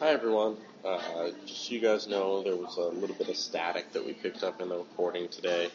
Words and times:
Hi 0.00 0.10
everyone. 0.10 0.56
Uh, 0.84 1.30
just 1.44 1.66
so 1.66 1.74
you 1.74 1.80
guys 1.80 2.06
know, 2.06 2.44
there 2.44 2.54
was 2.54 2.76
a 2.76 2.82
little 2.82 3.16
bit 3.16 3.28
of 3.28 3.36
static 3.36 3.92
that 3.94 4.06
we 4.06 4.12
picked 4.12 4.44
up 4.44 4.60
in 4.60 4.68
the 4.68 4.76
recording 4.76 5.28
today. 5.28 5.70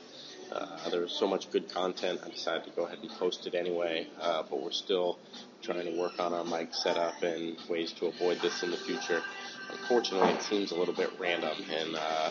Uh, 0.49 0.89
there 0.89 1.01
was 1.01 1.11
so 1.11 1.27
much 1.27 1.51
good 1.51 1.67
content, 1.67 2.21
I 2.25 2.29
decided 2.29 2.63
to 2.63 2.69
go 2.69 2.85
ahead 2.85 2.99
and 3.01 3.11
post 3.11 3.45
it 3.47 3.53
anyway. 3.53 4.07
Uh, 4.21 4.43
but 4.49 4.61
we're 4.61 4.71
still 4.71 5.19
trying 5.61 5.83
to 5.83 5.99
work 5.99 6.21
on 6.21 6.33
our 6.33 6.45
mic 6.45 6.73
setup 6.73 7.21
and 7.21 7.57
ways 7.67 7.91
to 7.99 8.05
avoid 8.05 8.39
this 8.39 8.63
in 8.63 8.71
the 8.71 8.77
future. 8.77 9.21
Unfortunately, 9.69 10.29
it 10.29 10.41
seems 10.41 10.71
a 10.71 10.75
little 10.75 10.93
bit 10.93 11.09
random, 11.19 11.57
and 11.69 11.93
uh, 11.97 12.29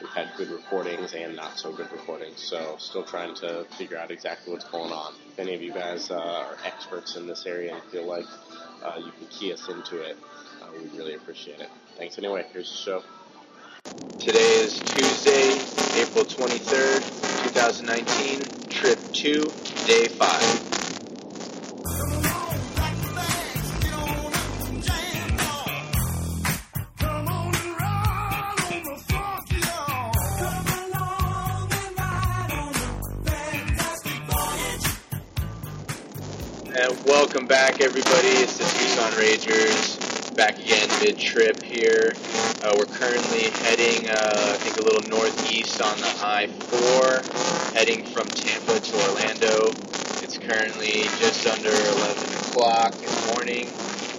we've 0.00 0.10
had 0.10 0.30
good 0.36 0.48
recordings 0.48 1.14
and 1.14 1.36
not 1.36 1.56
so 1.56 1.70
good 1.70 1.92
recordings. 1.92 2.40
So, 2.40 2.74
still 2.80 3.04
trying 3.04 3.36
to 3.36 3.64
figure 3.76 3.96
out 3.96 4.10
exactly 4.10 4.52
what's 4.52 4.68
going 4.68 4.90
on. 4.90 5.14
If 5.30 5.38
any 5.38 5.54
of 5.54 5.62
you 5.62 5.72
guys 5.72 6.10
uh, 6.10 6.16
are 6.16 6.56
experts 6.64 7.14
in 7.14 7.28
this 7.28 7.46
area 7.46 7.74
and 7.74 7.82
feel 7.92 8.06
like 8.06 8.26
uh, 8.84 8.98
you 8.98 9.12
can 9.12 9.28
key 9.28 9.52
us 9.52 9.68
into 9.68 10.00
it, 10.00 10.16
uh, 10.68 10.72
we'd 10.80 10.92
really 10.94 11.14
appreciate 11.14 11.60
it. 11.60 11.70
Thanks 11.96 12.18
anyway. 12.18 12.44
Here's 12.52 12.70
the 12.70 12.76
show. 12.76 13.02
Today 14.18 14.60
is 14.60 14.78
Tuesday, 14.80 15.52
April 16.00 16.24
23rd, 16.24 17.02
2019, 17.44 18.68
trip 18.68 18.98
2, 19.12 19.50
day 19.86 20.08
5. 20.08 20.74
And 36.80 37.04
welcome 37.06 37.46
back, 37.46 37.80
everybody. 37.80 38.28
It's 38.28 38.58
the 38.58 38.64
Tucson 38.64 39.12
Ragers 39.12 39.97
back 40.38 40.56
again 40.60 40.88
mid-trip 41.00 41.60
here. 41.64 42.14
Uh, 42.62 42.72
we're 42.78 42.86
currently 42.86 43.50
heading, 43.66 44.08
uh, 44.08 44.54
I 44.54 44.56
think, 44.62 44.76
a 44.76 44.82
little 44.82 45.02
northeast 45.10 45.82
on 45.82 45.98
the 45.98 46.06
I-4, 46.22 47.74
heading 47.74 48.04
from 48.06 48.28
Tampa 48.28 48.78
to 48.78 48.94
Orlando. 49.10 49.66
It's 50.22 50.38
currently 50.38 51.10
just 51.18 51.44
under 51.48 51.74
11 51.74 52.22
o'clock 52.38 52.94
in 52.94 53.10
the 53.10 53.32
morning. 53.34 53.66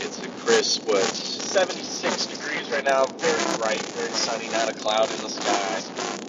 It's 0.03 0.19
a 0.19 0.27
crisp, 0.43 0.85
what, 0.89 1.05
76 1.05 2.25
degrees 2.25 2.69
right 2.69 2.83
now, 2.83 3.05
very 3.05 3.57
bright, 3.57 3.79
very 3.95 4.11
sunny, 4.11 4.49
not 4.49 4.67
a 4.67 4.73
cloud 4.73 5.09
in 5.15 5.21
the 5.23 5.29
sky. 5.29 5.81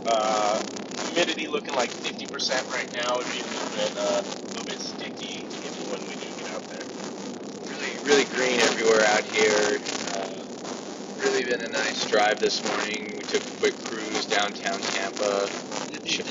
Uh, 0.06 0.62
humidity 1.08 1.48
looking 1.48 1.75
like 1.75 1.91
50% 1.91 2.70
right 2.70 2.92
now. 2.92 3.19
It'd 3.19 3.32
be 3.32 3.41
a 3.41 3.42
little 3.42 3.70
bit, 3.75 3.98
uh, 3.98 4.22
a 4.22 4.47
little 4.54 4.64
bit 4.66 4.78
sticky 4.78 5.42
if 5.66 5.91
when 5.91 6.00
we 6.06 6.14
do 6.14 6.30
get 6.38 6.54
out 6.54 6.62
there. 6.70 7.90
Really, 8.05 8.25
really 8.25 8.37
green 8.37 8.61
everywhere 8.61 9.05
out 9.06 9.25
here. 9.25 9.81
Uh, 10.15 10.45
really 11.19 11.45
been 11.45 11.61
a 11.61 11.69
nice 11.69 12.09
drive 12.09 12.41
this 12.41 12.65
morning. 12.65 13.17
We 13.19 13.25
took 13.25 13.43
a 13.43 13.56
quick 13.59 13.75
cruise 13.84 14.27
downtown 14.27 14.81
Tampa. 14.81 15.48
Ch- 16.05 16.23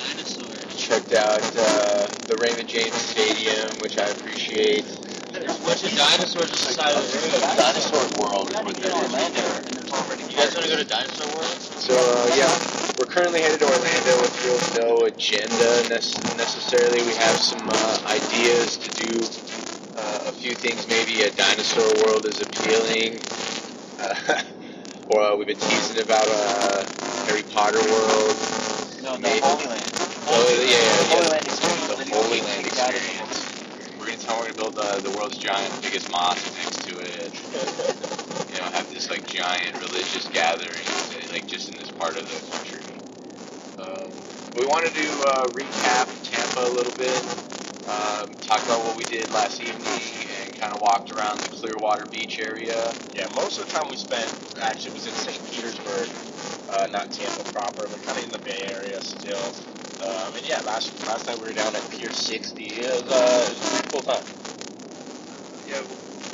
checked 0.77 1.13
out 1.13 1.43
uh, 1.57 2.07
the 2.27 2.37
Raymond 2.37 2.67
James 2.67 2.93
Stadium, 2.93 3.79
which 3.81 3.97
I 3.97 4.05
appreciate. 4.05 4.85
There's 5.31 5.59
a 5.59 5.63
bunch 5.63 5.83
of 5.83 5.91
dinosaurs 5.95 6.49
on 6.49 6.49
the 6.49 6.73
side 6.73 6.95
of 6.95 7.03
the 7.05 7.17
road. 7.19 7.57
Dinosaur 7.57 8.21
World 8.21 8.49
is 8.49 8.55
what 8.57 8.75
that 8.77 8.93
is. 8.95 10.29
You 10.29 10.37
guys 10.37 10.55
want 10.55 10.65
to 10.65 10.71
go 10.71 10.77
to 10.77 10.85
Dinosaur 10.85 11.27
World? 11.35 11.45
So 11.79 11.93
uh, 11.93 12.35
yeah, 12.35 12.49
we're 12.97 13.05
currently 13.05 13.41
headed 13.41 13.59
to 13.59 13.65
Orlando 13.65 14.21
with 14.21 14.33
real 14.45 14.59
no 14.75 15.05
agenda 15.05 15.87
necessarily. 15.89 17.03
We 17.03 17.15
have 17.15 17.37
some 17.37 17.61
uh, 17.69 18.01
ideas 18.07 18.77
to 18.77 18.89
do 18.91 19.19
a 20.29 20.33
few 20.33 20.55
things. 20.55 20.87
Maybe 20.87 21.23
a 21.23 21.31
dinosaur 21.31 22.05
world 22.05 22.25
is 22.27 22.41
appealing. 22.41 23.21
Uh, 23.99 24.15
or 25.09 25.21
uh, 25.21 25.35
we've 25.35 25.47
been 25.47 25.57
teasing 25.57 26.01
about 26.03 26.27
uh, 26.29 26.85
Harry 27.27 27.43
Potter 27.43 27.79
world. 27.79 28.35
No, 29.03 29.15
no, 29.15 29.19
Maybe. 29.19 29.41
Holy 29.41 29.67
Land. 29.67 29.91
Oh 30.27 30.49
yeah, 30.49 30.61
yeah, 30.61 31.01
yeah. 31.01 31.15
Holy 31.15 31.29
Land 31.29 31.47
experience. 31.47 31.87
The 31.87 32.15
Holy 32.15 32.41
Land 32.41 32.67
experience. 32.67 33.45
We're 33.99 34.05
gonna 34.07 34.17
tell 34.17 34.37
we're 34.37 34.43
gonna 34.45 34.55
build 34.55 34.77
uh, 34.79 34.99
the 35.01 35.11
world's 35.11 35.37
giant, 35.37 35.81
biggest 35.81 36.11
mosque 36.11 36.47
next 36.55 36.83
to 36.85 36.99
it. 36.99 37.41
You 38.49 38.55
know, 38.57 38.63
have 38.63 38.89
this 38.91 39.09
like 39.11 39.25
giant 39.27 39.79
religious 39.79 40.27
gathering, 40.27 40.69
like 41.31 41.47
just 41.47 41.69
in 41.69 41.77
this 41.77 41.89
part 41.91 42.17
of 42.17 42.27
the 42.27 42.41
country. 42.51 43.01
Um, 43.79 44.11
we 44.55 44.65
wanted 44.65 44.93
to 44.95 45.23
uh, 45.23 45.49
recap 45.49 46.07
Tampa 46.23 46.61
a 46.61 46.69
little 46.69 46.93
bit, 46.93 47.23
um, 47.87 48.35
talk 48.41 48.63
about 48.65 48.83
what 48.83 48.97
we 48.97 49.05
did 49.05 49.31
last 49.31 49.61
evening, 49.61 49.85
kind 50.59 50.73
of 50.73 50.81
walked 50.81 51.11
around 51.11 51.39
the 51.39 51.47
Clearwater 51.49 52.05
Beach 52.05 52.39
area. 52.39 52.93
Yeah, 53.15 53.27
most 53.35 53.59
of 53.59 53.67
the 53.67 53.71
time 53.71 53.89
we 53.89 53.95
spent 53.95 54.27
actually 54.61 54.93
was 54.93 55.07
in 55.07 55.13
St. 55.13 55.39
Petersburg, 55.51 56.09
uh, 56.69 56.87
not 56.91 57.11
Tampa 57.11 57.43
proper, 57.51 57.87
but 57.87 58.01
kind 58.03 58.17
of 58.17 58.23
in 58.25 58.31
the 58.31 58.39
Bay 58.39 58.67
Area 58.67 58.99
still. 59.01 59.39
Um, 60.03 60.35
and 60.35 60.45
yeah, 60.47 60.61
last 60.61 61.05
last 61.07 61.27
night 61.27 61.39
we 61.39 61.47
were 61.47 61.53
down 61.53 61.73
at 61.75 61.89
Pier 61.89 62.11
60. 62.11 62.63
It 62.63 63.03
was, 63.05 63.11
uh, 63.11 63.45
it 63.45 63.49
was 63.49 63.57
a 63.57 63.69
pretty 63.69 63.87
cool 63.91 64.01
time. 64.01 64.23
Yeah, 65.67 65.81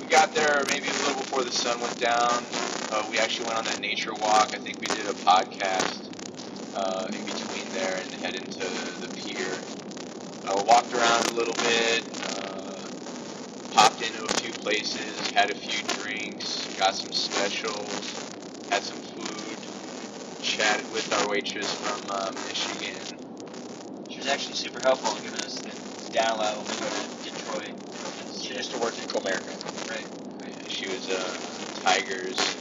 we 0.01 0.07
got 0.07 0.33
there 0.33 0.65
maybe 0.65 0.89
a 0.89 0.93
little 0.93 1.21
before 1.21 1.43
the 1.43 1.51
sun 1.51 1.79
went 1.81 1.99
down. 1.99 2.43
Uh, 2.91 3.05
we 3.11 3.19
actually 3.19 3.47
went 3.47 3.59
on 3.59 3.65
that 3.65 3.81
nature 3.81 4.13
walk. 4.13 4.51
I 4.53 4.57
think 4.57 4.79
we 4.79 4.87
did 4.87 5.05
a 5.07 5.13
podcast 5.13 6.09
uh, 6.75 7.09
in 7.13 7.25
between 7.25 7.65
there 7.73 7.97
and 8.03 8.23
head 8.23 8.35
into 8.35 8.65
the 9.01 9.07
pier. 9.15 9.57
Uh, 10.47 10.63
walked 10.67 10.93
around 10.93 11.25
a 11.27 11.33
little 11.33 11.55
bit, 11.55 12.03
uh, 12.23 12.44
popped 13.75 14.01
into 14.01 14.23
a 14.23 14.33
few 14.39 14.53
places, 14.53 15.29
had 15.31 15.51
a 15.51 15.55
few 15.55 15.83
drinks, 16.01 16.65
got 16.77 16.95
some 16.95 17.11
specials, 17.11 18.15
had 18.69 18.81
some 18.81 18.97
food, 19.01 19.57
chatted 20.41 20.89
with 20.93 21.11
our 21.13 21.29
waitress 21.29 21.73
from 21.75 22.01
uh, 22.09 22.31
Michigan. 22.47 23.03
She 24.07 24.17
was 24.17 24.27
actually 24.27 24.55
super 24.55 24.79
helpful 24.79 25.17
in 25.17 25.23
giving 25.23 25.41
us 25.41 25.61
the 25.61 26.11
down 26.13 26.39
low 26.39 26.61
when 26.61 26.71
we 26.71 26.77
go 26.77 26.89
to 26.89 27.31
Detroit. 27.31 27.73
She 28.31 28.55
used 28.55 28.71
to 28.71 28.77
work 28.77 28.97
at 28.97 29.09
Comerica. 29.09 29.89
Right. 29.89 30.05
She 30.69 30.87
was 30.87 31.09
a 31.09 31.37
Tigers 31.83 32.55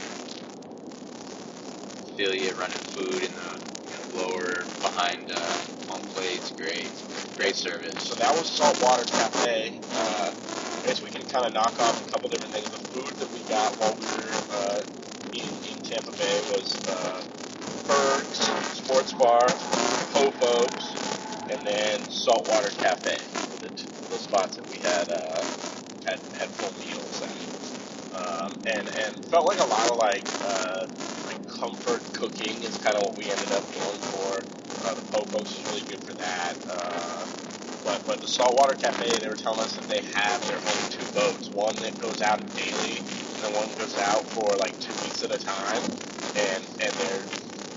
affiliate 2.09 2.57
running 2.57 2.77
food 2.77 3.23
in 3.23 3.31
the 3.35 4.17
lower 4.17 4.65
behind 4.81 5.31
uh, 5.31 5.53
home 5.87 6.07
plates. 6.09 6.51
Great, 6.51 6.91
great 7.37 7.55
service. 7.55 8.03
So 8.03 8.15
that 8.15 8.33
was 8.37 8.49
Saltwater 8.49 9.05
Cafe. 9.05 9.79
Uh, 9.93 10.31
I 10.83 10.87
guess 10.87 11.01
we 11.01 11.09
can 11.09 11.24
kind 11.35 11.47
of 11.47 11.53
knock 11.53 11.77
off 11.81 11.99
a 11.99 12.09
couple 12.09 12.29
different 12.29 12.53
things. 12.53 12.69
The 12.69 12.79
food 12.79 13.19
that 13.19 13.29
we 13.29 13.43
got 13.43 13.77
while 13.77 13.97
we 13.99 14.05
were 14.07 14.55
uh, 14.55 14.83
in, 15.33 15.65
in 15.65 15.81
Tampa 15.83 16.13
Bay 16.13 16.41
was 16.47 16.81
uh, 16.87 17.23
Berg's 17.85 18.39
Sports 18.71 19.11
Bar, 19.11 19.49
Pofo's, 20.13 20.95
and 21.51 21.67
then 21.67 22.09
Saltwater 22.09 22.69
Cafe. 22.71 23.19
The, 23.61 23.69
two, 23.69 23.89
the 24.09 24.17
spots 24.17 24.55
that 24.55 24.65
we 24.69 24.79
had 24.79 25.09
uh, 25.09 25.45
had 26.05 26.21
had 26.33 26.55
full 26.55 26.73
meals 26.79 27.21
at. 27.21 27.35
Um, 28.15 28.63
and 28.65 28.87
and 28.87 29.29
felt 29.29 29.45
like 29.45 29.59
a 29.59 29.65
lot 29.65 29.89
of 29.89 29.97
like 29.97 30.25
uh, 30.41 30.87
comfort 31.59 32.13
cooking 32.13 32.63
is 32.63 32.77
kind 32.77 32.95
of 32.95 33.03
what 33.03 33.17
we 33.17 33.29
ended 33.29 33.51
up 33.51 33.69
going 33.73 34.01
for. 34.09 34.45
Uh, 34.81 34.95
the 34.95 35.01
Pofo's 35.01 35.51
is 35.53 35.65
really 35.65 35.83
good 35.83 36.01
for 36.05 36.13
that. 36.13 36.55
Uh, 36.69 37.25
but 37.85 38.05
but 38.07 38.21
the 38.21 38.27
saltwater 38.29 38.75
cafe, 38.75 39.19
they 39.19 39.29
were 39.29 39.37
telling 39.37 39.61
us 39.61 39.77
that 39.77 39.89
they 39.89 40.03
have 40.03 40.47
their 40.47 40.59
own 40.59 40.89
two 40.89 41.07
boats. 41.07 41.49
One 41.51 41.77
that 41.77 41.99
goes 41.99 42.21
out 42.21 42.55
daily, 42.55 42.99
and 42.99 43.43
then 43.43 43.53
one 43.53 43.75
goes 43.77 43.97
out 43.97 44.33
for 44.35 44.57
like 44.57 44.79
two 44.81 44.97
weeks 45.03 45.23
at 45.23 45.31
a 45.31 45.39
time. 45.39 45.83
And 46.35 46.65
and 46.81 46.99
they're 46.99 47.27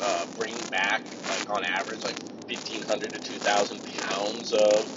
uh, 0.03 0.27
bringing 0.37 0.69
back 0.71 1.03
like 1.29 1.51
on 1.51 1.65
average 1.65 2.05
like 2.05 2.19
fifteen 2.49 2.83
hundred 2.85 3.15
to 3.15 3.21
two 3.21 3.41
thousand 3.41 3.85
pounds 3.85 4.53
of 4.55 4.91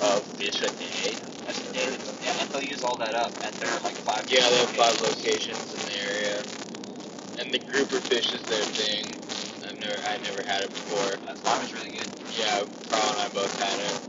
of 0.00 0.26
fish 0.38 0.62
a 0.62 0.70
day. 0.72 1.18
That's 1.46 1.60
the 1.62 1.72
daily. 1.72 1.98
Yeah, 2.22 2.34
and 2.40 2.50
they'll 2.52 2.62
use 2.62 2.84
all 2.84 2.98
that 2.98 3.14
up 3.16 3.34
at 3.44 3.58
their 3.60 3.80
like 3.80 4.04
five. 4.04 4.26
Yeah, 4.28 4.50
they 4.50 4.58
have 4.58 4.70
five 4.76 5.00
locations. 5.02 5.72
locations 5.72 5.74
in 5.74 5.84
the 5.86 5.94
area, 5.94 6.44
and 7.38 7.54
the 7.54 7.60
grouper 7.60 8.00
fish 8.00 8.34
is 8.34 8.44
their 8.48 8.64
thing. 8.66 9.22
I've 9.66 9.78
never, 9.78 10.02
I've 10.08 10.22
never 10.22 10.42
had 10.42 10.62
it 10.64 10.72
before. 10.72 11.18
That's 11.26 11.42
mine 11.44 11.62
was 11.62 11.74
really 11.74 11.92
good. 11.92 12.08
Yeah, 12.30 12.64
Carl 12.90 13.10
and 13.12 13.20
I 13.20 13.28
both 13.30 13.58
had 13.58 13.80
it. 13.80 14.00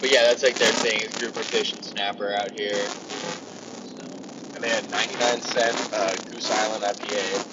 But 0.00 0.10
yeah, 0.12 0.24
that's 0.24 0.42
like 0.42 0.56
their 0.58 0.72
thing 0.72 1.00
is 1.02 1.12
grouper 1.14 1.42
fish 1.44 1.74
and 1.74 1.84
snapper 1.84 2.32
out 2.32 2.50
here. 2.52 2.86
So, 3.84 4.04
And 4.54 4.62
they 4.62 4.68
had 4.70 4.90
ninety 4.90 5.16
nine 5.18 5.40
cent 5.42 5.76
uh, 5.94 6.14
Goose 6.30 6.50
Island 6.50 6.84
IPA, 6.84 7.46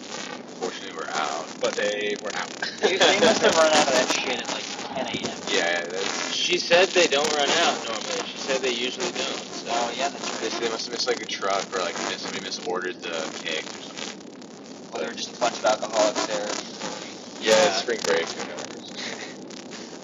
unfortunately, 0.49 0.97
we're 0.97 1.09
out. 1.11 1.47
but 1.61 1.75
they 1.75 2.17
were 2.23 2.33
out. 2.35 2.49
They, 2.81 2.97
they 2.97 3.19
must 3.21 3.41
have 3.43 3.55
run 3.55 3.71
out 3.73 3.87
of 3.87 3.93
that 3.95 4.09
shit 4.19 4.39
at 4.39 4.51
like 4.53 4.65
10 4.95 5.07
a.m. 5.07 5.37
Yeah, 5.49 5.85
that's, 5.91 6.31
she 6.33 6.57
said 6.59 6.89
they 6.89 7.07
don't 7.07 7.31
run 7.33 7.49
out 7.49 7.77
normally. 7.85 8.21
She 8.27 8.39
said 8.39 8.61
they 8.61 8.71
usually 8.73 9.11
don't. 9.11 9.39
So. 9.53 9.69
Oh 9.71 9.93
yeah, 9.97 10.09
that's 10.09 10.39
They, 10.41 10.49
right. 10.49 10.61
they 10.61 10.69
must 10.69 10.85
have 10.87 10.93
missed 10.93 11.07
like 11.07 11.21
a 11.21 11.25
truck 11.25 11.65
or 11.73 11.79
like 11.81 11.95
miss, 12.09 12.21
somebody 12.23 12.45
misordered 12.45 12.99
the 13.01 13.29
cake 13.43 13.65
or 13.65 13.81
something. 13.81 14.19
Well, 14.91 15.01
there 15.01 15.09
were 15.09 15.15
just 15.15 15.35
a 15.37 15.39
bunch 15.39 15.59
of 15.59 15.65
alcoholics 15.65 16.27
there. 16.27 16.47
Yeah, 17.41 17.67
it's 17.67 17.77
spring 17.79 17.99
break. 18.05 18.29
Who 18.29 18.47
knows? 18.49 18.62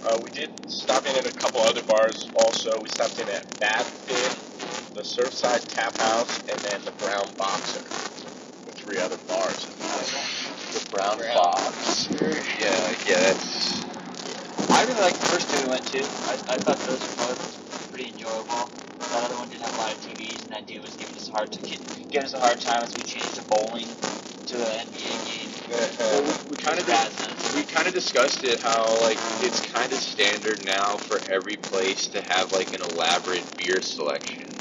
Uh, 0.06 0.18
we 0.24 0.31
did 0.31 0.50
stop 0.68 1.06
in 1.06 1.16
at 1.16 1.25
a 1.28 1.31
couple 1.34 1.62
other 1.62 1.81
bars 1.84 2.30
also. 2.36 2.81
We 2.81 2.90
stopped 2.90 3.19
in 3.19 3.30
at 3.30 3.60
Bad 3.60 3.84
Fit, 3.84 4.40
the 4.94 5.01
Surfside 5.01 5.66
Tap 5.68 5.98
House, 5.98 6.40
and 6.48 6.57
then 6.60 6.81
the 6.86 6.92
Brown 7.04 7.28
Boxer, 7.38 7.81
which 8.66 8.75
three 8.75 8.98
other 9.00 9.18
bars. 9.28 9.66
The 9.66 10.88
Brown 10.92 11.18
Brown. 11.18 11.34
Fox. 11.34 12.10
Yeah, 12.12 12.96
yeah, 13.07 13.19
that's. 13.19 13.84
I 14.69 14.86
really 14.86 15.01
liked 15.01 15.19
the 15.19 15.28
first 15.28 15.50
two 15.54 15.63
we 15.63 15.69
went 15.69 15.86
to. 15.88 16.00
I, 16.00 16.34
I 16.54 16.57
thought 16.57 16.80
those 16.80 17.01
were 17.01 17.28
both 17.28 17.90
pretty 17.90 18.10
enjoyable. 18.10 18.69
That 19.00 19.24
other 19.24 19.36
one 19.36 19.50
didn't 19.50 19.63
have 19.63 19.75
a 19.75 19.78
lot 19.78 19.92
of 19.92 20.00
TVs, 20.00 20.44
and 20.44 20.51
that 20.51 20.68
dude 20.68 20.81
was 20.81 20.96
giving 20.96 21.16
us 21.16 21.30
a 21.30 21.31
hard 21.31 21.51
to 21.51 21.60
giving 21.60 22.25
us 22.25 22.34
a 22.34 22.40
hard 22.40 22.60
time 22.60 22.84
as 22.84 22.96
we 22.96 23.04
changed 23.04 23.36
to 23.36 23.42
bowling 23.44 23.88
to 24.46 24.57
an 24.57 24.88
NBA 24.88 25.25
game. 25.25 25.50
Well, 26.00 26.24
we, 26.24 26.51
we 26.51 26.56
kind 26.57 26.80
of 26.80 26.86
sense. 26.86 27.38
We 27.56 27.63
kind 27.63 27.88
of 27.88 27.94
discussed 27.94 28.44
it 28.44 28.60
how 28.60 29.00
like 29.01 29.18
it's 29.42 29.62
kind 29.72 29.92
of 29.92 30.00
standard 30.00 30.63
now 30.63 30.98
for 30.98 31.19
every 31.30 31.57
place 31.57 32.07
to 32.07 32.22
have 32.22 32.51
like 32.51 32.74
an 32.74 32.81
elaborate 32.81 33.46
beer 33.57 33.81
selection 33.81 34.56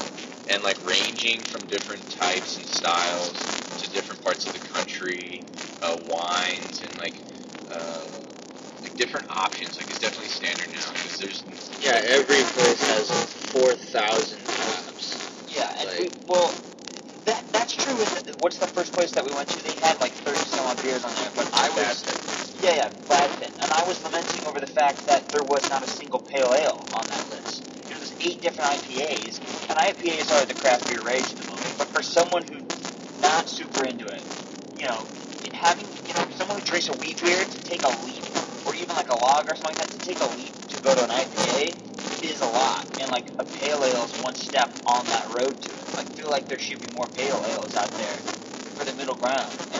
and 0.47 0.63
like 0.63 0.77
ranging 0.85 1.43
from 1.43 1.65
different 1.67 2.09
types 2.09 2.57
and 2.57 2.65
styles 2.67 3.45
to 3.77 3.89
different 3.91 4.21
parts 4.23 4.45
of 4.47 4.53
the 4.53 4.59
country 4.59 5.43
uh, 5.81 5.97
wines 6.07 6.81
and 6.83 6.97
like 6.97 7.15
uh, 7.71 8.03
like 8.83 8.95
different 8.95 9.27
options 9.29 9.77
like 9.77 9.89
it's 9.89 9.99
definitely 9.99 10.29
standard 10.29 10.67
now 10.71 10.91
because 10.93 11.17
there's 11.19 11.43
Yeah, 11.81 12.01
every 12.05 12.41
place 12.55 12.81
has 12.95 13.33
4,000 13.51 14.39
taps. 14.45 15.29
Yeah, 15.47 15.69
and 15.79 15.89
Like- 15.89 15.99
we, 15.99 16.11
well, 16.27 16.53
that 17.25 17.43
that's 17.51 17.73
true. 17.75 17.95
With 17.95 18.25
the, 18.25 18.31
what's 18.37 18.57
the 18.57 18.67
first 18.67 18.93
place 18.93 19.11
that 19.13 19.25
we 19.25 19.31
went 19.31 19.49
to? 19.49 19.63
They 19.63 19.73
had 19.85 19.99
like 20.01 20.13
thirty 20.13 20.39
some 20.39 20.65
odd 20.65 20.81
beers 20.81 21.03
on 21.03 21.13
there, 21.15 21.31
but 21.35 21.49
I 21.53 21.69
was 21.69 22.03
yeah 22.61 22.75
yeah 22.75 22.89
Gladden, 23.07 23.43
and 23.59 23.71
I 23.71 23.85
was 23.85 24.03
lamenting 24.03 24.45
over 24.45 24.59
the 24.59 24.67
fact 24.67 25.07
that 25.07 25.31
there 25.31 25.43
was 25.43 25.69
not 25.69 25.83
a 25.83 25.87
single 25.87 26.19
pale 26.19 26.53
ale 26.55 26.89
on 26.93 27.09
that 27.09 27.29
list. 27.29 27.65
There 27.89 27.99
was 27.99 28.13
eight 28.21 28.41
different 28.41 28.71
IPAs, 28.83 29.39
and 29.69 29.77
IPAs 29.77 30.31
are 30.31 30.45
the 30.45 30.55
craft 30.55 30.87
beer 30.89 31.01
rage 31.03 31.31
at 31.33 31.37
the 31.39 31.45
moment. 31.45 31.77
But 31.77 31.93
for 31.93 32.01
someone 32.01 32.43
who's 32.45 32.93
not 33.21 33.49
super 33.49 33.85
into 33.85 34.07
it, 34.09 34.25
you 34.77 34.85
know, 34.87 35.09
having 35.53 35.87
you 36.07 36.13
know 36.15 36.25
someone 36.31 36.59
who 36.59 36.63
drinks 36.65 36.89
a 36.89 36.93
wheat 36.93 37.21
beer 37.21 37.45
to 37.45 37.59
take 37.61 37.83
a 37.83 38.03
leap, 38.03 38.25
or 38.65 38.75
even 38.75 38.95
like 38.95 39.09
a 39.09 39.15
lager 39.15 39.51
or 39.51 39.55
something 39.55 39.77
like 39.77 39.89
that, 39.89 39.91
to 39.91 39.99
take 39.99 40.21
a 40.21 40.27
leap 40.27 40.55
to 40.69 40.81
go 40.81 40.95
to 40.95 41.03
an 41.03 41.09
IPA 41.11 41.77
is 42.21 42.41
a 42.41 42.47
lot, 42.47 42.87
and 42.99 43.11
like 43.11 43.27
a 43.39 43.45
pale 43.45 43.83
ale 43.85 44.03
is 44.05 44.15
one 44.15 44.35
step 44.35 44.71
on 44.85 45.09
that 45.09 45.31
road 45.31 45.61
to 45.63 45.71
it. 45.73 45.87
I 45.95 46.03
feel 46.05 46.29
like 46.29 46.49
there 46.49 46.59
should 46.59 46.81
be 46.81 46.87
more 46.87 47.07
pale 47.09 47.45
ales 47.47 47.75
out 47.75 47.97
there 47.97 48.23
for 48.77 48.85
the 48.85 48.93
middle 48.93 49.15
ground, 49.15 49.59
and 49.73 49.78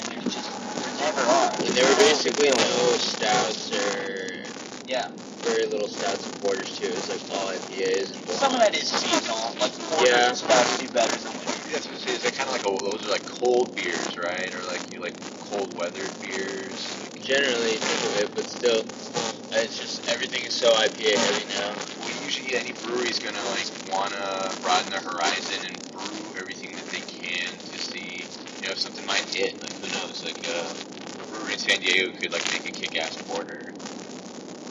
never 0.99 1.21
are. 1.21 1.53
And 1.57 1.75
there 1.75 1.89
were 1.89 1.97
basically 1.97 2.49
no 2.49 2.97
stouts 2.97 3.71
or 3.73 4.45
Yeah, 4.87 5.09
very 5.43 5.67
little 5.67 5.87
stouts 5.87 6.27
and 6.27 6.41
porters 6.41 6.77
too. 6.77 6.87
It 6.87 6.95
was 6.97 7.09
like 7.09 7.21
all 7.31 7.51
IPAs 7.53 8.15
and 8.15 8.27
some 8.29 8.53
of 8.53 8.59
that 8.61 8.75
is 8.75 8.87
seasonal. 8.89 9.55
Like 9.59 9.73
porters 9.89 10.09
Yeah. 10.09 10.27
and 10.29 10.37
stouts 10.37 10.77
do 10.79 10.89
better 10.89 11.17
than 11.17 11.33
winter. 11.37 11.53
that's 11.71 11.87
what 11.87 11.95
I'm 11.95 11.99
saying. 12.01 12.17
Is 12.17 12.23
that 12.23 12.35
kind 12.35 12.49
of 12.49 12.55
like 12.55 12.65
a, 12.65 12.83
those 12.83 13.05
are 13.07 13.11
like 13.11 13.25
cold 13.25 13.75
beers, 13.75 14.17
right? 14.17 14.53
Or 14.55 14.63
like 14.67 14.81
you 14.91 14.99
like 15.01 15.15
cold 15.41 15.75
weathered 15.75 16.11
beers? 16.21 16.97
Generally 17.21 17.77
think 17.77 18.03
of 18.11 18.17
it, 18.23 18.35
but 18.35 18.45
still, 18.49 18.83
it's 19.51 19.77
just 19.79 20.09
everything 20.09 20.43
is 20.45 20.53
so 20.53 20.71
IPA 20.73 21.17
heavy 21.17 21.45
now. 21.49 21.73
Well, 21.99 22.23
usually 22.23 22.55
any 22.55 22.73
brewery's 22.73 23.19
gonna 23.19 23.43
like 23.51 23.69
wanna 23.91 24.51
broaden 24.61 24.89
their 24.91 25.01
horizon 25.01 25.63
and 25.67 25.77
brew 25.93 26.35
everything 26.39 26.75
that 26.75 26.87
they 26.89 27.01
can 27.01 27.53
to 27.71 27.79
see, 27.79 28.25
you 28.25 28.49
know, 28.69 28.75
something 28.75 29.05
might 29.05 29.25
hit. 29.33 29.61
Like 29.61 29.73
who 29.73 29.87
knows? 29.99 30.23
Like 30.23 30.47
uh, 30.47 31.23
a 31.23 31.25
brewery 31.27 31.53
in 31.53 31.59
San 31.59 31.79
Diego 31.81 32.11
could 32.19 32.31
like 32.31 32.45
make 32.53 32.67
a 32.69 32.71
kick-ass 32.71 33.17
porter, 33.27 33.73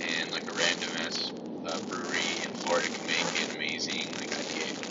and 0.01 0.31
like 0.33 0.49
a 0.49 0.53
random 0.55 0.91
ass 1.05 1.33
uh, 1.67 1.81
brewery 1.89 2.19
in 2.47 2.55
Florida 2.55 2.89
can 2.89 3.07
make 3.07 3.43
an 3.43 3.57
amazing 3.57 4.07
like 4.17 4.31
IPA. 4.31 4.89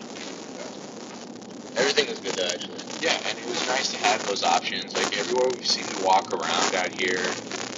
Everything 1.77 2.09
was 2.09 2.19
good 2.19 2.33
though, 2.33 2.49
actually. 2.53 2.81
Yeah, 3.01 3.15
and 3.29 3.39
it 3.39 3.47
was 3.47 3.65
nice 3.67 3.91
to 3.93 3.99
have 3.99 4.25
those 4.27 4.43
options. 4.43 4.95
Like 4.95 5.17
everywhere 5.17 5.51
we've 5.51 5.65
seemed 5.65 5.89
to 5.89 6.03
walk 6.03 6.33
around 6.33 6.75
out 6.75 6.91
here 6.91 7.21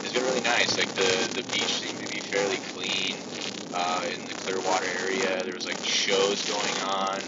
has 0.03 0.13
been 0.13 0.23
really 0.23 0.41
nice. 0.41 0.77
Like 0.77 0.93
the 0.95 1.29
the 1.35 1.43
beach 1.43 1.79
seemed 1.79 1.99
to 2.01 2.07
be 2.07 2.21
fairly 2.21 2.57
clean. 2.73 3.17
Uh, 3.73 4.03
in 4.11 4.25
the 4.27 4.33
Clearwater 4.33 4.87
area, 5.03 5.43
there 5.45 5.53
was 5.53 5.65
like 5.65 5.83
shows 5.83 6.43
going 6.49 6.75
on. 6.83 7.21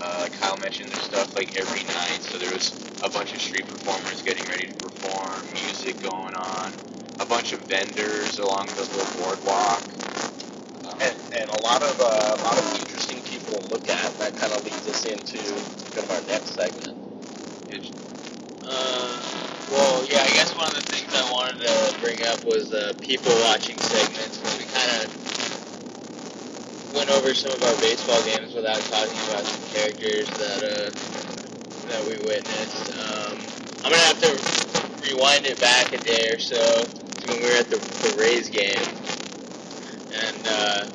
Uh, 0.00 0.28
Kyle 0.32 0.58
mentioned, 0.58 0.92
there's 0.92 1.04
stuff 1.04 1.34
like 1.34 1.56
every 1.56 1.82
night. 1.84 2.18
So 2.22 2.38
there 2.38 2.52
was 2.52 2.87
a 3.04 3.10
bunch 3.10 3.34
of 3.34 3.40
street 3.40 3.66
performers 3.66 4.22
getting 4.22 4.46
ready 4.48 4.66
to 4.66 4.74
perform, 4.74 5.42
music 5.54 6.00
going 6.02 6.34
on, 6.34 6.72
a 7.20 7.26
bunch 7.26 7.52
of 7.52 7.60
vendors 7.62 8.38
along 8.38 8.68
the 8.68 8.82
little 8.82 9.22
boardwalk. 9.22 9.82
Um, 10.84 10.98
and, 11.02 11.16
and 11.40 11.50
a 11.50 11.60
lot 11.62 11.82
of 11.82 12.00
uh, 12.00 12.36
a 12.38 12.42
lot 12.44 12.58
of 12.58 12.80
interesting 12.80 13.22
people 13.22 13.60
to 13.60 13.66
look 13.68 13.88
at. 13.88 14.18
That 14.18 14.36
kind 14.36 14.52
of 14.52 14.64
leads 14.64 14.88
us 14.88 15.04
into 15.06 15.38
kind 15.92 16.04
of 16.04 16.10
our 16.12 16.22
next 16.28 16.54
segment. 16.54 16.96
Uh, 18.64 19.22
well, 19.70 20.04
yeah, 20.06 20.22
I 20.22 20.30
guess 20.34 20.54
one 20.56 20.68
of 20.68 20.74
the 20.74 20.82
things 20.82 21.12
I 21.14 21.32
wanted 21.32 21.62
to 21.66 22.00
bring 22.00 22.18
up 22.26 22.44
was 22.46 22.70
the 22.70 22.96
people 23.00 23.32
watching 23.44 23.78
segments. 23.80 24.38
'cause 24.38 24.58
we 24.58 24.64
kind 24.66 24.90
of 25.04 25.28
went 26.94 27.10
over 27.10 27.34
some 27.34 27.52
of 27.52 27.62
our 27.64 27.76
baseball 27.80 28.22
games 28.24 28.54
without 28.54 28.80
talking 28.82 29.18
about 29.30 29.44
some 29.46 29.62
characters 29.72 30.28
that 30.30 30.62
uh, 30.62 31.37
that 31.88 32.04
we 32.04 32.16
witnessed. 32.26 32.92
Um, 32.92 33.38
I'm 33.84 33.92
gonna 33.92 33.96
have 34.04 34.20
to 34.20 34.32
rewind 35.00 35.46
it 35.46 35.60
back 35.60 35.92
a 35.92 35.98
day 35.98 36.28
or 36.30 36.38
so 36.38 36.84
to 36.84 37.26
when 37.28 37.40
we 37.40 37.48
were 37.48 37.56
at 37.56 37.70
the, 37.70 37.76
the 37.76 38.16
Rays 38.20 38.48
game, 38.48 38.76
and 40.12 40.46
uh, 40.46 40.86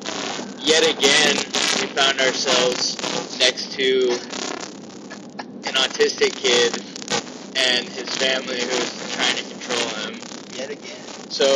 yet 0.60 0.86
again 0.86 1.36
we 1.80 1.86
found 1.94 2.20
ourselves 2.20 2.98
next 3.38 3.72
to 3.72 4.10
an 5.66 5.74
autistic 5.74 6.36
kid 6.36 6.74
and 7.56 7.86
his 7.86 8.14
family 8.16 8.60
who 8.60 8.68
was 8.78 9.14
trying 9.14 9.36
to 9.36 9.44
control 9.50 9.88
him. 10.06 10.20
Yet 10.52 10.70
again. 10.70 11.04
So 11.28 11.46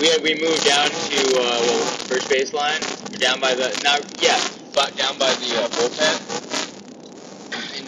we 0.00 0.08
had, 0.08 0.22
we 0.22 0.34
moved 0.40 0.64
down 0.64 0.88
to 0.88 1.20
uh, 1.36 1.60
well, 1.60 1.84
first 2.08 2.30
baseline. 2.30 2.80
We're 3.10 3.18
down 3.18 3.40
by 3.40 3.54
the 3.54 3.68
now 3.84 3.98
yeah, 4.18 4.40
but 4.74 4.96
down 4.96 5.18
by 5.18 5.34
the 5.34 5.60
uh, 5.60 5.68
bullpen. 5.68 6.31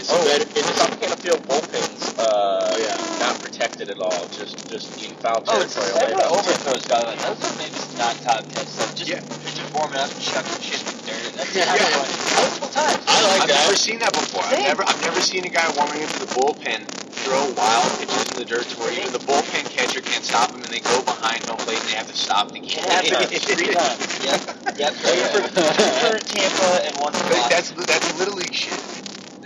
Into 0.05 0.12
some 0.12 0.21
Oh, 0.21 0.25
better, 0.29 0.45
into 0.45 0.62
some, 0.77 0.91
some 0.91 1.01
kind 1.01 1.12
of 1.12 1.21
field 1.21 1.41
bullpens, 1.49 2.19
uh, 2.21 2.77
yeah. 2.77 2.97
not 3.25 3.41
protected 3.41 3.89
at 3.89 3.99
all, 4.01 4.29
just 4.29 4.69
just 4.69 5.01
in 5.03 5.17
foul 5.17 5.43
Oh, 5.49 5.62
it's 5.62 5.73
territory. 5.75 6.12
several 6.12 6.35
overthrows, 6.37 6.85
the 6.85 6.95
way. 6.95 7.17
Those 7.25 7.41
are 7.41 7.56
maybe 7.56 7.81
not 7.97 8.12
top 8.21 8.45
ten 8.53 8.67
stuff. 8.69 8.93
Just, 8.95 9.09
Yeah. 9.09 9.21
just 9.49 9.65
warming 9.73 9.97
up 9.97 10.12
and 10.12 10.21
chucking 10.21 10.61
shit 10.61 10.81
in 10.85 10.93
the 10.93 11.03
dirt. 11.09 11.33
That's 11.41 11.55
Yeah. 11.56 11.73
yeah. 11.73 12.05
multiple 12.37 12.69
times. 12.69 13.01
I 13.09 13.17
like 13.33 13.49
that. 13.49 13.56
I've 13.56 13.65
never 13.65 13.77
seen 13.77 13.99
that 14.01 14.12
before. 14.12 14.45
I've 14.45 14.61
never, 14.61 14.85
I've 14.85 15.01
never 15.01 15.21
seen 15.25 15.45
a 15.47 15.49
guy 15.49 15.65
warming 15.73 16.05
up 16.05 16.11
to 16.11 16.19
the 16.21 16.33
bullpen 16.37 16.85
throw 17.25 17.41
wild 17.57 17.89
pitches 17.99 18.29
in 18.29 18.37
the 18.37 18.45
dirt 18.45 18.69
to 18.69 18.77
where 18.85 18.93
even 18.93 19.09
the 19.12 19.25
bullpen 19.25 19.65
catcher 19.73 20.03
can't 20.05 20.25
stop 20.25 20.50
him, 20.52 20.61
and 20.61 20.69
they 20.69 20.81
go 20.81 21.00
behind 21.02 21.40
home 21.49 21.57
plate 21.64 21.81
and 21.81 21.88
they 21.88 21.97
have 21.97 22.09
to 22.12 22.17
stop 22.17 22.52
the 22.52 22.61
game. 22.61 22.85
Happens 22.85 23.40
three 23.49 23.73
times. 23.73 24.05
Yep. 24.21 24.76
Yep. 24.76 24.93
For, 25.00 25.40
two 25.49 25.64
for 26.05 26.19
Tampa 26.28 26.71
and 26.85 26.95
one 27.00 27.12
for 27.14 27.33
that's 27.49 27.71
that's 27.73 28.19
little 28.19 28.35
league 28.37 28.52
shit. 28.52 28.76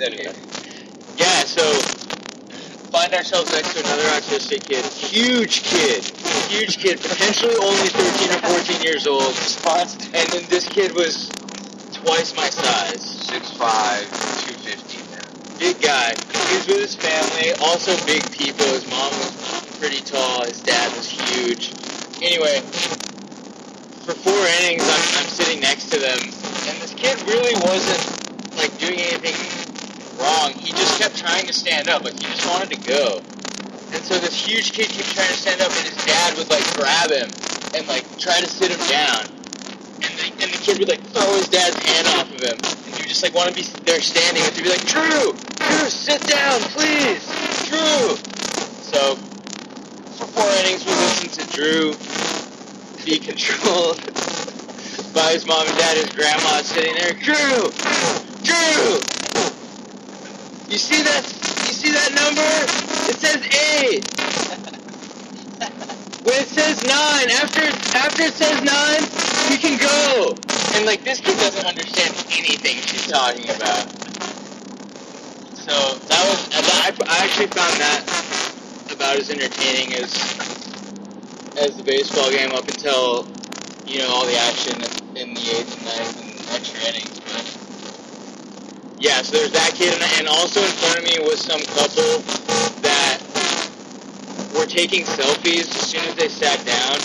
Anyway, 0.00 0.32
yeah. 1.16 1.42
So 1.42 1.64
find 2.90 3.12
ourselves 3.14 3.52
next 3.52 3.74
to 3.74 3.80
another 3.80 4.02
autistic 4.14 4.62
kid, 4.68 4.84
huge 4.84 5.62
kid, 5.64 6.04
huge 6.48 6.78
kid, 6.78 7.00
potentially 7.00 7.56
only 7.56 7.88
13 7.88 8.30
or 8.30 8.40
14 8.62 8.82
years 8.82 9.06
old, 9.06 9.34
and 10.14 10.28
then 10.30 10.44
this 10.48 10.68
kid 10.68 10.94
was 10.94 11.28
twice 11.92 12.34
my 12.36 12.48
size. 12.48 13.02
Six 13.26 13.50
five, 13.58 14.06
two 14.46 14.54
fifty. 14.62 14.98
big 15.58 15.80
guy. 15.82 16.14
He 16.48 16.56
was 16.56 16.66
with 16.66 16.80
his 16.80 16.94
family, 16.94 17.52
also 17.60 17.92
big 18.06 18.22
people. 18.30 18.64
His 18.66 18.88
mom 18.88 19.10
was 19.10 19.78
pretty 19.78 20.00
tall. 20.00 20.44
His 20.44 20.62
dad 20.62 20.96
was 20.96 21.10
huge. 21.10 21.74
Anyway, 22.22 22.60
for 24.06 24.14
four 24.14 24.40
innings, 24.62 24.82
I'm, 24.82 25.22
I'm 25.22 25.28
sitting 25.28 25.60
next 25.60 25.90
to 25.90 25.98
them, 25.98 26.18
and 26.22 26.74
this 26.80 26.94
kid 26.94 27.20
really 27.28 27.54
wasn't 27.66 28.56
like 28.56 28.76
doing 28.78 28.98
anything 28.98 29.57
wrong. 30.18 30.52
He 30.52 30.72
just 30.72 30.98
kept 30.98 31.16
trying 31.16 31.46
to 31.46 31.52
stand 31.52 31.88
up, 31.88 32.04
like 32.04 32.14
he 32.14 32.26
just 32.26 32.46
wanted 32.46 32.70
to 32.70 32.80
go. 32.86 33.22
And 33.94 34.02
so 34.04 34.18
this 34.18 34.34
huge 34.34 34.72
kid 34.72 34.90
kept 34.90 35.14
trying 35.14 35.28
to 35.28 35.38
stand 35.38 35.60
up, 35.62 35.70
and 35.70 35.86
his 35.86 35.96
dad 36.04 36.36
would 36.36 36.50
like 36.50 36.64
grab 36.74 37.10
him 37.10 37.30
and 37.74 37.86
like 37.88 38.04
try 38.18 38.38
to 38.40 38.46
sit 38.46 38.70
him 38.70 38.82
down. 38.88 39.26
And 40.02 40.12
the, 40.18 40.26
and 40.42 40.48
the 40.52 40.60
kid 40.60 40.78
would 40.78 40.88
like 40.88 41.02
throw 41.14 41.32
his 41.34 41.48
dad's 41.48 41.76
hand 41.82 42.06
off 42.18 42.28
of 42.30 42.42
him, 42.42 42.58
and 42.58 42.94
he 42.94 43.02
would 43.02 43.08
just 43.08 43.22
like 43.22 43.34
want 43.34 43.48
to 43.48 43.54
be 43.54 43.62
there 43.84 44.00
standing, 44.00 44.42
and 44.42 44.54
he'd 44.54 44.64
be 44.64 44.70
like, 44.70 44.84
Drew, 44.86 45.32
Drew, 45.32 45.88
sit 45.88 46.20
down, 46.26 46.60
please, 46.74 47.24
Drew. 47.70 48.16
So 48.82 49.16
for 50.18 50.26
four 50.26 50.50
innings, 50.60 50.84
we 50.84 50.92
listened 50.92 51.32
to 51.38 51.44
Drew 51.54 51.94
be 53.08 53.18
controlled 53.24 54.04
by 55.14 55.32
his 55.32 55.46
mom 55.46 55.66
and 55.66 55.78
dad. 55.78 55.96
His 55.96 56.10
grandma 56.10 56.60
sitting 56.62 56.94
there, 56.94 57.14
Drew, 57.14 57.72
Drew. 58.42 59.17
You 60.78 60.84
see 60.94 61.02
that? 61.02 61.26
You 61.66 61.74
see 61.74 61.90
that 61.90 62.14
number? 62.14 62.46
It 63.10 63.18
says 63.18 63.42
eight. 63.82 64.06
When 66.22 66.38
it 66.38 66.46
says 66.46 66.78
nine, 66.86 67.34
after 67.34 67.66
after 67.98 68.22
it 68.22 68.32
says 68.32 68.62
nine, 68.62 69.02
we 69.50 69.58
can 69.58 69.74
go. 69.74 70.38
And 70.78 70.86
like 70.86 71.02
this 71.02 71.18
kid 71.18 71.34
doesn't 71.42 71.66
understand 71.66 72.14
anything 72.30 72.76
she's 72.78 73.08
talking 73.10 73.50
about. 73.50 73.90
So 75.58 75.98
that 75.98 76.22
was 76.30 76.46
I, 76.54 76.94
I 77.10 77.24
actually 77.26 77.50
found 77.50 77.74
that 77.82 78.86
about 78.94 79.16
as 79.16 79.30
entertaining 79.30 79.94
as 79.98 80.14
as 81.58 81.76
the 81.76 81.82
baseball 81.82 82.30
game 82.30 82.52
up 82.52 82.68
until 82.68 83.26
you 83.84 83.98
know 83.98 84.14
all 84.14 84.26
the 84.26 84.38
action 84.38 84.78
in 85.18 85.34
the 85.34 85.42
eighth 85.42 85.74
and 85.74 85.86
ninth 85.90 86.22
and 86.22 86.54
extra 86.54 86.78
innings. 86.86 87.18
But 87.18 87.57
yeah, 88.98 89.22
so 89.22 89.38
there's 89.38 89.52
that 89.52 89.72
kid, 89.74 89.94
and, 90.18 90.26
also 90.26 90.60
in 90.60 90.74
front 90.82 90.98
of 90.98 91.04
me 91.04 91.18
was 91.22 91.38
some 91.38 91.60
couple 91.78 92.18
that 92.82 93.22
were 94.54 94.66
taking 94.66 95.04
selfies 95.04 95.70
as 95.70 95.86
soon 95.86 96.02
as 96.02 96.14
they 96.16 96.28
sat 96.28 96.58
down, 96.66 96.98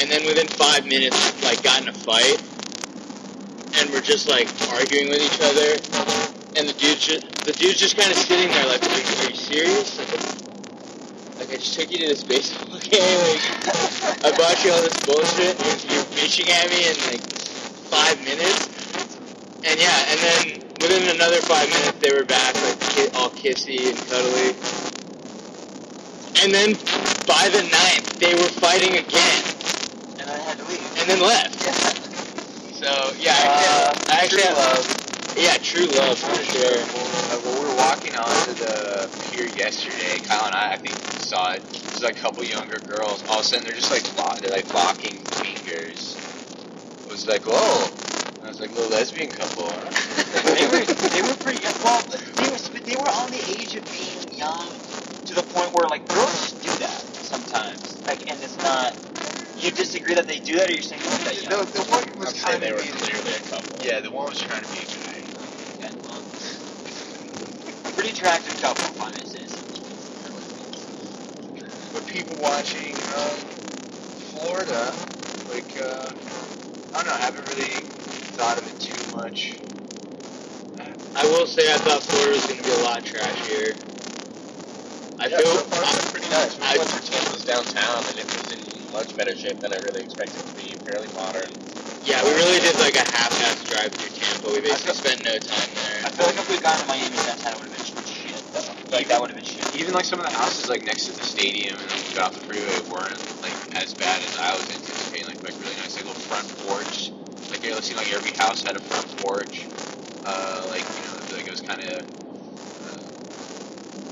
and 0.00 0.10
then 0.10 0.24
within 0.24 0.48
five 0.48 0.86
minutes, 0.86 1.16
like 1.44 1.62
got 1.62 1.82
in 1.82 1.88
a 1.88 1.92
fight, 1.92 2.40
and 3.76 3.90
were 3.90 4.00
just 4.00 4.28
like 4.28 4.48
arguing 4.72 5.08
with 5.08 5.20
each 5.20 5.40
other. 5.44 5.76
And 6.56 6.66
the 6.66 6.72
dude, 6.72 6.96
just, 6.96 7.20
the 7.44 7.52
dude's 7.52 7.76
just 7.76 7.98
kind 7.98 8.10
of 8.10 8.16
sitting 8.16 8.48
there, 8.48 8.66
like, 8.66 8.82
are 8.82 9.28
you, 9.28 9.36
serious? 9.36 9.98
Like, 11.36 11.52
I 11.52 11.56
just 11.56 11.78
took 11.78 11.92
you 11.92 11.98
to 11.98 12.06
this 12.06 12.24
baseball 12.24 12.78
game. 12.80 13.20
Like, 13.28 14.24
I 14.24 14.32
bought 14.32 14.64
you 14.64 14.72
all 14.72 14.80
this 14.80 14.96
bullshit. 15.04 15.52
And 15.60 15.84
you're 15.84 16.08
bitching 16.16 16.48
at 16.48 16.70
me 16.70 16.88
in 16.88 16.96
like 17.12 17.20
five 17.92 18.16
minutes. 18.24 18.72
And 19.68 19.78
yeah, 19.78 20.04
and 20.08 20.18
then 20.20 20.65
within 20.80 21.14
another 21.16 21.40
five 21.42 21.68
minutes, 21.70 21.98
they 22.00 22.12
were 22.12 22.24
back, 22.26 22.54
like 22.56 23.14
all 23.16 23.30
kissy 23.30 23.90
and 23.90 23.98
cuddly. 24.08 24.56
And 26.42 26.54
then 26.54 26.74
by 27.26 27.48
the 27.50 27.62
ninth, 27.70 28.18
they 28.20 28.34
were 28.34 28.50
fighting 28.50 28.96
again, 28.96 29.44
And 30.18 30.30
I 30.30 30.38
had 30.38 30.58
to 30.58 30.64
leave. 30.66 30.80
and 31.00 31.10
then 31.10 31.20
left. 31.20 31.62
So 32.74 33.12
yeah, 33.18 33.32
Uh, 33.34 33.94
I 34.10 34.24
actually, 34.24 34.42
true 34.42 34.50
actually 34.52 35.44
yeah, 35.44 35.58
true 35.58 35.86
love 35.98 36.18
for 36.18 36.44
sure. 36.44 36.82
Uh, 37.32 37.40
when 37.42 37.60
we 37.60 37.68
were 37.68 37.76
walking 37.76 38.16
onto 38.16 38.54
the 38.54 39.10
pier 39.30 39.46
yesterday, 39.46 40.20
Kyle 40.20 40.46
and 40.46 40.54
I, 40.54 40.74
I 40.74 40.78
think 40.78 40.94
saw 41.20 41.52
it. 41.54 41.62
There's 41.72 42.02
like 42.02 42.18
a 42.18 42.20
couple 42.20 42.44
younger 42.44 42.80
girls. 42.80 43.24
All 43.28 43.36
of 43.36 43.40
a 43.42 43.44
sudden, 43.44 43.64
they're 43.64 43.74
just 43.74 43.92
like 43.92 44.04
they're 44.42 44.52
like 44.52 44.72
locking 44.74 45.24
fingers. 45.26 46.18
It 47.06 47.10
was 47.10 47.26
like, 47.28 47.42
whoa. 47.46 47.88
And 48.38 48.44
I 48.44 48.48
was 48.48 48.60
like, 48.60 48.70
little 48.72 48.90
lesbian 48.90 49.30
couple. 49.30 49.70
Huh? 50.42 50.54
they 50.54 50.66
were 50.68 50.84
they 51.10 51.22
were 51.22 51.36
pretty 51.36 51.62
young. 51.62 51.74
Well, 51.84 52.02
they 52.36 52.50
were 52.50 52.58
but 52.72 52.86
they 52.86 52.96
were 52.96 53.08
on 53.08 53.30
the 53.30 53.42
age 53.50 53.76
of 53.76 53.84
being 53.92 54.32
young 54.32 54.72
to 55.26 55.34
the 55.34 55.42
point 55.44 55.74
where 55.74 55.88
like 55.88 56.08
girls 56.08 56.54
do 56.54 56.70
that 56.78 57.04
sometimes. 57.16 57.98
Like, 58.06 58.30
and 58.30 58.42
it's 58.42 58.58
not. 58.58 58.96
You 59.58 59.70
disagree 59.72 60.14
that 60.14 60.26
they 60.28 60.38
do 60.38 60.56
that, 60.56 60.68
or 60.68 60.72
you're 60.72 60.82
saying 60.82 61.02
they're 61.04 61.18
that 61.34 61.42
young? 61.42 61.52
No, 61.52 61.64
the 61.64 61.82
one 61.90 62.04
I'm 62.12 62.18
was 62.18 62.34
trying 62.34 62.60
they 62.60 62.68
to 62.70 62.74
were 62.74 62.82
be. 62.82 62.88
clearly 62.88 63.32
a 63.32 63.40
couple. 63.40 63.78
Yeah, 63.80 64.00
the 64.00 64.10
one 64.12 64.28
was 64.28 64.40
trying 64.40 64.62
to 64.64 64.70
be 64.70 64.78
a 64.78 64.86
guy. 64.86 65.24
Okay, 65.76 65.94
well, 66.04 66.24
pretty 67.94 68.10
attractive 68.10 68.56
couple, 68.60 68.84
if 68.94 69.00
I 69.02 69.10
may 69.12 69.24
say 69.24 69.46
so. 69.46 69.62
But 71.92 72.06
people 72.06 72.36
watching 72.38 72.96
um, 73.16 73.40
Florida, 74.32 74.94
like, 75.48 75.78
uh, 75.80 76.12
I 76.94 76.98
don't 76.98 77.06
know, 77.06 77.12
I 77.12 77.18
haven't 77.18 77.46
really 77.46 77.90
thought 78.36 78.58
of 78.58 78.66
it 78.68 78.78
too 78.80 79.04
much. 79.10 79.60
I 81.16 81.24
will 81.26 81.46
say 81.46 81.72
I 81.72 81.78
thought 81.78 82.02
Florida 82.04 82.32
was 82.34 82.46
going 82.46 82.60
to 82.60 82.64
be 82.64 82.72
a 82.72 82.84
lot 82.84 83.04
trashier. 83.04 83.76
I 85.18 85.28
yeah, 85.28 85.38
feel 85.40 85.56
so 85.56 85.64
far 85.72 85.82
it's 85.84 86.12
pretty 86.12 86.28
nice. 86.28 86.58
We 86.58 86.64
I- 86.64 86.76
went 86.78 86.90
through 86.90 87.08
Tampa's 87.08 87.44
downtown, 87.44 88.04
and 88.10 88.18
it 88.20 88.28
was 88.28 88.52
in 88.52 88.92
much 88.92 89.16
better 89.16 89.34
shape 89.34 89.60
than 89.60 89.72
I 89.72 89.78
really 89.78 90.02
expected 90.02 90.40
it 90.40 90.46
to 90.48 90.54
be. 90.54 90.76
Fairly 90.84 91.08
modern. 91.08 91.48
yeah, 92.04 92.22
we 92.24 92.30
really 92.36 92.60
did 92.60 92.76
like 92.80 92.96
a 92.96 93.04
half-ass 93.08 93.64
drive 93.64 93.92
through 93.96 94.12
Tampa. 94.12 94.52
We 94.52 94.60
basically 94.60 94.92
spent 94.94 95.24
no 95.24 95.38
time 95.40 95.70
there. 95.74 96.00
I 96.04 96.10
feel 96.12 96.26
like 96.26 96.36
if 96.36 96.50
we'd 96.50 96.62
gone 96.62 96.78
to 96.80 96.86
Miami 96.86 97.16
downtown, 97.16 97.54
it 97.54 97.60
would 97.64 97.72
have 97.72 97.76
been 97.96 98.04
shit, 98.04 98.44
though. 98.52 98.76
Like, 98.92 99.08
that 99.08 99.20
would 99.20 99.30
have 99.32 99.36
been 99.40 99.44
shit. 99.48 99.64
Even 99.74 99.94
like 99.94 100.04
some 100.04 100.20
of 100.20 100.26
the 100.28 100.36
houses 100.36 100.68
like 100.68 100.84
next 100.84 101.06
to 101.08 101.12
the 101.16 101.24
stadium 101.24 101.80
and 101.80 101.88
then 101.88 101.98
we 102.08 102.14
got 102.14 102.28
off 102.28 102.34
the 102.36 102.44
freeway 102.44 102.76
weren't 102.92 103.16
like 103.42 103.56
as 103.76 103.94
bad 103.94 104.20
as 104.22 104.36
I 104.36 104.52
was 104.54 104.68
anticipating. 104.68 105.26
Like 105.26 105.42
like 105.42 105.56
really 105.64 105.76
nice, 105.80 105.96
like 105.96 106.06
little 106.06 106.20
front 106.20 106.46
porch. 106.68 107.12
Like 107.50 107.64
it 107.64 107.72
seemed 107.84 107.98
like 107.98 108.12
every 108.12 108.32
house 108.36 108.62
had 108.64 108.76
a 108.76 108.80
front 108.80 109.08
porch. 109.18 109.66
Uh, 110.26 110.66
like 110.68 110.84
you 110.96 111.02
know, 111.04 111.36
like 111.36 111.46
it 111.46 111.50
was 111.50 111.60
kind 111.62 111.80
of 111.82 112.06
uh, 112.84 113.00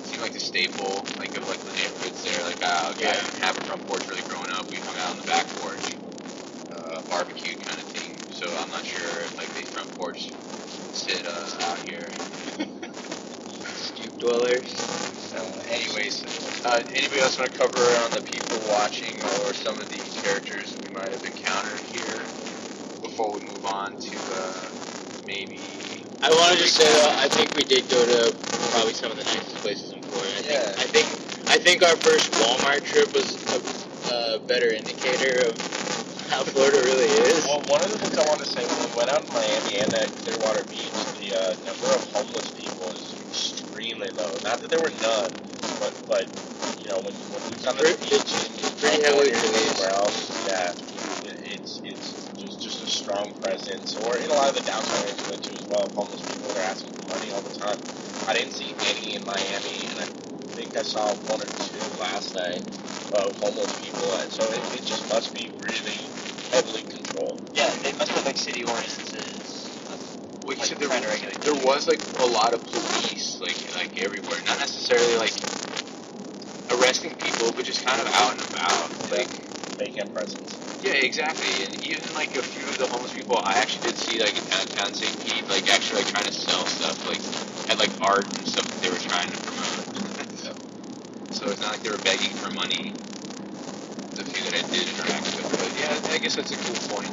seemed 0.03 0.23
like 0.23 0.33
the 0.33 0.41
staple 0.41 1.05
like 1.19 1.37
of 1.37 1.47
like 1.49 1.65
the 1.65 1.73
neighborhoods 1.73 2.25
there. 2.25 2.45
Like 2.45 2.63
uh, 2.63 2.93
okay, 2.93 3.11
I 3.11 3.17
didn't 3.17 3.43
have 3.43 3.59
a 3.59 3.63
front 3.63 3.87
porch 3.87 4.09
really 4.09 4.23
growing 4.23 4.51
up. 4.51 4.71
We 4.71 4.77
hung 4.77 4.97
out 4.97 5.13
on 5.13 5.19
the 5.19 5.25
back 5.25 5.47
porch, 5.55 5.97
uh, 6.73 7.03
barbecue 7.11 7.57
kind 7.67 7.81
of 7.81 7.87
thing. 7.89 8.19
So 8.31 8.47
I'm 8.59 8.71
not 8.71 8.85
sure 8.87 9.03
if 9.25 9.37
like 9.37 9.53
the 9.55 9.65
front 9.65 9.97
porch 9.97 10.33
sit 10.93 11.27
uh, 11.27 11.49
out 11.63 11.79
here. 11.81 12.11
Stoop 13.77 14.19
dwellers. 14.19 14.71
So, 15.19 15.39
anyways, 15.69 16.25
uh, 16.65 16.83
anybody 16.95 17.21
else 17.21 17.39
want 17.39 17.53
to 17.53 17.59
cover 17.59 17.81
on 17.81 18.11
the 18.13 18.23
people 18.23 18.59
watching 18.69 19.15
or 19.23 19.53
some 19.55 19.81
of 19.81 19.89
the 19.89 20.01
characters 20.23 20.77
we 20.83 20.91
might 20.91 21.13
have 21.13 21.25
encountered 21.25 21.81
here 21.81 22.21
before 23.03 23.33
we 23.35 23.41
move 23.47 23.65
on 23.65 23.97
to 23.99 24.35
uh, 24.35 24.69
maybe? 25.27 25.94
I 26.25 26.31
want 26.33 26.53
to 26.55 26.59
just 26.59 26.77
say 26.77 26.89
though, 26.89 27.13
I 27.21 27.29
think 27.29 27.55
we 27.57 27.65
did 27.65 27.89
go 27.91 28.01
to 28.01 28.35
probably 28.73 28.95
some 28.95 29.13
of 29.13 29.19
the 29.19 29.25
nicest 29.25 29.57
places 29.61 29.93
in 29.93 30.03
Florida. 30.05 30.33
I 30.39 30.43
think, 30.43 30.57
Yeah. 30.57 30.73
I 30.81 30.89
think, 30.89 31.07
I 31.53 31.59
think 31.61 31.83
our 31.85 31.97
first 32.01 32.33
Walmart 32.41 32.85
trip 32.85 33.13
was 33.15 33.37
a, 33.53 33.61
a 34.37 34.41
better 34.49 34.73
indicator 34.73 35.49
of 35.51 35.57
how 36.33 36.45
Florida 36.45 36.81
really 36.85 37.13
is. 37.29 37.45
Well, 37.47 37.63
one 37.69 37.85
of 37.85 37.93
the 37.93 37.99
things 37.99 38.17
I 38.19 38.25
wanted 38.29 38.47
to 38.47 38.51
say 38.53 38.65
when 38.67 38.91
we 38.91 38.97
went 38.97 39.11
out 39.13 39.27
in 39.29 39.33
Miami 39.35 39.77
and 39.85 39.93
at 39.95 40.09
Clearwater 40.25 40.65
Beach, 40.65 40.91
the 41.21 41.37
uh, 41.37 41.57
number 41.69 41.89
of 41.93 42.01
homeless 42.17 42.51
people 42.53 42.89
is 42.95 43.15
extremely 43.29 44.11
low. 44.13 44.33
Not 44.45 44.61
that 44.63 44.71
there 44.71 44.81
were 44.81 44.97
none, 45.05 45.33
but 45.79 45.93
but 46.09 46.27
you 46.81 46.89
know 46.89 47.01
when, 47.05 47.15
when 47.37 47.43
we 47.53 47.57
come 47.61 47.77
to 47.77 47.85
the 47.85 47.99
beach 48.01 48.33
in, 48.33 48.65
in 48.65 48.73
pretty 48.81 49.03
heavily 49.05 49.31
California 49.31 49.37
or 49.37 49.41
policed. 49.53 49.77
somewhere 49.77 49.95
else, 50.01 50.45
yeah, 50.47 50.73
it, 50.73 51.37
it's 51.61 51.81
it's 51.85 52.29
just 52.37 52.61
just 52.61 52.83
a 52.83 52.89
strong 53.05 53.29
presence. 53.41 53.97
Or 53.97 54.17
in 54.17 54.31
a 54.31 54.35
lot 54.35 54.49
of 54.49 54.55
the 54.55 54.63
downtown 54.63 54.97
areas 55.01 55.23
we 55.23 55.29
went 55.29 55.43
to 55.45 55.53
as 55.55 55.67
well, 55.69 55.91
homeless 55.95 56.23
people 56.23 56.49
are 56.57 56.63
asking 56.65 56.95
for 56.95 57.05
money 57.13 57.31
all 57.33 57.43
the 57.43 57.53
time. 57.53 57.77
I 58.27 58.33
didn't 58.33 58.53
see 58.53 58.73
any 58.89 59.15
in 59.17 59.25
Miami, 59.27 59.85
and 59.93 60.01
I 60.01 60.07
think 60.57 60.75
I 60.75 60.83
saw 60.83 61.13
one 61.29 61.43
or 61.43 61.47
two 61.61 61.85
last 62.01 62.35
night 62.35 62.65
of 63.13 63.37
homeless 63.37 63.75
people. 63.75 64.09
And 64.17 64.33
so 64.33 64.45
it, 64.51 64.65
it 64.73 64.85
just 64.87 65.07
must 65.11 65.35
be 65.35 65.53
really 65.61 66.01
heavily 66.51 66.81
controlled. 66.89 67.41
Yeah, 67.53 67.71
they 67.83 67.93
must 67.93 68.11
have, 68.13 68.25
like, 68.25 68.39
city 68.39 68.65
ordinances. 68.65 69.69
Uh, 69.87 69.97
well, 70.43 70.55
you 70.55 70.61
Like, 70.61 70.65
said 70.65 70.79
there, 70.79 70.89
to 70.89 71.09
regulate 71.09 71.41
there 71.43 71.55
was 71.55 71.87
like 71.89 72.01
a 72.21 72.27
lot 72.27 72.55
of 72.55 72.65
police, 72.65 73.41
like 73.41 73.57
like 73.77 74.03
everywhere. 74.03 74.37
Not 74.47 74.59
necessarily 74.61 75.17
like 75.17 75.33
arresting 76.73 77.13
people, 77.17 77.53
but 77.53 77.65
just 77.65 77.85
kind 77.85 78.01
of 78.01 78.09
out 78.15 78.33
and 78.33 78.43
about. 78.49 79.11
Like 79.13 79.44
Making 79.79 80.01
a 80.03 80.07
presence. 80.07 80.61
yeah, 80.83 80.93
exactly. 80.95 81.65
And 81.65 81.85
even 81.85 82.15
like 82.15 82.37
a 82.37 82.43
few 82.43 82.69
of 82.69 82.79
the 82.79 82.87
homeless 82.89 83.13
people, 83.13 83.39
I 83.39 83.55
actually 83.55 83.89
did 83.89 83.99
see 83.99 84.21
like 84.23 84.39
in 84.39 84.45
downtown 84.47 84.95
St. 84.95 85.19
Pete, 85.21 85.49
like 85.49 85.71
actually 85.73 86.03
like 86.03 86.09
trying 86.13 86.27
to 86.27 86.33
sell 86.33 86.67
stuff, 86.67 87.07
like 87.07 87.23
had 87.69 87.79
like 87.79 87.91
art 88.01 88.27
and 88.39 88.47
stuff 88.49 88.67
that 88.71 88.81
they 88.83 88.91
were 88.91 88.99
trying 88.99 89.33
to 89.33 89.39
promote. 89.39 90.37
so, 90.37 90.57
so 91.31 91.51
it's 91.51 91.61
not 91.61 91.73
like 91.73 91.83
they 91.83 91.91
were 91.91 91.99
begging 91.99 92.37
for 92.37 92.51
money. 92.51 92.95
The 94.15 94.25
few 94.25 94.43
that 94.51 94.55
I 94.65 94.71
did 94.71 94.89
interact 94.89 95.37
with, 95.37 95.51
but 95.53 95.79
yeah, 95.81 96.13
I 96.15 96.19
guess 96.19 96.37
that's 96.37 96.53
a 96.53 96.59
cool 96.59 96.77
point. 96.97 97.13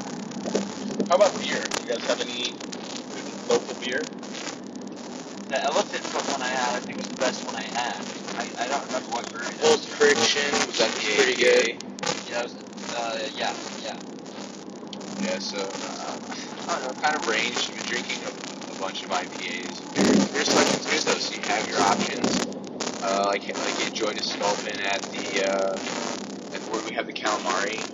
How 1.10 1.16
about 1.16 1.40
beer? 1.40 1.70
Do 1.70 1.84
you 1.86 1.90
guys 1.90 2.06
have 2.06 2.22
any 2.22 2.56
local 3.48 3.76
beer? 3.76 4.08
The 5.50 5.64
elephant 5.64 6.04
foot 6.06 6.30
one 6.32 6.42
I 6.42 6.48
had, 6.50 6.76
I 6.76 6.80
think 6.82 6.98
was 6.98 7.10
the 7.10 7.16
best 7.16 7.46
one 7.46 7.56
I 7.56 7.62
had. 7.64 8.04
I, 8.38 8.50
I 8.60 8.68
don't 8.68 8.86
remember 8.86 9.10
what 9.12 9.32
brewery 9.32 9.56
that 9.56 9.64
Old 9.64 9.80
was. 9.80 9.86
friction 9.88 10.52
Was 10.68 10.78
that 10.80 10.92
the 10.94 11.16
pretty 11.18 11.36
good. 11.36 11.91
Yeah, 12.32 12.44
was, 12.44 12.56
uh, 12.96 13.20
yeah, 13.36 13.56
yeah. 13.78 13.98
Yeah, 15.20 15.40
so 15.40 15.60
uh, 15.60 16.18
I 16.68 16.80
don't 16.80 16.96
know, 16.96 17.02
kind 17.02 17.18
of 17.18 17.28
range. 17.28 17.70
I've 17.70 17.76
been 17.76 17.86
drinking 17.86 18.24
a, 18.24 18.72
a 18.72 18.76
bunch 18.76 19.04
of 19.04 19.10
IPAs. 19.10 20.34
Your 20.34 20.44
selection's 20.46 20.86
good 20.86 21.02
though, 21.02 21.20
so 21.20 21.36
you 21.36 21.42
have 21.42 21.68
your 21.68 21.82
options. 21.82 22.48
Uh, 23.04 23.26
like 23.28 23.58
like 23.60 23.80
enjoyed 23.86 24.18
a 24.18 24.24
sculpin 24.24 24.80
at 24.80 25.04
the 25.12 25.44
uh, 25.44 25.80
at 26.56 26.66
where 26.70 26.82
we 26.84 26.94
have 26.94 27.06
the 27.06 27.14
calamari. 27.14 27.86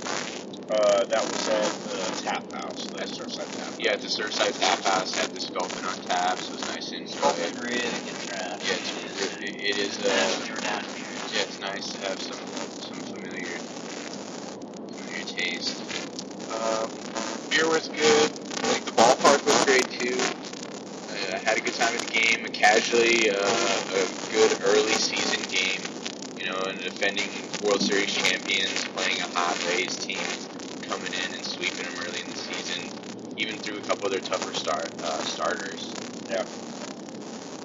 Uh, 0.70 1.06
that 1.10 1.28
was 1.28 1.48
at 1.48 1.72
the 1.84 2.14
Tap 2.18 2.52
House, 2.54 2.90
the 2.90 3.00
Surfside 3.00 3.52
Tap. 3.58 3.74
Yeah, 3.80 3.94
at 3.94 4.02
the 4.02 4.08
Surfside 4.08 4.54
Tap 4.60 4.84
House 4.84 5.16
had 5.16 5.34
the 5.34 5.40
sculpin 5.40 5.84
on 5.84 6.00
tap, 6.02 6.44
so 6.44 6.54
it's 6.54 6.66
nice 6.66 6.92
and 6.94 7.10
Sculpin 7.10 7.58
really 7.58 8.00
good 8.06 8.20
draft. 8.20 8.68
Yeah, 8.68 8.76
it's, 8.76 8.92
it, 8.92 9.32
it 9.42 9.78
is. 9.80 10.00
Uh, 10.00 10.38
when 10.38 10.48
we 10.50 10.54
were 10.54 10.62
down 10.62 10.84
here. 10.94 11.08
yeah, 11.34 11.42
it's 11.42 11.60
nice 11.60 11.94
to 11.94 12.00
have 12.02 12.22
some 12.22 12.38
Um, 16.68 16.92
beer 17.50 17.68
was 17.70 17.88
good. 17.88 18.32
The 18.58 18.92
ballpark 18.92 19.46
was 19.46 19.64
great 19.66 19.90
too. 19.90 20.20
Uh, 21.10 21.36
I 21.36 21.38
had 21.38 21.58
a 21.58 21.62
good 21.62 21.74
time 21.74 21.94
at 21.96 22.02
the 22.02 22.08
game. 22.08 22.46
Casually, 22.52 23.30
uh, 23.30 23.36
a 23.36 24.32
good 24.32 24.58
early 24.64 24.94
season 24.94 25.40
game. 25.50 25.82
You 26.38 26.46
know, 26.46 26.66
and 26.66 26.82
defending 26.84 27.30
World 27.64 27.82
Series 27.82 28.14
champions, 28.14 28.84
playing 28.96 29.20
a 29.22 29.28
hot 29.38 29.66
Rays 29.68 29.96
team, 29.98 30.20
coming 30.90 31.14
in 31.14 31.34
and 31.34 31.46
sweeping 31.46 31.86
them 31.86 31.94
early 32.06 32.20
in 32.22 32.30
the 32.32 32.38
season, 32.38 32.92
even 33.38 33.60
through 33.60 33.78
a 33.78 33.82
couple 33.82 34.06
of 34.06 34.12
their 34.12 34.20
tougher 34.20 34.54
start 34.54 34.92
uh, 35.04 35.22
starters. 35.24 35.96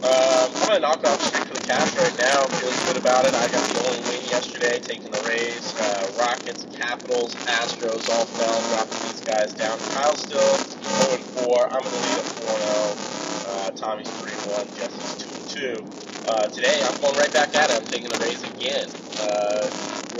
Um, 0.03 0.11
I'm 0.11 0.42
gonna 0.73 0.89
knock 0.89 1.05
off 1.05 1.21
straight 1.21 1.45
for 1.45 1.53
the 1.53 1.67
cash 1.69 1.93
right 2.01 2.17
now. 2.17 2.49
Feeling 2.57 2.81
good 2.87 2.97
about 2.97 3.27
it. 3.27 3.35
I 3.35 3.45
got 3.53 3.61
the 3.69 3.85
only 3.85 4.01
win 4.09 4.25
yesterday 4.25 4.81
taking 4.81 5.11
the 5.11 5.21
Rays. 5.29 5.77
Uh, 5.77 6.09
Rockets, 6.17 6.65
Capitals, 6.73 7.35
Astros 7.45 8.09
all 8.09 8.25
fell, 8.25 8.57
dropping 8.73 8.97
these 9.05 9.21
guys 9.21 9.53
down. 9.53 9.77
Kyle's 9.93 10.25
still 10.25 10.41
0-4. 11.45 11.69
I'm 11.69 11.85
in 11.85 11.93
the 11.93 12.01
lead 12.01 12.17
at 12.17 12.25
4 12.25 12.57
0. 12.57 12.73
Uh, 13.53 13.71
Tommy's 13.77 14.09
3-1. 14.09 14.65
Jesse's 14.81 15.13
2-2. 15.53 16.29
Uh, 16.29 16.49
today, 16.49 16.81
I'm 16.89 16.97
going 17.03 17.19
right 17.19 17.33
back 17.35 17.55
at 17.55 17.69
it. 17.69 17.77
I'm 17.77 17.85
taking 17.93 18.09
the 18.09 18.19
Rays 18.25 18.41
again. 18.41 18.89
Uh, 19.29 19.69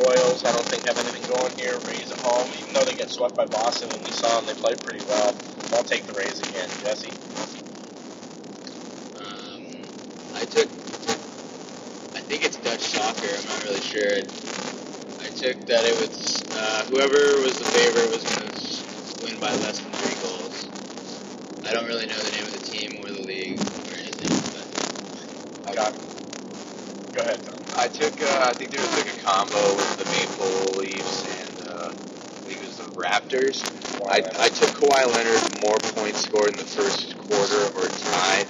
Royals, 0.05 0.45
I 0.45 0.53
don't 0.53 0.69
think 0.69 0.85
have 0.85 0.99
anything 1.01 1.25
going 1.33 1.57
here. 1.57 1.81
Rays 1.89 2.13
at 2.13 2.21
home, 2.21 2.51
even 2.61 2.75
though 2.75 2.85
they 2.85 2.95
get 2.95 3.09
swept 3.09 3.37
by 3.37 3.47
Boston, 3.47 3.89
and 3.89 4.05
we 4.05 4.13
saw 4.13 4.29
them, 4.37 4.45
they 4.45 4.61
played 4.61 4.85
pretty 4.85 5.01
well. 5.09 5.33
I'll 5.73 5.85
take 5.85 6.05
the 6.05 6.13
Rays 6.13 6.41
again. 6.41 6.69
Jesse? 6.85 7.62
I 10.53 10.55
took, 10.55 10.71
I 12.15 12.21
think 12.21 12.45
it's 12.45 12.59
Dutch 12.59 12.83
soccer. 12.83 13.27
I'm 13.27 13.47
not 13.49 13.65
really 13.65 13.81
sure. 13.81 14.19
I 15.25 15.31
took 15.31 15.67
that 15.67 15.85
it 15.87 15.99
was 15.99 16.45
uh, 16.53 16.85
whoever 16.91 17.41
was 17.41 17.59
the 17.59 17.65
favorite 17.65 18.11
was 18.11 18.23
going 18.25 18.53
to 18.53 19.25
win 19.25 19.41
by 19.41 19.49
less 19.65 19.81
than 19.81 19.93
three 19.93 20.29
goals. 20.29 20.69
I 21.67 21.73
don't 21.73 21.87
really 21.87 22.07
know 22.07 22.19
the 22.19 22.33
name 22.33 22.45
of 22.45 22.53
the 22.53 22.59
team 22.59 22.99
or 23.01 23.09
the 23.09 23.23
league 23.23 23.61
or 23.63 23.95
anything, 24.05 24.53
but 24.53 25.75
Got 25.75 25.97
Go 27.15 27.21
ahead, 27.23 27.43
Tom. 27.43 27.55
I 27.79 27.89
took, 27.89 28.21
uh, 28.21 28.51
I 28.51 28.53
think 28.53 28.73
there 28.73 28.81
was 28.81 28.93
like 28.99 29.17
a 29.17 29.21
combo 29.23 29.75
with 29.77 29.99
the 29.99 30.05
Maple 30.13 30.77
Leafs 30.77 31.25
and 31.25 31.61
uh, 31.61 31.93
I 31.95 32.47
think 32.47 32.61
it 32.61 32.67
was 32.67 32.77
the 32.77 32.85
Raptors. 32.93 33.65
I, 34.11 34.19
I 34.39 34.49
took 34.51 34.69
Kawhi 34.71 35.07
Leonard 35.15 35.61
more 35.63 35.79
points 35.79 36.21
scored 36.21 36.51
in 36.51 36.57
the 36.57 36.65
first 36.65 37.17
quarter 37.17 37.73
or 37.79 37.89
tied 37.89 38.49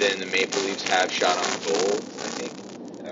than 0.00 0.18
the 0.18 0.26
Maple 0.26 0.62
Leafs 0.62 0.82
have 0.88 1.12
shot 1.12 1.36
on 1.36 1.60
goal. 1.68 2.00
I 2.24 2.28
think 2.40 2.52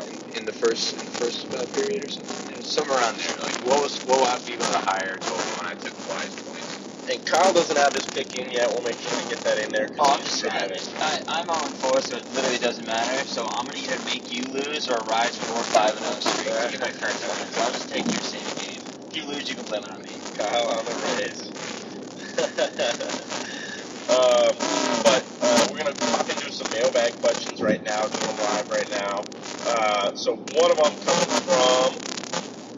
in, 0.08 0.36
in 0.38 0.46
the 0.46 0.52
first 0.52 0.94
in 0.94 1.04
the 1.04 1.12
first 1.20 1.46
uh, 1.54 1.66
period 1.76 2.04
or 2.04 2.08
something. 2.08 2.56
It 2.56 2.64
somewhere 2.64 2.98
around 2.98 3.18
there. 3.18 3.36
Like 3.42 3.56
what 3.66 3.82
was 3.82 4.00
what 4.06 4.20
would 4.20 4.46
be 4.46 4.56
the 4.56 4.78
higher 4.78 5.18
total 5.18 5.44
when 5.60 5.66
I 5.66 5.74
took 5.74 5.92
Kawhi's 6.08 6.34
points? 6.42 6.80
And 7.10 7.24
Kyle 7.26 7.52
doesn't 7.52 7.76
have 7.76 7.94
his 7.94 8.06
pick 8.06 8.34
in 8.36 8.50
yet. 8.52 8.68
We'll 8.72 8.82
make 8.84 8.98
sure 9.00 9.18
to 9.20 9.28
get 9.28 9.40
that 9.44 9.58
in 9.58 9.72
there. 9.72 9.92
Oh, 9.98 10.12
I'm 10.12 10.20
he's 10.20 10.40
just 10.42 10.44
gonna. 10.44 11.04
I, 11.04 11.40
I'm 11.40 11.50
on 11.50 11.72
four, 11.80 12.00
so 12.00 12.16
it 12.16 12.26
literally 12.34 12.58
doesn't 12.58 12.86
matter. 12.86 13.24
So 13.26 13.46
I'm 13.46 13.66
gonna 13.66 13.78
either 13.78 13.98
make 14.04 14.32
you 14.32 14.44
lose 14.52 14.88
or 14.88 15.00
rise 15.04 15.36
four, 15.36 15.62
five, 15.64 15.96
and 15.96 16.04
oh 16.06 16.20
streak 16.20 16.48
to 16.48 16.68
get 16.72 16.80
my 16.80 16.92
current 16.92 17.20
points. 17.20 17.58
I'll 17.58 17.72
just 17.72 17.88
take 17.90 18.04
your 18.12 18.22
same 18.22 18.48
game. 18.56 18.82
If 19.10 19.16
you 19.16 19.24
lose, 19.26 19.48
you 19.48 19.56
can 19.56 19.64
blame 19.66 19.84
it 19.84 19.90
on 19.90 20.02
me. 20.02 20.20
Kyle 20.36 20.68
on 20.68 20.84
the 20.84 20.96
Rays. 21.16 21.52
um, 24.08 24.54
but 25.04 25.24
uh, 25.42 25.68
we're 25.70 25.78
gonna 25.78 25.94
pop 25.94 26.00
into 26.00 26.06
some 26.06 26.17
mailbag 26.78 27.20
questions 27.20 27.60
right 27.60 27.82
now. 27.82 28.06
Doing 28.06 28.36
live 28.38 28.70
right 28.70 28.90
now. 28.90 29.26
Uh, 29.66 30.14
so 30.14 30.36
one 30.36 30.70
of 30.70 30.76
them 30.78 30.94
coming 31.02 31.42
from 31.42 31.98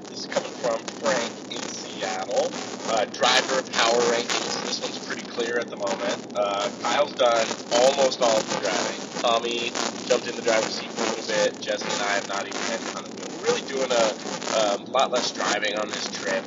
this 0.09 0.21
is 0.21 0.26
coming 0.26 0.52
from 0.57 0.80
Frank 1.00 1.30
in 1.52 1.62
Seattle. 1.62 2.50
Uh, 2.88 3.04
driver 3.12 3.62
power 3.71 4.00
rankings. 4.09 4.62
This 4.64 4.80
one's 4.80 4.99
pretty 4.99 5.23
clear 5.23 5.59
at 5.59 5.69
the 5.69 5.76
moment. 5.76 6.16
Uh, 6.35 6.71
Kyle's 6.80 7.12
done 7.12 7.47
almost 7.73 8.23
all 8.23 8.38
of 8.38 8.49
the 8.49 8.59
driving. 8.59 9.00
Tommy 9.21 9.71
jumped 10.07 10.26
in 10.26 10.35
the 10.35 10.42
driver's 10.42 10.75
seat 10.75 10.90
for 10.92 11.04
a 11.04 11.09
little 11.14 11.28
bit. 11.28 11.61
Jesse 11.61 11.90
and 11.92 12.00
I 12.00 12.12
have 12.14 12.28
not 12.28 12.49
even 12.49 12.61
had 12.62 12.80
do. 12.80 13.26
We're 13.37 13.45
really 13.45 13.62
doing 13.62 13.90
a 13.92 14.16
um, 14.57 14.87
lot 14.87 15.12
less 15.12 15.30
driving 15.30 15.76
on 15.76 15.90
this 15.90 16.09
trip. 16.09 16.45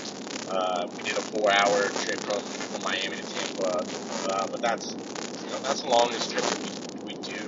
Uh, 0.50 0.88
we 0.98 1.04
did 1.04 1.18
a 1.18 1.22
four-hour 1.22 1.90
trip 2.02 2.20
from, 2.24 2.42
from 2.42 2.82
Miami 2.82 3.16
to 3.18 3.24
Tampa, 3.24 3.86
uh, 4.26 4.48
but 4.48 4.62
that's 4.62 4.96
you 5.46 5.52
know 5.52 5.60
that's 5.62 5.82
the 5.82 5.88
longest 5.90 6.32
trip 6.32 6.44
that 6.46 6.60
we. 6.60 6.73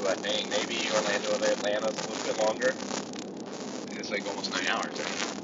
I 0.07 0.15
think 0.15 0.49
maybe 0.49 0.89
Orlando 0.93 1.37
to 1.37 1.51
Atlanta 1.51 1.87
is 1.87 1.97
a 1.97 2.09
little 2.09 2.25
bit 2.25 2.37
longer. 2.37 2.75
It's 3.97 4.11
like 4.11 4.27
almost 4.27 4.51
nine 4.51 4.67
hours. 4.67 4.99
Right? 4.99 5.35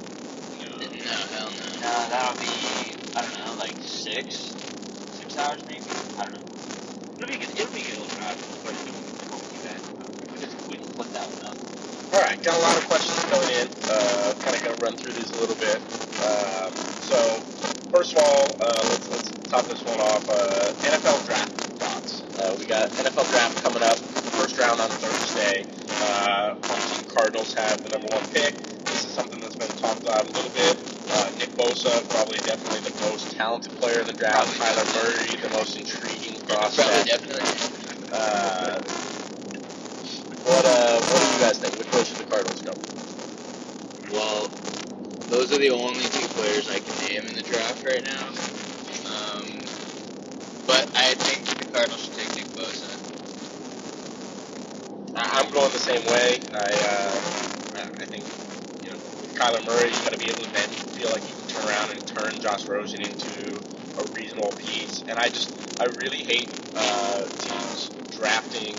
no, 0.59 0.67
hell 1.01 1.27
no. 1.31 1.49
No, 1.81 2.09
that'll 2.09 2.39
be 2.39 2.93
I 3.15 3.21
don't 3.23 3.45
know, 3.45 3.59
like 3.59 3.75
six, 3.81 4.55
six 5.11 5.37
hours 5.37 5.63
maybe. 5.67 5.83
I 6.17 6.23
don't 6.23 6.33
know. 6.33 6.39
It'll 7.17 7.27
be 7.27 7.37
good. 7.37 7.59
It'll 7.59 7.73
be 7.73 7.81
good. 7.81 7.93
It'll 7.93 8.05
drive, 8.07 8.37
but 8.63 8.73
it 8.75 9.31
won't 9.31 9.51
be 9.51 9.57
bad. 9.59 9.81
We 10.31 10.39
just 10.39 10.55
we 10.69 10.77
can 10.77 10.87
put 10.93 11.11
that 11.13 11.27
one 11.27 11.45
up. 11.45 11.57
All 12.13 12.21
right, 12.21 12.41
got 12.43 12.55
a 12.55 12.61
lot 12.61 12.77
of 12.77 12.87
questions 12.87 13.19
coming 13.31 13.49
in. 13.49 13.67
Uh, 13.89 14.33
kind 14.41 14.55
of 14.55 14.63
going 14.63 14.75
to 14.75 14.81
run 14.83 14.95
through 14.95 15.13
these 15.13 15.31
a 15.31 15.39
little 15.39 15.55
bit. 15.55 15.77
Um, 16.21 16.73
so, 17.01 17.17
first 17.91 18.15
of 18.15 18.23
all, 18.23 18.55
uh, 18.61 18.81
let's 18.83 19.09
let's 19.09 19.31
top 19.49 19.65
this 19.65 19.83
one 19.83 19.99
off. 19.99 20.29
Uh, 20.29 20.73
NFL 20.85 21.25
draft 21.25 21.51
thoughts. 21.57 21.70
Uh, 22.51 22.55
we 22.59 22.65
got 22.65 22.89
NFL 22.91 23.29
draft 23.31 23.63
coming 23.63 23.81
up. 23.83 23.97
First 24.35 24.57
round 24.59 24.79
on 24.81 24.89
Thursday. 24.89 25.65
Uh, 25.89 26.55
home 26.55 26.97
team 26.97 27.07
Cardinals 27.07 27.53
have 27.53 27.83
the 27.83 27.89
number 27.89 28.09
one 28.09 28.25
pick. 28.29 28.55
This 28.85 29.05
is 29.05 29.11
something 29.11 29.39
that's 29.41 29.55
been 29.55 29.69
talked 29.77 30.01
about 30.01 30.25
a 30.25 30.31
little 30.31 30.51
bit. 30.51 30.77
Uh, 31.09 31.31
Nick 31.37 31.49
Bosa, 31.55 32.07
probably 32.09 32.37
definitely 32.39 32.81
the 32.89 33.09
most 33.09 33.31
talented 33.31 33.71
player 33.79 34.01
in 34.01 34.07
the 34.07 34.13
draft. 34.13 34.47
Kyler 34.59 34.85
Murray, 34.95 35.37
the 35.41 35.49
most 35.57 35.77
intriguing 35.77 36.39
Probably 36.45 36.55
prospect. 36.75 37.07
definitely. 37.07 38.09
Uh, 38.11 38.81
what 40.43 40.65
uh, 40.65 40.99
what 40.99 41.21
do 41.21 41.33
you 41.37 41.39
guys 41.39 41.59
think? 41.59 41.77
Which 41.77 41.91
way 41.93 42.03
should 42.03 42.17
the 42.17 42.25
Cardinals 42.25 42.61
go? 42.61 42.75
Well, 44.11 44.49
those 45.29 45.53
are 45.53 45.57
the 45.59 45.69
only 45.69 46.03
two 46.03 46.27
players 46.29 46.69
I 46.69 46.79
can 46.79 46.97
name 47.07 47.27
in 47.27 47.35
the 47.35 47.43
draft 47.43 47.85
right 47.85 48.03
now. 48.03 48.27
Um, 49.07 49.63
but 50.67 50.89
I 50.95 51.13
think 51.15 51.45
the 51.45 51.65
Cardinals 51.65 52.03
should 52.05 52.13
take 52.13 52.35
Nick 52.35 52.45
Bosa. 52.55 52.97
I- 55.15 55.40
Going 55.51 55.71
the 55.73 55.79
same 55.79 56.05
way. 56.07 56.39
I 56.53 56.69
uh, 56.81 57.21
I 58.01 58.05
think 58.07 58.25
you 58.81 58.89
know 58.91 58.97
Kyler 59.35 59.65
Murray, 59.65 59.91
you 59.93 60.01
got 60.03 60.11
to 60.13 60.17
be 60.17 60.29
able 60.29 60.43
to 60.45 60.51
then 60.53 60.69
feel 60.93 61.11
like 61.11 61.27
you 61.27 61.35
can 61.35 61.47
turn 61.47 61.65
around 61.65 61.91
and 61.91 62.07
turn 62.07 62.33
Josh 62.41 62.67
Rosen 62.67 63.01
into 63.01 63.63
a 63.97 64.05
reasonable 64.13 64.53
piece. 64.57 65.03
And 65.09 65.19
I 65.19 65.29
just 65.29 65.53
I 65.79 65.85
really 65.85 66.23
hate 66.23 66.49
uh, 66.75 67.27
teams 67.39 67.91
drafting 68.11 68.77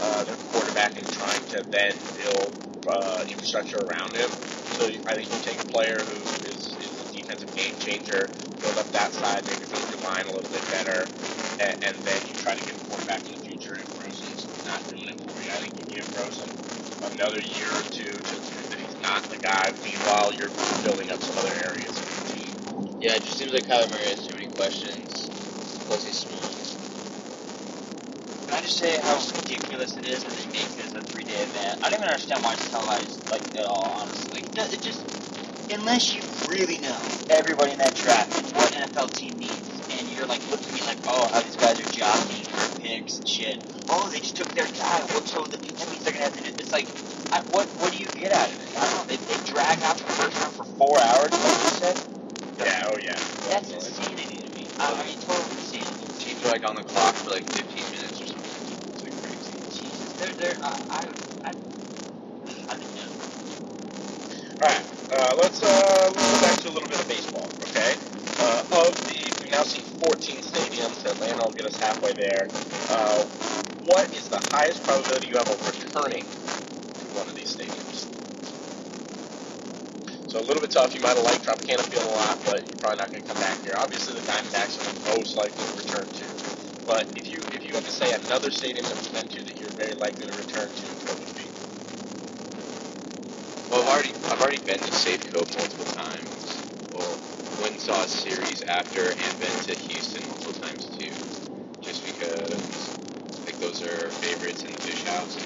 uh, 0.00 0.24
their 0.24 0.36
quarterback 0.36 0.98
and 0.98 1.10
trying 1.10 1.44
to 1.48 1.64
then 1.70 1.94
build 2.14 2.54
uh, 2.90 3.24
infrastructure 3.30 3.78
around 3.80 4.16
him. 4.16 4.30
So 4.70 4.86
I 5.08 5.14
think 5.16 5.32
you 5.32 5.40
take 5.40 5.60
a 5.62 5.66
player 5.66 6.04
who 6.06 6.44
is, 6.44 6.76
is 6.80 7.00
a 7.00 7.06
defensive 7.12 7.54
game 7.54 7.76
changer, 7.78 8.30
build 8.60 8.78
up 8.78 8.92
that 8.92 9.14
side, 9.14 9.44
build 9.70 9.90
your 9.90 10.00
line 10.00 10.26
a 10.26 10.32
little 10.32 10.50
bit 10.50 10.68
better, 10.70 11.10
and, 11.58 11.76
and 11.84 12.06
then 12.06 12.26
you 12.26 12.34
try 12.36 12.54
to 12.56 12.62
get 12.62 12.76
a 12.76 12.78
quarterback 12.88 13.26
in 13.26 13.32
the 13.34 13.44
future 13.44 13.76
if 13.76 13.88
Rosen's 14.90 15.06
not 15.06 15.18
doing 15.18 15.28
it 15.30 15.36
for 15.36 15.42
you. 15.42 15.50
I 15.52 15.60
think 15.60 15.78
you 15.78 15.84
give 15.86 16.14
Rosen 16.14 16.50
another 17.02 17.40
year 17.40 17.68
or 17.72 17.82
two 17.82 18.20
to 18.24 18.40
prove 18.52 18.70
that 18.70 18.80
he's 18.80 18.96
not 19.02 19.30
the 19.30 19.38
guy. 19.38 19.72
Meanwhile, 19.84 20.34
you're 20.34 20.50
building 20.82 21.10
up 21.10 21.22
some 21.22 21.38
other 21.38 21.54
areas 21.54 22.00
of 22.00 22.08
your 22.10 22.26
team. 22.26 22.98
Yeah, 23.00 23.16
it 23.16 23.24
just 23.24 23.38
seems 23.38 23.52
like 23.52 23.66
Kyler 23.66 23.90
Murray 23.90 24.10
has 24.10 24.26
too 24.26 24.34
many 24.34 24.48
questions. 24.48 25.30
Plus 25.86 26.04
he's 26.04 26.16
small. 26.18 26.42
Can 28.48 28.58
I 28.58 28.62
just 28.62 28.78
say 28.78 28.98
how 29.02 29.18
ridiculous 29.36 29.96
it 29.96 30.06
is 30.06 30.24
that 30.24 30.34
they 30.34 30.46
make 30.52 30.76
this 30.76 30.94
a 30.94 31.02
three 31.02 31.24
day 31.24 31.42
event? 31.42 31.80
I 31.82 31.90
don't 31.90 32.00
even 32.00 32.08
understand 32.08 32.44
why 32.44 32.54
it's 32.54 32.70
televised 32.70 33.30
like 33.30 33.42
at 33.56 33.66
all, 33.66 33.84
honestly. 34.02 34.40
It 34.42 34.54
does- 34.54 34.72
It 34.72 34.82
just, 34.82 35.06
unless 35.70 36.14
you 36.16 36.22
really 36.48 36.78
know 36.78 36.98
everybody 37.30 37.72
in 37.72 37.78
that 37.78 37.94
draft 37.96 38.36
and 38.38 38.54
what 38.56 38.72
NFL 38.72 39.12
team 39.14 39.38
needs, 39.38 39.82
and 39.90 40.08
you're 40.10 40.26
like 40.26 40.46
looking 40.50 40.76
at 40.78 40.86
like, 40.86 40.98
oh, 41.06 41.28
how 41.32 41.40
these 41.42 41.56
guys 41.56 41.80
are 41.80 41.84
jockeying 41.92 42.46
for 42.48 42.69
picks 43.00 43.18
and 43.18 43.28
shit. 43.28 43.58
Oh, 43.88 44.08
they 44.12 44.20
just 44.20 44.36
took 44.36 44.48
their 44.54 44.66
guy. 44.66 45.00
What 45.14 45.26
so 45.28 45.44
that 45.46 45.62
that 45.62 45.90
means 45.90 46.04
they're 46.04 46.12
gonna 46.12 46.24
have 46.26 46.34
to 46.36 46.42
do? 46.42 46.50
It's 46.58 46.72
like, 46.72 46.88
I, 47.32 47.42
what 47.50 47.68
what 47.80 47.92
do 47.92 47.98
you 47.98 48.08
get 48.08 48.32
out 48.32 48.52
of 48.52 48.60
it? 48.60 48.68
I 48.76 48.86
don't 48.86 48.96
know. 48.96 49.04
They, 49.16 49.16
they 49.34 49.40
drag 49.44 49.82
out 49.82 49.98
the 49.98 50.12
first 50.12 50.38
round 50.40 50.54
for 50.54 50.64
four 50.64 51.00
hours. 51.00 51.32
Like 51.32 51.64
you 51.64 51.70
said, 51.70 51.96
Yeah, 52.58 52.88
oh 52.88 52.98
yeah. 52.98 53.16
that's 53.48 53.72
insanity 53.72 54.42
to 54.44 54.50
me. 54.54 54.68
I, 54.78 55.04
mean, 55.06 55.18
total 55.20 55.50
insanity. 55.52 56.08
Teams 56.18 56.44
are 56.44 56.50
like 56.50 56.68
on 56.68 56.76
the 56.76 56.84
clock 56.84 57.14
for 57.16 57.30
like 57.30 57.46
15 57.52 57.90
minutes 57.90 58.22
or 58.22 58.26
something. 58.26 58.62
It's 58.92 59.02
like 59.02 59.16
crazy. 59.22 59.56
Jesus, 59.70 60.14
they're 60.14 60.34
they're 60.34 60.58
I 60.62 60.80
I 60.90 61.50
I, 61.50 61.54
I 62.68 62.76
don't 62.76 62.94
know. 62.94 63.08
All 64.60 64.68
right, 64.68 64.86
uh, 65.12 65.36
let's 65.38 65.62
uh, 65.62 66.12
let's 66.16 66.30
go 66.30 66.40
back 66.40 66.58
to 66.58 66.70
a 66.70 66.72
little 66.72 66.88
bit 66.88 67.00
of 67.00 67.08
baseball, 67.08 67.50
okay? 67.62 67.94
Uh, 68.40 68.64
of 68.72 68.96
the, 69.06 69.32
we 69.42 69.50
now 69.50 69.62
see 69.62 69.82
14 69.82 70.42
stadiums. 70.42 71.04
Atlanta 71.06 71.44
will 71.44 71.52
get 71.52 71.66
us 71.66 71.78
halfway 71.78 72.12
there. 72.14 72.50
Uh, 72.90 73.24
what 73.86 74.14
is 74.16 74.28
the 74.28 74.40
highest 74.52 74.84
probability 74.84 75.28
you 75.28 75.36
have 75.36 75.48
of 75.48 75.66
returning 75.66 76.24
to 76.98 77.06
one 77.12 77.28
of 77.28 77.34
these 77.36 77.56
stadiums? 77.56 78.08
So 80.26 80.40
a 80.40 80.42
little 80.42 80.60
bit 80.60 80.70
tough. 80.70 80.94
You 80.94 81.00
might 81.00 81.16
have 81.16 81.24
liked 81.24 81.44
Tropicana 81.44 81.82
Field 81.90 82.04
a 82.04 82.08
lot, 82.08 82.40
but 82.46 82.66
you're 82.68 82.76
probably 82.78 82.98
not 82.98 83.12
going 83.12 83.22
to 83.24 83.28
come 83.32 83.40
back 83.40 83.62
here. 83.64 83.74
Obviously, 83.76 84.14
the 84.14 84.20
Diamondbacks 84.26 84.78
are 84.78 84.92
the 84.92 85.16
most 85.16 85.36
likely 85.36 85.64
to 85.66 85.74
return 85.74 86.06
to. 86.12 86.24
But 86.86 87.06
if 87.16 87.32
you 87.32 87.40
if 87.52 87.66
you 87.68 87.74
had 87.74 87.84
to 87.84 87.92
say 87.92 88.12
another 88.12 88.50
stadium 88.50 88.84
that 88.86 88.96
we've 89.00 89.12
been 89.12 89.28
to 89.28 89.44
that 89.44 89.58
you're 89.60 89.70
very 89.70 89.94
likely 89.94 90.26
to 90.26 90.32
return 90.36 90.68
to, 90.74 90.86
what 91.06 91.18
would 91.18 91.34
be? 91.36 91.42
Well, 93.70 93.82
I've 93.82 93.88
already 93.88 94.14
I've 94.24 94.40
already 94.40 94.58
been 94.66 94.78
to 94.80 94.92
Safeco 94.92 95.46
multiple 95.56 95.86
times. 95.86 96.62
Well, 96.92 97.18
went 97.58 97.72
and 97.72 97.80
saw 97.80 98.02
a 98.02 98.08
series 98.08 98.62
after 98.62 99.02
and 99.02 99.38
been 99.38 99.60
to 99.62 99.74
Houston 99.74 100.09
like 103.82 103.90
those 103.90 104.16
favorites 104.18 104.64
in 104.64 104.72
the 104.72 104.80
fish 104.80 105.04
house. 105.04 105.36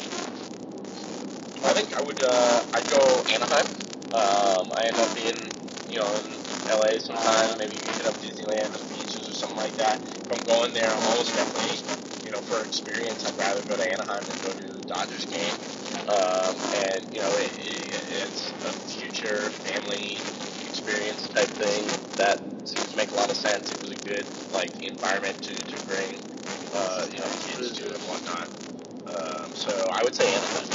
I 1.65 1.73
think 1.73 1.95
I 1.97 2.03
would 2.03 2.23
uh, 2.23 2.65
I'd 2.73 2.91
go 2.91 3.25
Anaheim. 3.33 3.67
Um, 4.15 4.73
I 4.73 4.85
end 4.87 4.97
up 4.99 5.15
being, 5.15 5.51
you 5.89 5.99
know, 5.99 6.09
in 6.17 6.69
LA 6.69 6.99
sometimes. 6.99 7.59
Maybe 7.59 7.77
hit 7.77 8.07
up 8.07 8.15
Disneyland 8.21 8.75
or 8.75 8.79
the 8.79 8.85
beaches 8.95 9.29
or 9.29 9.33
something 9.35 9.59
like 9.59 9.77
that. 9.79 10.01
If 10.03 10.33
I'm 10.33 10.45
going 10.45 10.73
there, 10.75 10.89
I'm 10.89 11.03
almost 11.05 11.35
definitely, 11.35 12.25
you 12.25 12.31
know, 12.31 12.41
for 12.43 12.65
experience, 12.65 13.27
I'd 13.27 13.39
rather 13.39 13.63
go 13.63 13.77
to 13.77 13.93
Anaheim 13.93 14.27
than 14.27 14.39
go 14.43 14.53
to 14.53 14.73
the 14.73 14.87
Dodgers 14.87 15.27
game. 15.27 15.55
Um, 16.09 16.57
and 16.75 17.15
you 17.15 17.21
know, 17.21 17.31
it, 17.37 17.53
it, 17.57 18.03
it's 18.29 18.53
a 18.65 18.73
future 18.89 19.51
family 19.65 20.19
experience 20.67 21.29
type 21.29 21.49
thing 21.49 21.89
that 22.17 22.41
seems 22.65 22.91
to 22.91 22.97
make 22.97 23.11
a 23.11 23.15
lot 23.15 23.31
of 23.31 23.37
sense. 23.37 23.73
It 23.73 23.81
was 23.81 23.91
a 23.91 23.97
good 23.97 24.27
like 24.53 24.83
environment 24.83 25.43
to, 25.43 25.55
to 25.55 25.81
bring, 25.87 26.21
uh, 26.75 27.07
you 27.11 27.19
know, 27.19 27.29
kids 27.41 27.79
to 27.79 27.95
and 27.95 28.03
whatnot. 28.05 28.49
Um, 29.07 29.55
so 29.55 29.89
I 29.93 30.03
would 30.03 30.15
say 30.15 30.33
Anaheim. 30.35 30.67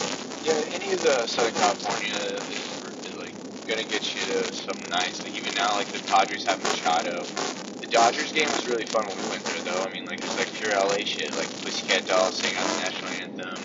Yeah, 0.43 0.63
any 0.71 0.93
of 0.93 1.01
the 1.01 1.25
Southern 1.27 1.53
California 1.55 2.41
is 2.49 3.13
like 3.15 3.35
gonna 3.67 3.83
get 3.83 4.15
you 4.15 4.21
to 4.33 4.53
some 4.53 4.89
nice. 4.89 5.21
Like 5.21 5.35
even 5.35 5.53
now, 5.55 5.75
like 5.75 5.91
the 5.91 5.99
Padres 6.03 6.45
have 6.45 6.61
Machado. 6.63 7.25
The 7.81 7.87
Dodgers 7.87 8.31
game 8.31 8.47
was 8.51 8.67
really 8.67 8.85
fun 8.85 9.07
when 9.07 9.17
we 9.23 9.29
went 9.29 9.45
there, 9.45 9.61
though. 9.63 9.83
I 9.83 9.91
mean, 9.93 10.05
like 10.05 10.23
it's 10.23 10.37
like 10.37 10.53
pure 10.53 10.71
LA 10.75 11.03
shit. 11.05 11.35
Like 11.35 11.49
Pussycat 11.63 12.05
Dolls 12.05 12.37
sang 12.37 12.55
out 12.57 12.67
the 12.67 12.77
national 12.77 13.11
anthem. 13.11 13.61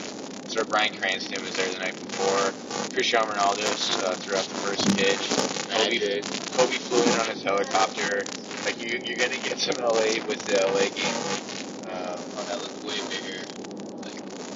Sir 0.48 0.64
Bryan 0.64 0.94
Cranston 0.98 1.42
was 1.42 1.56
there 1.56 1.70
the 1.72 1.78
night 1.78 1.98
before. 2.00 2.52
Cristiano 2.92 3.32
Ronaldo 3.32 4.02
uh, 4.04 4.16
threw 4.16 4.36
out 4.36 4.44
the 4.44 4.54
first 4.60 4.96
pitch. 4.96 5.28
Kobe. 5.70 6.22
Kobe 6.56 6.78
flew 6.78 7.02
in 7.02 7.18
on 7.18 7.26
his 7.28 7.42
helicopter. 7.42 8.26
Like 8.64 8.80
you, 8.80 9.00
you're 9.04 9.18
gonna 9.18 9.38
get 9.42 9.58
some 9.58 9.78
LA 9.78 10.24
with 10.26 10.44
the 10.46 10.60
LA 10.66 10.88
game. 10.90 11.16
Um, 11.88 12.20
Oh, 12.36 12.44
that 12.44 12.60
looked 12.60 12.84
way 12.84 13.00
bigger. 13.08 13.46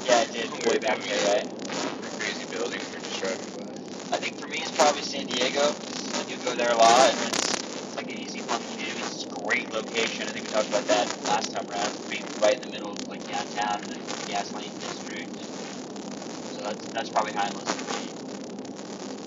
Yeah, 0.05 0.23
it 0.35 0.51
Way 0.99 1.11
back 1.11 1.47
right? 1.47 2.03
the 2.03 2.11
crazy 2.19 2.45
buildings 2.51 2.91
we're 2.93 2.99
just 2.99 3.21
driving 3.23 3.47
by. 3.55 4.17
I 4.17 4.19
think 4.19 4.37
for 4.39 4.49
me 4.49 4.59
it's 4.59 4.73
probably 4.73 5.03
San 5.03 5.27
Diego. 5.27 5.63
I 5.63 6.25
do 6.27 6.37
go 6.39 6.57
there 6.57 6.73
a 6.73 6.77
lot, 6.77 7.15
and 7.15 7.29
it's, 7.29 7.55
it's 7.55 7.97
like 7.97 8.11
an 8.11 8.19
easy, 8.19 8.41
fun 8.41 8.61
community. 8.63 8.99
It's 8.99 9.25
a 9.25 9.29
great 9.29 9.73
location. 9.73 10.27
I 10.29 10.33
think 10.33 10.47
we 10.47 10.51
talked 10.51 10.69
about 10.69 10.87
that 10.89 11.07
last 11.27 11.53
time 11.55 11.71
around, 11.71 11.93
being 12.11 12.25
right 12.43 12.57
in 12.57 12.63
the 12.63 12.73
middle 12.73 12.93
of 12.93 13.09
like 13.09 13.23
downtown 13.29 13.85
and 13.85 13.93
the 13.93 14.33
Gaslamp 14.33 14.75
district. 14.81 15.39
And 15.39 16.51
so 16.51 16.63
that's, 16.63 16.87
that's 16.87 17.11
probably 17.11 17.33
high 17.33 17.47
on 17.49 17.55
the 17.55 17.61
list 17.61 17.79
for 17.79 18.01
me. 18.01 18.11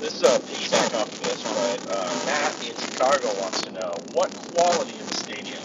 This 0.01 0.15
is 0.15 0.23
a 0.23 0.39
piggyback 0.39 0.99
off 0.99 1.13
of 1.13 1.23
this, 1.23 1.43
but 1.43 1.79
uh, 1.87 2.25
Matt 2.25 2.67
in 2.67 2.75
Chicago 2.75 3.27
wants 3.39 3.61
to 3.63 3.71
know 3.71 4.03
what 4.11 4.35
quality 4.35 4.99
of 4.99 5.07
the 5.07 5.15
stadium 5.15 5.61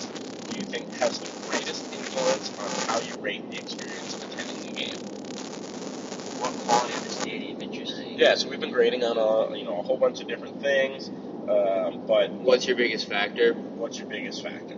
do 0.49 0.57
you 0.57 0.65
think 0.67 0.87
has 0.95 1.19
the 1.19 1.29
greatest 1.49 1.93
influence 1.93 2.53
on 2.61 2.71
how 2.87 3.01
you 3.01 3.15
rate 3.21 3.43
the 3.51 3.59
experience 3.59 4.15
of 4.15 4.23
attending 4.23 4.61
the 4.63 4.81
game? 4.81 5.16
What 6.67 6.79
quality 6.81 6.95
of 6.95 7.05
the 7.05 7.11
stadium 7.11 7.63
interests 7.63 8.01
you? 8.01 8.17
Yeah, 8.17 8.35
so 8.35 8.49
we've 8.51 8.61
been 8.61 8.73
grading 8.73 9.05
on 9.05 9.17
a 9.17 9.57
you 9.57 9.65
know 9.65 9.79
a 9.79 9.83
whole 9.83 9.99
bunch 9.99 10.21
of 10.21 10.27
different 10.29 10.61
things, 10.61 11.09
um, 11.49 12.03
but 12.07 12.33
What's 12.33 12.67
your 12.67 12.77
biggest 12.77 13.09
factor? 13.09 13.55
what's 13.55 13.99
your 13.99 14.09
biggest 14.09 14.43
factor? 14.43 14.77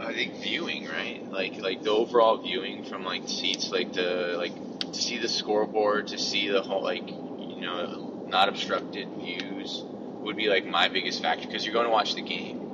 I 0.00 0.12
think 0.12 0.34
viewing, 0.42 0.88
right? 0.88 1.22
Like 1.30 1.60
like 1.60 1.82
the 1.84 1.90
overall 1.90 2.38
viewing 2.38 2.84
from 2.84 3.04
like 3.04 3.28
seats, 3.28 3.70
like 3.70 3.92
the 3.92 4.34
like 4.36 4.52
to 4.80 5.00
see 5.00 5.18
the 5.18 5.28
scoreboard, 5.28 6.08
to 6.08 6.18
see 6.18 6.48
the 6.48 6.62
whole 6.62 6.82
like 6.82 7.08
you 7.08 7.60
know 7.60 8.24
not 8.28 8.48
obstructed 8.48 9.08
views 9.20 9.84
would 10.22 10.36
be 10.36 10.48
like 10.48 10.66
my 10.66 10.88
biggest 10.88 11.22
factor 11.22 11.46
because 11.46 11.64
you're 11.64 11.74
going 11.74 11.86
to 11.86 11.92
watch 11.92 12.14
the 12.14 12.22
game. 12.22 12.69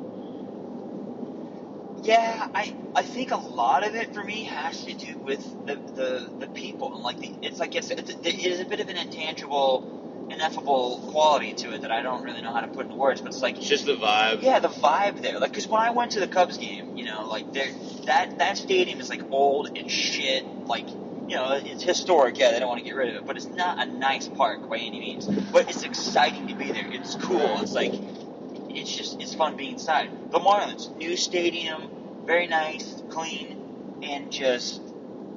Yeah, 2.07 2.47
I 2.55 2.73
I 2.95 3.03
think 3.03 3.33
a 3.33 3.37
lot 3.37 3.87
of 3.87 3.95
it 3.97 4.14
for 4.14 4.25
me 4.25 4.45
has 4.45 4.85
to 4.85 4.95
do 4.97 5.09
with 5.25 5.45
the 5.66 5.79
the, 5.97 6.31
the 6.40 6.47
people 6.49 6.92
and 6.95 7.03
like 7.05 7.21
the 7.21 7.31
it's 7.42 7.61
like 7.61 7.77
it's, 7.77 7.90
it's 7.90 8.11
it 8.25 8.47
is 8.47 8.61
a 8.61 8.64
bit 8.64 8.81
of 8.81 8.88
an 8.88 8.97
intangible, 8.97 9.85
ineffable 10.33 11.01
quality 11.09 11.53
to 11.55 11.73
it 11.75 11.83
that 11.83 11.90
I 11.92 12.03
don't 12.03 12.23
really 12.25 12.42
know 12.42 12.53
how 12.53 12.61
to 12.62 12.69
put 12.69 12.87
into 12.87 12.97
words. 12.97 13.21
But 13.23 13.33
it's 13.33 13.42
like 13.42 13.57
It's 13.59 13.69
just 13.69 13.87
the 13.87 13.95
vibe. 13.97 14.42
yeah, 14.42 14.61
the 14.61 14.69
vibe 14.69 15.21
there. 15.23 15.40
Like, 15.40 15.53
cause 15.55 15.69
when 15.69 15.83
I 15.83 15.90
went 15.90 16.12
to 16.12 16.21
the 16.21 16.29
Cubs 16.29 16.59
game, 16.59 16.85
you 16.97 17.05
know, 17.07 17.29
like 17.31 17.53
there 17.53 17.69
that 18.07 18.38
that 18.38 18.57
stadium 18.57 19.01
is 19.01 19.11
like 19.11 19.23
old 19.33 19.69
and 19.77 19.90
shit. 19.90 20.45
Like, 20.69 20.88
you 21.29 21.37
know, 21.37 21.61
it's 21.64 21.83
historic. 21.83 22.38
Yeah, 22.38 22.53
they 22.53 22.61
don't 22.61 22.69
want 22.69 22.81
to 22.81 22.87
get 22.87 22.97
rid 22.97 23.11
of 23.11 23.16
it, 23.16 23.27
but 23.27 23.37
it's 23.37 23.49
not 23.57 23.77
a 23.81 23.99
nice 23.99 24.29
park 24.29 24.71
by 24.71 24.79
any 24.79 25.01
means. 25.01 25.27
But 25.53 25.69
it's 25.69 25.83
exciting 25.83 26.47
to 26.49 26.55
be 26.57 26.66
there. 26.73 26.87
It's 26.92 27.16
cool. 27.16 27.59
It's 27.62 27.75
like 27.75 27.92
it's 28.71 28.95
just 28.95 29.21
it's 29.21 29.35
fun 29.35 29.55
being 29.57 29.73
inside. 29.73 30.09
The 30.33 30.38
Marlins, 30.40 30.97
new 30.99 31.16
stadium, 31.16 31.83
very 32.26 32.46
nice, 32.46 33.02
clean, 33.10 34.00
and 34.02 34.30
just 34.32 34.82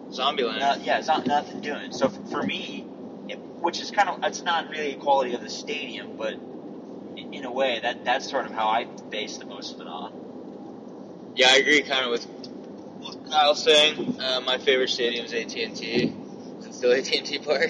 Zombieland. 0.09 0.59
no, 0.59 0.75
yeah, 0.83 0.97
it's 0.99 1.07
not 1.07 1.25
nothing 1.27 1.61
doing. 1.61 1.91
So 1.91 2.07
f- 2.07 2.31
for 2.31 2.41
me, 2.43 2.85
it, 3.27 3.37
which 3.39 3.79
is 3.79 3.91
kind 3.91 4.09
of 4.09 4.23
it's 4.23 4.41
not 4.41 4.69
really 4.69 4.93
a 4.93 4.97
quality 4.97 5.33
of 5.35 5.41
the 5.41 5.49
stadium, 5.49 6.17
but 6.17 6.33
in, 6.33 7.33
in 7.33 7.45
a 7.45 7.51
way 7.51 7.79
that 7.81 8.03
that's 8.05 8.29
sort 8.29 8.45
of 8.45 8.51
how 8.51 8.67
I 8.67 8.85
base 8.85 9.37
the 9.37 9.45
most 9.45 9.75
of 9.75 9.81
it 9.81 9.87
on. 9.87 11.33
Yeah, 11.35 11.47
I 11.51 11.57
agree 11.57 11.81
kind 11.83 12.05
of 12.05 12.11
with 12.11 12.25
what 12.25 13.29
Kyle's 13.29 13.63
saying. 13.63 14.19
Uh, 14.19 14.41
my 14.41 14.57
favorite 14.57 14.89
stadium 14.89 15.25
is 15.25 15.33
AT&T. 15.33 16.13
Is 16.59 16.65
it 16.65 16.73
still 16.73 16.91
AT&T 16.97 17.39
Park? 17.39 17.69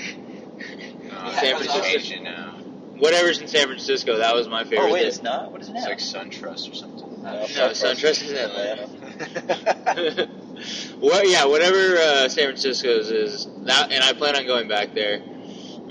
Uh, 1.11 1.35
San 1.39 1.57
Francisco. 1.57 2.23
now. 2.23 2.55
Whatever's 2.97 3.39
in 3.39 3.47
San 3.47 3.67
Francisco, 3.67 4.17
that 4.17 4.35
was 4.35 4.47
my 4.49 4.63
favorite. 4.63 4.87
oh 4.89 4.93
wait, 4.93 4.99
thing. 4.99 5.07
it's 5.07 5.21
not. 5.21 5.51
What 5.51 5.61
is 5.61 5.69
it 5.69 5.73
now? 5.73 5.87
It's 5.87 6.13
like 6.13 6.25
SunTrust 6.27 6.71
or 6.71 6.75
something. 6.75 7.25
Uh, 7.25 7.31
No, 7.33 7.39
SunTrust 7.45 7.95
SunTrust 7.95 8.23
is 8.23 8.31
in 8.31 8.37
Atlanta. 8.37 8.89
well, 10.99 11.25
yeah, 11.25 11.45
whatever 11.45 11.97
uh, 11.97 12.29
San 12.29 12.45
Francisco's 12.45 13.11
is 13.11 13.47
that, 13.63 13.91
and 13.91 14.01
I 14.03 14.13
plan 14.13 14.37
on 14.37 14.45
going 14.45 14.69
back 14.69 14.93
there. 14.93 15.21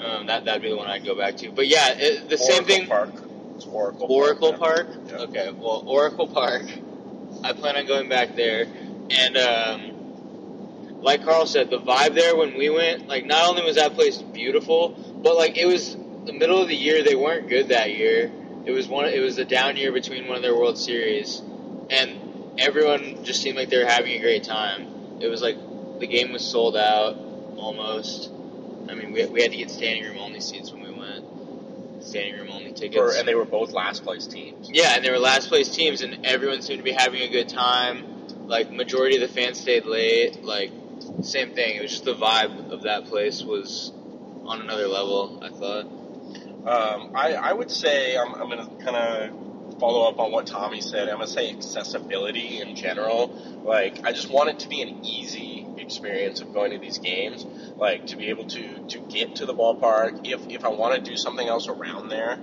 Um, 0.03 0.27
that 0.27 0.45
that'd 0.47 0.63
be 0.63 0.71
the 0.71 0.77
one 0.77 0.89
I'd 0.89 1.05
go 1.05 1.15
back 1.15 1.37
to. 1.39 1.51
But 1.53 1.67
yeah, 1.67 1.95
it, 1.99 2.29
the 2.31 2.39
same 2.39 2.65
thing. 2.65 2.87
Park. 2.87 3.11
It's 3.57 3.67
Oracle. 3.67 4.07
Oracle 4.09 4.55
Park. 4.55 4.87
Park. 4.87 5.01
Yeah. 5.09 5.17
Okay, 5.17 5.51
well, 5.51 5.85
Oracle 5.87 6.29
Park. 6.29 6.63
I 7.45 7.53
plan 7.53 7.77
on 7.77 7.87
going 7.87 8.09
back 8.09 8.35
there, 8.35 8.67
and 9.11 9.37
um, 9.37 11.03
like 11.03 11.25
Carl 11.25 11.47
said, 11.47 11.69
the 11.69 11.81
vibe 11.81 12.15
there 12.15 12.35
when 12.37 12.57
we 12.57 12.71
went, 12.71 13.09
like, 13.09 13.27
not 13.27 13.49
only 13.49 13.63
was 13.63 13.77
that 13.77 13.95
place 13.95 14.23
beautiful, 14.23 14.91
but 15.23 15.37
like 15.37 15.59
it 15.59 15.67
was 15.67 15.97
the 16.25 16.33
middle 16.33 16.63
of 16.63 16.69
the 16.69 16.77
year. 16.77 17.03
They 17.05 17.15
weren't 17.15 17.49
good 17.49 17.69
that 17.69 17.95
year. 17.95 18.31
It 18.65 18.73
was 18.73 18.89
one. 18.89 19.07
It 19.07 19.21
was 19.21 19.37
a 19.39 19.45
down 19.45 19.77
year 19.77 19.93
between 19.93 20.27
one 20.29 20.37
of 20.37 20.43
their 20.43 20.55
World 20.57 20.79
Series, 20.79 21.43
and 21.91 22.28
everyone 22.59 23.25
just 23.25 23.43
seemed 23.43 23.57
like 23.57 23.71
they 23.71 23.79
were 23.79 23.89
having 23.89 24.13
a 24.13 24.21
great 24.21 24.45
time. 24.45 25.19
It 25.21 25.29
was 25.29 25.43
like 25.43 25.57
the 26.01 26.07
game 26.07 26.33
was 26.33 26.45
sold 26.45 26.77
out 26.77 27.17
almost. 27.57 28.31
I 28.89 28.95
mean, 28.95 29.13
we, 29.13 29.25
we 29.27 29.43
had 29.43 29.51
to 29.51 29.57
get 29.57 29.71
standing 29.71 30.05
room 30.05 30.19
only 30.19 30.41
seats 30.41 30.73
when 30.73 30.83
we 30.83 30.91
went. 30.91 32.05
Standing 32.05 32.35
room 32.41 32.51
only 32.51 32.73
tickets. 32.73 32.97
For, 32.97 33.19
and 33.19 33.27
they 33.27 33.35
were 33.35 33.45
both 33.45 33.73
last 33.73 34.05
place 34.05 34.27
teams. 34.27 34.71
Yeah, 34.73 34.95
and 34.95 35.05
they 35.05 35.11
were 35.11 35.19
last 35.19 35.49
place 35.49 35.69
teams, 35.69 36.03
and 36.03 36.25
everyone 36.25 36.63
seemed 36.63 36.79
to 36.79 36.85
be 36.85 36.93
having 36.93 37.23
a 37.23 37.29
good 37.29 37.49
time. 37.49 38.05
Like 38.47 38.71
majority 38.71 39.17
of 39.17 39.29
the 39.29 39.35
fans 39.35 39.61
stayed 39.61 39.85
late. 39.85 40.43
Like 40.43 40.71
same 41.23 41.55
thing. 41.55 41.77
It 41.77 41.83
was 41.83 41.91
just 41.91 42.05
the 42.05 42.15
vibe 42.15 42.71
of 42.71 42.83
that 42.83 43.07
place 43.07 43.43
was 43.43 43.93
on 44.45 44.61
another 44.61 44.89
level. 44.89 45.41
I 45.43 45.51
thought. 45.51 45.87
Um, 46.59 47.13
I, 47.15 47.35
I 47.35 47.53
would 47.53 47.71
say 47.71 48.17
I'm, 48.17 48.35
I'm 48.35 48.51
going 48.51 48.59
to 48.59 48.85
kind 48.85 48.97
of 48.97 49.31
follow 49.79 50.09
up 50.09 50.19
on 50.19 50.33
what 50.33 50.47
Tommy 50.47 50.81
said. 50.81 51.09
I'm 51.09 51.17
going 51.17 51.27
to 51.27 51.33
say 51.33 51.51
accessibility 51.51 52.61
in 52.61 52.77
general. 52.77 53.31
Like, 53.65 54.05
I 54.05 54.13
just 54.13 54.31
want 54.31 54.51
it 54.51 54.61
to 54.61 54.69
be 54.69 54.83
an 54.83 55.05
easy 55.05 55.67
experience 55.79 56.41
of 56.41 56.53
going 56.53 56.73
to 56.73 56.79
these 56.79 56.99
games. 56.99 57.45
Like, 57.79 58.07
to 58.09 58.17
be 58.17 58.27
able 58.27 58.47
to, 58.47 58.79
to 58.89 58.99
get 58.99 59.37
to 59.37 59.47
the 59.47 59.55
ballpark. 59.55 60.27
If, 60.27 60.49
if 60.49 60.65
I 60.65 60.69
want 60.69 61.03
to 61.03 61.11
do 61.11 61.17
something 61.17 61.47
else 61.47 61.69
around 61.69 62.09
there, 62.09 62.39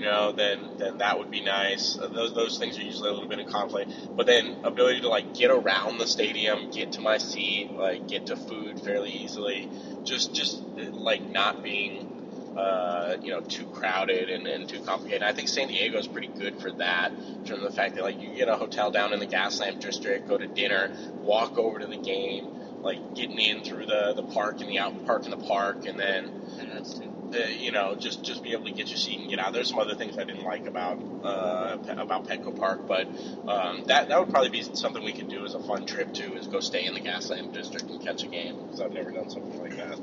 you 0.00 0.06
know, 0.06 0.32
then 0.32 0.58
then 0.78 0.98
that 0.98 1.18
would 1.18 1.30
be 1.30 1.42
nice. 1.42 1.96
Those 1.96 2.32
those 2.32 2.58
things 2.58 2.78
are 2.78 2.82
usually 2.82 3.10
a 3.10 3.12
little 3.12 3.28
bit 3.28 3.38
in 3.38 3.46
conflict. 3.46 3.92
But 4.16 4.26
then 4.26 4.56
ability 4.64 5.02
to 5.02 5.08
like 5.08 5.34
get 5.34 5.50
around 5.50 5.98
the 5.98 6.06
stadium, 6.06 6.70
get 6.70 6.92
to 6.92 7.02
my 7.02 7.18
seat, 7.18 7.70
like 7.72 8.08
get 8.08 8.26
to 8.26 8.36
food 8.36 8.80
fairly 8.80 9.10
easily. 9.10 9.68
Just 10.04 10.34
just 10.34 10.62
like 10.76 11.30
not 11.30 11.62
being 11.62 12.19
uh, 12.56 13.14
you 13.22 13.30
know, 13.30 13.40
too 13.48 13.66
crowded 13.66 14.28
and, 14.28 14.46
and 14.46 14.68
too 14.68 14.80
complicated. 14.80 15.22
I 15.22 15.32
think 15.32 15.48
San 15.48 15.68
Diego 15.68 15.98
is 15.98 16.06
pretty 16.06 16.30
good 16.38 16.54
for 16.56 16.70
that 16.72 17.10
of 17.58 17.62
the 17.62 17.70
fact 17.70 17.96
that 17.96 18.04
like 18.04 18.20
you 18.22 18.30
get 18.36 18.48
a 18.48 18.56
hotel 18.56 18.90
down 18.90 19.12
in 19.12 19.18
the 19.18 19.26
Gaslamp 19.26 19.80
district, 19.80 20.28
go 20.28 20.38
to 20.38 20.46
dinner, 20.46 20.88
walk 21.20 21.58
over 21.58 21.78
to 21.78 21.86
the 21.86 21.96
game, 21.96 22.44
like 22.82 23.14
getting 23.14 23.38
in 23.38 23.62
through 23.62 23.86
the, 23.86 24.14
the 24.16 24.22
park 24.22 24.60
and 24.60 24.70
the 24.70 24.78
out 24.78 25.04
park 25.06 25.24
in 25.24 25.30
the 25.30 25.36
park, 25.36 25.86
and 25.86 25.98
then 25.98 26.24
Yeah, 26.58 26.64
that's 26.74 26.94
too. 26.98 27.04
uh, 27.34 27.38
you 27.60 27.72
know 27.72 27.94
just 27.98 28.24
just 28.24 28.42
be 28.42 28.52
able 28.52 28.64
to 28.64 28.72
get 28.72 28.88
your 28.88 28.96
seat 28.96 29.20
and 29.20 29.28
get 29.30 29.38
out. 29.38 29.52
There's 29.52 29.68
some 29.70 29.78
other 29.78 29.94
things 29.94 30.18
I 30.18 30.24
didn't 30.24 30.44
like 30.44 30.66
about 30.66 30.98
uh, 31.24 31.76
about 31.98 32.26
Petco 32.26 32.54
Park, 32.56 32.86
but 32.88 33.06
um, 33.48 33.82
that 33.86 34.08
that 34.08 34.18
would 34.18 34.30
probably 34.30 34.50
be 34.50 34.62
something 34.62 35.04
we 35.04 35.12
could 35.12 35.28
do 35.28 35.44
as 35.44 35.54
a 35.54 35.60
fun 35.60 35.84
trip 35.86 36.12
too. 36.14 36.34
Is 36.34 36.46
go 36.46 36.60
stay 36.60 36.86
in 36.86 36.94
the 36.94 37.00
Gaslamp 37.00 37.52
district 37.52 37.90
and 37.90 38.00
catch 38.00 38.24
a 38.24 38.28
game 38.28 38.54
because 38.64 38.80
I've 38.80 38.92
never 38.92 39.10
done 39.10 39.28
something 39.30 39.60
like 39.60 39.76
that. 39.76 39.98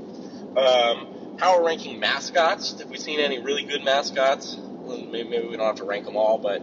Um, 0.57 1.07
power 1.37 1.63
ranking 1.63 1.99
mascots. 1.99 2.79
Have 2.79 2.89
we 2.89 2.97
seen 2.97 3.19
any 3.19 3.39
really 3.39 3.63
good 3.63 3.83
mascots? 3.83 4.57
Well, 4.83 4.97
Maybe, 5.11 5.29
maybe 5.29 5.47
we 5.47 5.57
don't 5.57 5.65
have 5.67 5.75
to 5.77 5.85
rank 5.85 6.05
them 6.05 6.15
all, 6.15 6.37
but 6.37 6.61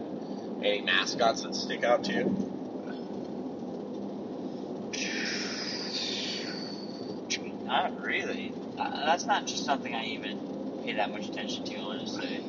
any 0.63 0.81
mascots 0.81 1.43
that 1.43 1.55
stick 1.55 1.83
out 1.83 2.03
to 2.05 2.13
you? 2.13 2.44
Not 7.75 7.91
really. 8.05 8.53
Uh, 8.79 9.05
that's 9.05 9.25
not 9.27 9.45
just 9.45 9.65
something 9.65 9.93
I 9.93 10.05
even 10.05 10.37
pay 10.85 10.93
that 10.93 11.11
much 11.11 11.27
attention 11.27 11.65
to, 11.65 11.75
honestly. 11.77 12.39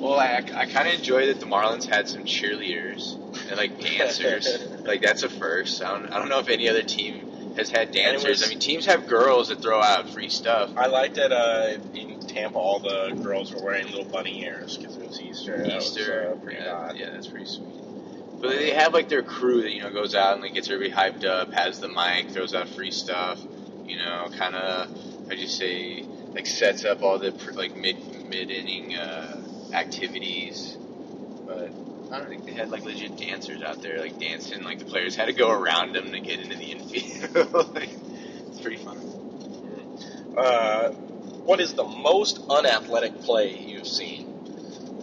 Well, 0.00 0.20
I, 0.20 0.42
I 0.54 0.66
kind 0.66 0.86
of 0.86 0.94
enjoy 0.94 1.26
that 1.26 1.40
the 1.40 1.46
Marlins 1.46 1.86
had 1.86 2.08
some 2.08 2.24
cheerleaders 2.24 3.14
and 3.48 3.56
like 3.56 3.80
dancers. 3.98 4.64
like 4.84 5.00
that's 5.00 5.22
a 5.22 5.30
first. 5.30 5.82
I 5.82 5.98
don't, 5.98 6.12
I 6.12 6.18
don't 6.18 6.28
know 6.28 6.40
if 6.40 6.48
any 6.48 6.68
other 6.68 6.82
team 6.82 7.54
has 7.56 7.70
had 7.70 7.90
dancers. 7.92 8.40
was- 8.40 8.46
I 8.46 8.48
mean, 8.50 8.58
teams 8.58 8.84
have 8.84 9.08
girls 9.08 9.48
that 9.48 9.62
throw 9.62 9.80
out 9.80 10.10
free 10.10 10.28
stuff. 10.28 10.70
I 10.76 10.88
liked 10.88 11.16
that 11.16 11.32
uh, 11.32 11.78
in 11.94 12.20
Tampa, 12.20 12.58
all 12.58 12.80
the 12.80 13.18
girls 13.22 13.52
were 13.52 13.62
wearing 13.64 13.86
little 13.86 14.04
bunny 14.04 14.44
ears 14.44 14.76
because 14.76 14.94
it 14.96 15.06
was 15.06 15.20
Easter. 15.22 15.56
That 15.56 15.74
was, 15.76 15.96
Easter, 15.96 16.32
uh, 16.32 16.44
pretty 16.44 16.60
yeah, 16.62 16.70
hot. 16.70 16.98
yeah, 16.98 17.10
that's 17.12 17.28
pretty 17.28 17.46
sweet. 17.46 18.40
But 18.40 18.50
they 18.50 18.70
have 18.70 18.92
like 18.92 19.08
their 19.08 19.22
crew 19.22 19.62
that 19.62 19.72
you 19.72 19.80
know 19.80 19.90
goes 19.90 20.14
out 20.14 20.34
and 20.34 20.42
like 20.42 20.54
gets 20.54 20.70
everybody 20.70 20.92
hyped 20.92 21.24
up, 21.24 21.52
has 21.54 21.80
the 21.80 21.88
mic, 21.88 22.30
throws 22.30 22.54
out 22.54 22.68
free 22.68 22.92
stuff. 22.92 23.40
You 23.88 23.96
know, 23.96 24.28
kind 24.36 24.54
of 24.54 24.88
how 25.28 25.34
do 25.34 25.36
you 25.36 25.48
say 25.48 26.04
like 26.34 26.46
sets 26.46 26.84
up 26.84 27.02
all 27.02 27.18
the 27.18 27.32
like 27.54 27.76
mid 27.76 28.28
mid 28.28 28.50
inning 28.50 28.96
uh, 28.96 29.40
activities. 29.72 30.76
But 31.46 31.70
I 32.12 32.18
don't 32.18 32.28
think 32.28 32.44
they 32.44 32.52
had 32.52 32.70
like 32.70 32.84
legit 32.84 33.16
dancers 33.16 33.62
out 33.62 33.82
there 33.82 33.98
like 34.00 34.18
dancing. 34.18 34.62
Like 34.62 34.78
the 34.78 34.84
players 34.84 35.16
had 35.16 35.26
to 35.26 35.32
go 35.32 35.50
around 35.50 35.94
them 35.94 36.12
to 36.12 36.20
get 36.20 36.40
into 36.40 36.56
the 36.56 36.64
infield. 36.72 37.74
like, 37.74 37.90
it's 38.48 38.60
pretty 38.60 38.76
fun. 38.76 38.98
Uh, 40.36 40.90
what 40.90 41.60
is 41.60 41.74
the 41.74 41.84
most 41.84 42.40
unathletic 42.48 43.20
play 43.22 43.58
you've 43.58 43.86
seen? 43.88 44.26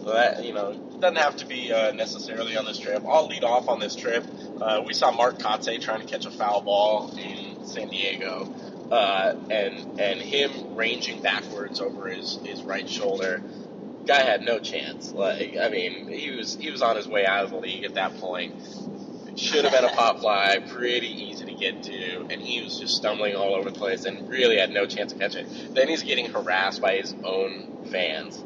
That 0.04 0.44
you 0.44 0.54
know 0.54 0.72
doesn't 1.00 1.16
have 1.16 1.36
to 1.38 1.46
be 1.46 1.72
uh, 1.72 1.92
necessarily 1.92 2.56
on 2.56 2.64
this 2.64 2.78
trip. 2.78 3.02
I'll 3.06 3.26
lead 3.26 3.44
off 3.44 3.68
on 3.68 3.80
this 3.80 3.96
trip. 3.96 4.24
Uh, 4.60 4.82
we 4.86 4.94
saw 4.94 5.10
Mark 5.10 5.38
Kotsay 5.38 5.80
trying 5.80 6.00
to 6.00 6.06
catch 6.06 6.26
a 6.26 6.30
foul 6.30 6.62
ball 6.62 7.14
in 7.18 7.66
San 7.66 7.88
Diego, 7.88 8.44
uh, 8.90 9.34
and 9.50 10.00
and 10.00 10.20
him 10.20 10.76
ranging 10.76 11.20
backwards 11.20 11.80
over 11.80 12.08
his, 12.08 12.38
his 12.44 12.62
right 12.62 12.88
shoulder. 12.88 13.42
Guy 14.06 14.22
had 14.22 14.42
no 14.42 14.58
chance. 14.58 15.12
Like 15.12 15.56
I 15.60 15.68
mean, 15.68 16.08
he 16.08 16.30
was 16.30 16.56
he 16.56 16.70
was 16.70 16.82
on 16.82 16.96
his 16.96 17.08
way 17.08 17.26
out 17.26 17.44
of 17.44 17.50
the 17.50 17.56
league 17.58 17.84
at 17.84 17.94
that 17.94 18.16
point. 18.18 18.52
Should 19.36 19.64
have 19.64 19.72
been 19.72 19.84
a 19.84 19.92
pop 19.94 20.20
fly, 20.20 20.58
pretty 20.66 21.08
easy 21.08 21.44
to 21.44 21.52
get 21.52 21.82
to, 21.82 22.20
and 22.30 22.40
he 22.40 22.62
was 22.62 22.78
just 22.78 22.96
stumbling 22.96 23.36
all 23.36 23.54
over 23.54 23.70
the 23.70 23.78
place 23.78 24.06
and 24.06 24.26
really 24.30 24.56
had 24.56 24.70
no 24.70 24.86
chance 24.86 25.12
to 25.12 25.18
catch 25.18 25.36
it. 25.36 25.74
Then 25.74 25.88
he's 25.88 26.02
getting 26.02 26.30
harassed 26.30 26.80
by 26.80 26.96
his 26.96 27.14
own 27.22 27.84
fans 27.90 28.42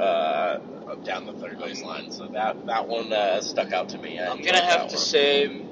uh, 0.00 0.58
down 1.04 1.26
the 1.26 1.32
third 1.34 1.58
base 1.60 1.82
line. 1.82 2.10
So 2.10 2.26
that 2.28 2.66
that 2.66 2.88
one 2.88 3.12
uh, 3.12 3.40
stuck 3.40 3.72
out 3.72 3.90
to 3.90 3.98
me. 3.98 4.18
I 4.18 4.30
I'm 4.30 4.42
gonna 4.42 4.60
have 4.60 4.88
to 4.88 4.96
one. 4.96 5.04
say, 5.04 5.62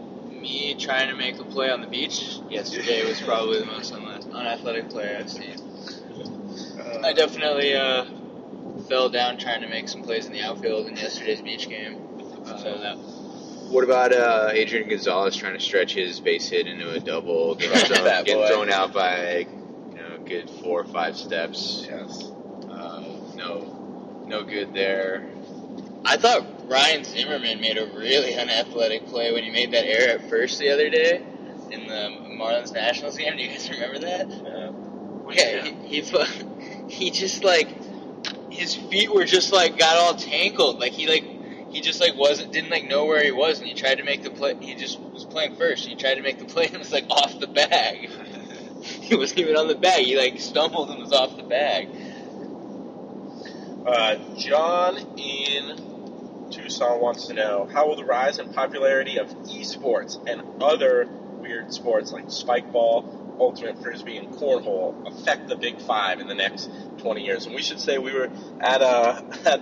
me 0.41 0.75
trying 0.75 1.09
to 1.09 1.17
make 1.17 1.39
a 1.39 1.45
play 1.45 1.71
on 1.71 1.81
the 1.81 1.87
beach 1.87 2.39
yesterday 2.49 3.07
was 3.07 3.21
probably 3.21 3.59
the 3.61 3.67
most 3.67 3.93
una- 3.93 4.21
unathletic 4.35 4.89
play 4.91 5.17
I've 5.17 5.31
seen. 5.31 5.57
Uh, 6.79 7.07
I 7.07 7.13
definitely 7.13 7.75
uh, 7.75 8.05
fell 8.89 9.09
down 9.09 9.39
trying 9.39 9.61
to 9.63 9.69
make 9.69 9.89
some 9.89 10.03
plays 10.03 10.27
in 10.27 10.33
the 10.33 10.43
outfield 10.43 10.87
in 10.89 10.97
yesterday's 10.97 11.41
beach 11.43 11.69
game. 11.69 11.99
So 12.47 12.79
that 12.79 12.97
What 13.71 13.85
about 13.85 14.13
uh, 14.13 14.49
Adrian 14.53 14.89
Gonzalez 14.89 15.37
trying 15.37 15.55
to 15.55 15.61
stretch 15.61 15.95
his 15.95 16.19
base 16.21 16.49
hit 16.49 16.67
into 16.67 16.91
a 16.91 16.99
double, 17.01 17.55
getting, 17.57 17.79
thrown, 17.87 18.05
That 18.05 18.25
getting 18.25 18.43
boy. 18.43 18.49
thrown 18.49 18.71
out 18.71 18.93
by 18.93 19.39
you 19.91 19.95
know 19.95 20.17
a 20.17 20.19
good 20.29 20.51
four 20.63 20.81
or 20.81 20.85
five 20.87 21.17
steps? 21.17 21.87
yes. 21.89 22.31
Uh, 22.69 23.03
no, 23.37 24.25
no 24.27 24.43
good 24.43 24.73
there. 24.75 25.29
I 26.05 26.17
thought 26.17 26.45
Ryan 26.71 27.05
Zimmerman 27.05 27.61
made 27.61 27.79
a 27.79 27.87
really 27.97 28.37
unathletic 28.37 29.07
play 29.09 29.33
when 29.33 29.43
he 29.43 29.51
made 29.51 29.73
that 29.73 29.85
error 29.87 30.11
at 30.21 30.31
first 30.31 30.59
the 30.61 30.71
other 30.71 30.89
day 30.89 31.23
in 31.71 31.87
the 31.89 32.11
Marlins 32.39 32.73
Nationals 32.73 33.19
game. 33.19 33.37
Do 33.37 33.43
you 33.43 33.49
guys 33.49 33.69
remember 33.71 33.99
that? 34.01 34.31
Uh, 34.31 34.73
Yeah, 35.33 35.65
he, 35.65 36.03
he 36.03 36.03
he 36.89 37.11
just 37.11 37.45
like 37.45 37.69
his 38.51 38.75
feet 38.75 39.13
were 39.13 39.25
just 39.25 39.53
like 39.53 39.79
got 39.79 39.97
all 39.97 40.15
tangled. 40.15 40.79
Like 40.79 40.93
he 40.93 41.09
like 41.09 41.25
he 41.71 41.81
just 41.81 42.01
like 42.01 42.17
wasn't 42.17 42.53
didn't 42.53 42.71
like 42.71 42.89
know 42.89 43.07
where 43.07 43.23
he 43.25 43.33
was, 43.33 43.59
and 43.59 43.69
he 43.69 43.75
tried 43.75 43.97
to 43.97 44.05
make 44.05 44.23
the 44.23 44.31
play. 44.31 44.55
He 44.61 44.75
just 44.77 45.01
was 45.01 45.25
playing 45.25 45.57
first. 45.57 45.87
And 45.87 45.97
he 45.97 46.01
tried 46.01 46.15
to 46.17 46.23
make 46.23 46.39
the 46.39 46.47
play 46.47 46.67
and 46.67 46.79
was 46.79 46.93
like 46.93 47.09
off 47.11 47.41
the 47.41 47.49
bag. 47.49 48.11
he 48.83 49.17
wasn't 49.17 49.41
even 49.41 49.57
on 49.57 49.69
the 49.69 49.75
bag. 49.77 50.05
He 50.05 50.17
like 50.17 50.41
stumbled 50.41 50.91
and 50.91 51.01
was 51.01 51.13
off 51.13 51.37
the 51.37 51.43
bag. 51.43 51.89
Uh, 53.87 54.17
John 54.37 54.99
in 55.17 55.90
Tucson 56.51 57.01
wants 57.01 57.27
to 57.27 57.35
know 57.35 57.69
how 57.73 57.89
will 57.89 57.97
the 57.97 58.05
rise 58.05 58.39
in 58.39 58.53
popularity 58.53 59.19
of 59.19 59.29
esports 59.45 60.19
and 60.27 60.43
other 60.63 61.07
weird 61.41 61.73
sports 61.73 62.13
like 62.13 62.31
spike 62.31 62.73
ball, 62.73 63.37
ultimate 63.39 63.83
frisbee, 63.83 64.17
and 64.17 64.29
cornhole 64.35 65.07
affect 65.07 65.49
the 65.49 65.57
Big 65.57 65.81
Five 65.81 66.21
in 66.21 66.29
the 66.29 66.35
next 66.35 66.71
20 66.99 67.25
years? 67.25 67.47
And 67.47 67.55
we 67.55 67.63
should 67.63 67.81
say 67.81 67.99
we 67.99 68.13
were 68.13 68.31
at 68.61 68.83
a 68.83 69.25
at 69.47 69.61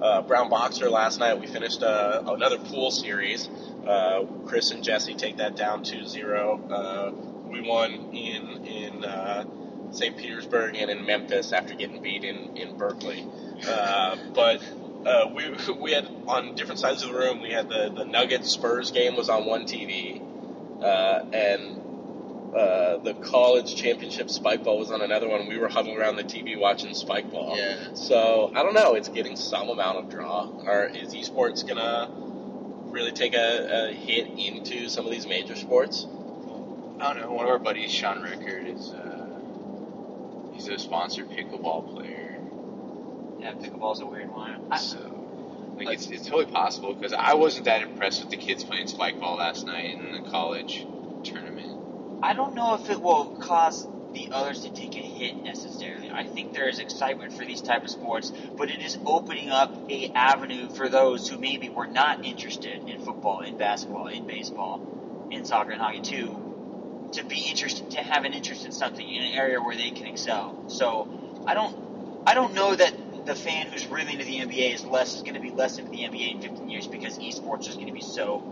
uh, 0.00 0.22
Brown 0.22 0.48
Boxer 0.48 0.90
last 0.90 1.18
night. 1.18 1.38
We 1.38 1.46
finished 1.46 1.82
uh, 1.82 2.22
another 2.26 2.58
pool 2.58 2.90
series. 2.90 3.48
Uh, 3.86 4.24
Chris 4.46 4.70
and 4.70 4.82
Jesse 4.82 5.14
take 5.14 5.38
that 5.38 5.56
down 5.56 5.84
2-0. 5.84 6.70
Uh, 6.70 7.12
we 7.48 7.60
won 7.60 7.92
in 8.12 8.64
in 8.64 9.04
uh, 9.04 9.44
St. 9.92 10.16
Petersburg 10.16 10.76
and 10.76 10.90
in 10.90 11.04
Memphis 11.04 11.52
after 11.52 11.74
getting 11.74 12.02
beat 12.02 12.24
in 12.24 12.56
in 12.56 12.76
Berkeley. 12.76 13.26
Uh, 13.66 14.16
but 14.34 14.62
uh, 15.06 15.30
we 15.34 15.44
we 15.80 15.92
had 15.92 16.08
on 16.26 16.54
different 16.54 16.80
sides 16.80 17.02
of 17.02 17.12
the 17.12 17.18
room. 17.18 17.40
We 17.40 17.50
had 17.50 17.68
the 17.68 17.92
the 17.94 18.04
Nuggets 18.04 18.50
Spurs 18.50 18.90
game 18.90 19.16
was 19.16 19.28
on 19.28 19.46
one 19.46 19.64
TV, 19.64 20.20
uh, 20.82 21.24
and 21.32 21.80
uh, 22.54 22.98
the 22.98 23.14
college 23.14 23.76
championship 23.76 24.28
spike 24.28 24.64
ball 24.64 24.78
was 24.78 24.90
on 24.90 25.02
another 25.02 25.28
one. 25.28 25.46
We 25.46 25.58
were 25.58 25.68
huddled 25.68 25.96
around 25.96 26.16
the 26.16 26.24
TV 26.24 26.58
watching 26.58 26.94
spike 26.94 27.30
ball. 27.30 27.56
Yeah. 27.56 27.94
So 27.94 28.50
I 28.54 28.62
don't 28.62 28.74
know. 28.74 28.94
It's 28.94 29.08
getting 29.08 29.36
some 29.36 29.68
amount 29.68 29.98
of 29.98 30.10
draw. 30.10 30.48
Or 30.66 30.84
is 30.86 31.14
esports 31.14 31.66
gonna 31.66 32.10
really 32.90 33.12
take 33.12 33.34
a, 33.34 33.88
a 33.90 33.92
hit 33.92 34.26
into 34.36 34.88
some 34.88 35.04
of 35.06 35.12
these 35.12 35.26
major 35.26 35.54
sports? 35.54 36.06
I 37.00 37.14
don't 37.14 37.22
know. 37.22 37.32
One 37.32 37.46
of 37.46 37.50
our 37.50 37.58
buddies, 37.58 37.90
Sean 37.90 38.20
Rickard, 38.20 38.66
is 38.66 38.90
uh, 38.90 39.40
he's 40.52 40.68
a 40.68 40.78
sponsored 40.78 41.30
pickleball 41.30 41.94
player. 41.94 42.19
Yeah, 43.40 43.52
pickleball's 43.54 44.00
a 44.00 44.06
weird 44.06 44.30
one. 44.30 44.52
I, 44.70 44.76
So, 44.76 44.98
like, 45.76 45.94
it's, 45.94 46.10
it's 46.10 46.26
totally 46.26 46.46
possible 46.46 46.94
because 46.94 47.12
I 47.12 47.34
wasn't 47.34 47.64
that 47.66 47.82
impressed 47.82 48.22
with 48.22 48.30
the 48.30 48.36
kids 48.36 48.64
playing 48.64 48.86
spike 48.86 49.18
ball 49.20 49.36
last 49.36 49.66
night 49.66 49.98
in 49.98 50.12
the 50.12 50.30
college 50.30 50.84
tournament. 51.24 52.20
I 52.22 52.34
don't 52.34 52.54
know 52.54 52.74
if 52.74 52.90
it 52.90 53.00
will 53.00 53.24
cause 53.40 53.86
the 54.12 54.28
others 54.32 54.60
to 54.64 54.70
take 54.70 54.94
a 54.96 55.00
hit 55.00 55.42
necessarily. 55.42 56.10
I 56.12 56.24
think 56.24 56.52
there 56.52 56.68
is 56.68 56.80
excitement 56.80 57.32
for 57.32 57.44
these 57.44 57.62
type 57.62 57.84
of 57.84 57.90
sports, 57.90 58.32
but 58.56 58.70
it 58.70 58.82
is 58.82 58.98
opening 59.06 59.50
up 59.50 59.72
a 59.90 60.10
avenue 60.14 60.68
for 60.68 60.88
those 60.88 61.28
who 61.28 61.38
maybe 61.38 61.68
were 61.68 61.86
not 61.86 62.24
interested 62.24 62.88
in 62.88 63.00
football, 63.00 63.40
in 63.40 63.56
basketball, 63.56 64.08
in 64.08 64.26
baseball, 64.26 64.80
in 65.30 65.44
soccer 65.44 65.70
and 65.70 65.80
hockey 65.80 66.00
too, 66.00 66.36
to 67.12 67.24
be 67.24 67.46
interested, 67.48 67.90
to 67.92 67.98
have 67.98 68.24
an 68.24 68.32
interest 68.32 68.66
in 68.66 68.72
something 68.72 69.08
in 69.08 69.22
an 69.22 69.32
area 69.32 69.60
where 69.60 69.76
they 69.76 69.90
can 69.90 70.06
excel. 70.06 70.54
So 70.68 71.08
I 71.46 71.54
don't, 71.54 71.74
I 72.26 72.34
don't 72.34 72.54
know 72.54 72.74
that 72.74 72.92
the 73.26 73.34
fan 73.34 73.66
who's 73.68 73.86
really 73.88 74.12
into 74.12 74.24
the 74.24 74.38
NBA 74.38 74.74
is 74.74 74.84
less 74.84 75.16
is 75.16 75.22
going 75.22 75.34
to 75.34 75.40
be 75.40 75.50
less 75.50 75.78
into 75.78 75.90
the 75.90 75.98
NBA 75.98 76.36
in 76.36 76.40
15 76.40 76.68
years 76.68 76.86
because 76.86 77.18
esports 77.18 77.68
is 77.68 77.74
going 77.74 77.86
to 77.86 77.92
be 77.92 78.00
so 78.00 78.42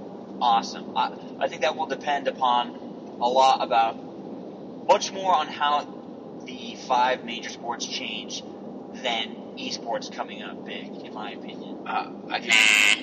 awesome. 0.40 0.84
I, 0.96 1.12
I 1.40 1.48
think 1.48 1.62
that 1.62 1.76
will 1.76 1.86
depend 1.86 2.28
upon 2.28 3.18
a 3.20 3.28
lot 3.28 3.64
about 3.64 3.96
much 4.88 5.12
more 5.12 5.34
on 5.34 5.46
how 5.48 5.86
the 6.46 6.74
five 6.86 7.24
major 7.24 7.50
sports 7.50 7.84
change 7.84 8.42
than 9.02 9.36
esports 9.58 10.12
coming 10.12 10.42
up 10.42 10.64
big, 10.64 11.04
in 11.04 11.12
my 11.12 11.32
opinion. 11.32 11.67
Uh, 11.88 12.12
I 12.30 12.38
think 12.40 12.52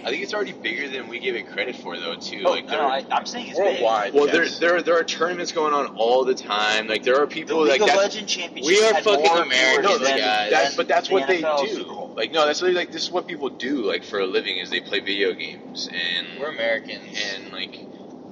I 0.06 0.10
think 0.12 0.22
it's 0.22 0.34
already 0.36 0.52
bigger 0.54 0.88
than 0.88 1.08
we 1.08 1.18
give 1.18 1.36
it 1.36 1.50
credit 1.50 1.76
for, 1.78 1.98
though. 1.98 2.16
Too 2.16 2.44
Oh, 2.46 2.52
like 2.52 2.66
no, 2.68 2.74
no, 2.74 2.88
I, 2.88 3.04
I'm 3.12 3.26
saying 3.26 3.48
it's 3.50 3.58
Worldwide. 3.58 4.14
well, 4.14 4.28
yes. 4.28 4.60
there 4.60 4.74
there 4.74 4.82
there 4.84 5.00
are 5.00 5.04
tournaments 5.04 5.52
going 5.52 5.74
on 5.74 5.88
all 5.96 6.24
the 6.24 6.36
time. 6.36 6.88
Like 6.88 7.02
there 7.02 7.20
are 7.20 7.26
big. 7.26 7.36
The 7.36 7.42
people 7.42 7.62
League 7.64 7.82
like 7.82 7.82
of 7.82 7.88
that. 7.88 7.98
Legend 7.98 8.28
Championship. 8.28 8.68
We 8.68 8.84
are 8.84 8.94
fucking 9.02 9.26
Americans, 9.26 9.84
No, 9.86 9.98
than- 9.98 10.18
guys. 10.20 10.52
that's, 10.52 10.76
but 10.76 10.88
that's 10.88 11.08
the 11.08 11.16
what 11.16 11.28
they 11.28 11.42
NFL 11.42 11.62
do. 11.62 11.68
Super 11.74 11.94
Like 12.14 12.32
no, 12.32 12.46
that's 12.46 12.62
literally 12.62 12.80
like 12.80 12.92
this 12.92 13.02
is 13.04 13.12
what 13.12 13.28
people 13.28 13.50
do 13.50 13.84
like 13.86 14.04
for 14.04 14.20
a 14.20 14.28
living 14.28 14.58
is 14.60 14.70
they 14.70 14.82
play 14.82 15.00
video 15.00 15.34
games 15.34 15.90
and 15.92 16.40
We're 16.40 16.50
Americans. 16.52 17.20
and 17.34 17.52
like 17.52 17.76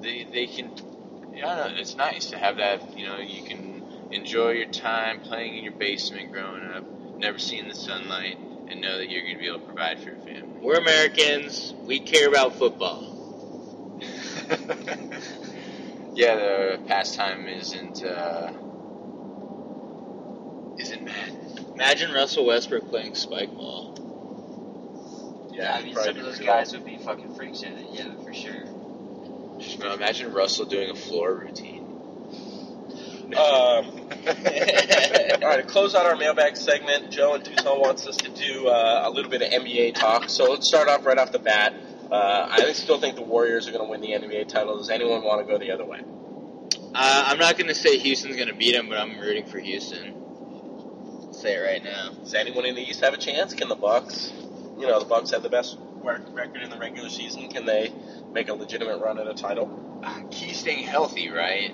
they 0.02 0.28
they 0.32 0.46
can 0.46 0.72
yeah 1.34 1.56
no, 1.56 1.74
it's 1.80 1.96
nice 1.96 2.28
to 2.28 2.38
have 2.38 2.58
that 2.58 2.96
you 2.96 3.08
know 3.08 3.18
you 3.18 3.42
can 3.44 3.82
enjoy 4.12 4.52
your 4.52 4.68
time 4.70 5.22
playing 5.22 5.58
in 5.58 5.64
your 5.64 5.74
basement 5.74 6.32
growing 6.32 6.64
up 6.66 6.84
never 7.18 7.40
seeing 7.40 7.68
the 7.68 7.74
sunlight 7.76 8.38
and 8.74 8.82
know 8.82 8.98
that 8.98 9.10
you're 9.10 9.22
going 9.22 9.36
to 9.36 9.40
be 9.40 9.48
able 9.48 9.60
to 9.60 9.66
provide 9.66 10.00
for 10.00 10.10
your 10.10 10.18
family 10.18 10.60
We're 10.60 10.80
Americans. 10.80 11.74
We 11.86 12.00
care 12.00 12.28
about 12.28 12.56
football. 12.56 13.12
yeah 16.16 16.36
the 16.36 16.80
pastime 16.88 17.48
isn't 17.48 18.04
uh 18.04 18.52
isn't 20.80 21.04
mad 21.06 21.32
Imagine 21.76 22.12
Russell 22.12 22.46
Westbrook 22.46 22.90
playing 22.90 23.16
spike 23.16 23.54
ball. 23.56 23.96
Yeah, 25.52 25.76
I 25.76 25.82
mean, 25.84 25.96
some 25.96 26.18
of 26.18 26.24
those 26.24 26.38
do 26.38 26.46
guys 26.46 26.72
would 26.74 26.86
be 26.86 26.98
fucking 26.98 27.34
freaks 27.36 27.64
in 27.64 27.74
it. 27.74 27.86
Yeah, 27.92 28.10
for 28.24 28.34
sure. 28.34 28.64
just 29.60 29.80
you 29.80 29.92
imagine 29.92 30.34
Russell 30.34 30.66
doing 30.66 30.92
a 30.92 30.96
floor 30.96 31.34
routine 31.34 31.83
Um, 33.36 33.86
all 34.28 35.50
right, 35.50 35.58
to 35.58 35.64
close 35.68 35.96
out 35.96 36.06
our 36.06 36.16
mailbag 36.16 36.56
segment, 36.56 37.12
Joe 37.12 37.34
and 37.36 37.44
Tucson 37.44 37.80
wants 37.80 38.08
us 38.08 38.18
to 38.18 38.30
do 38.30 38.68
uh, 38.68 39.04
a 39.06 39.10
little 39.10 39.30
bit 39.30 39.42
of 39.42 39.50
NBA 39.50 39.96
talk. 39.96 40.30
So 40.30 40.52
let's 40.52 40.68
start 40.68 40.88
off 40.88 41.06
right 41.06 41.18
off 41.18 41.32
the 41.32 41.40
bat. 41.40 41.74
Uh, 42.12 42.48
I 42.50 42.72
still 42.74 43.00
think 43.00 43.16
the 43.16 43.24
Warriors 43.24 43.68
are 43.68 43.72
going 43.72 43.84
to 43.84 43.90
win 43.90 44.02
the 44.02 44.10
NBA 44.10 44.48
title. 44.48 44.78
Does 44.78 44.90
anyone 44.90 45.24
want 45.24 45.46
to 45.46 45.52
go 45.52 45.58
the 45.58 45.72
other 45.72 45.86
way? 45.86 46.02
Uh, 46.96 47.24
I'm 47.28 47.40
not 47.40 47.58
going 47.58 47.70
to 47.70 47.76
say 47.76 47.98
Houston's 47.98 48.36
going 48.36 48.50
to 48.50 48.54
beat 48.54 48.74
them, 48.74 48.88
but 48.88 49.00
I'm 49.00 49.20
rooting 49.20 49.48
for 49.48 49.60
Houston. 49.60 50.14
I'll 50.14 51.34
say 51.34 51.56
it 51.56 51.60
right 51.60 51.84
now. 51.84 52.12
Does 52.12 52.36
anyone 52.36 52.66
in 52.66 52.76
the 52.76 52.82
East 52.82 53.02
have 53.02 53.16
a 53.16 53.18
chance? 53.18 53.56
Can 53.56 53.68
the 53.68 53.76
Bucks? 53.76 54.32
You 54.78 54.88
know, 54.88 55.00
the 55.00 55.06
Bucks 55.06 55.32
have 55.32 55.42
the 55.42 55.50
best 55.50 55.78
record 56.04 56.62
in 56.62 56.70
the 56.70 56.78
regular 56.78 57.10
season. 57.10 57.50
Can 57.50 57.66
they 57.66 57.92
make 58.32 58.50
a 58.50 58.54
legitimate 58.54 59.00
run 59.00 59.18
at 59.18 59.28
a 59.28 59.34
title? 59.34 59.80
Key 60.30 60.54
staying 60.54 60.84
healthy, 60.84 61.30
right? 61.30 61.74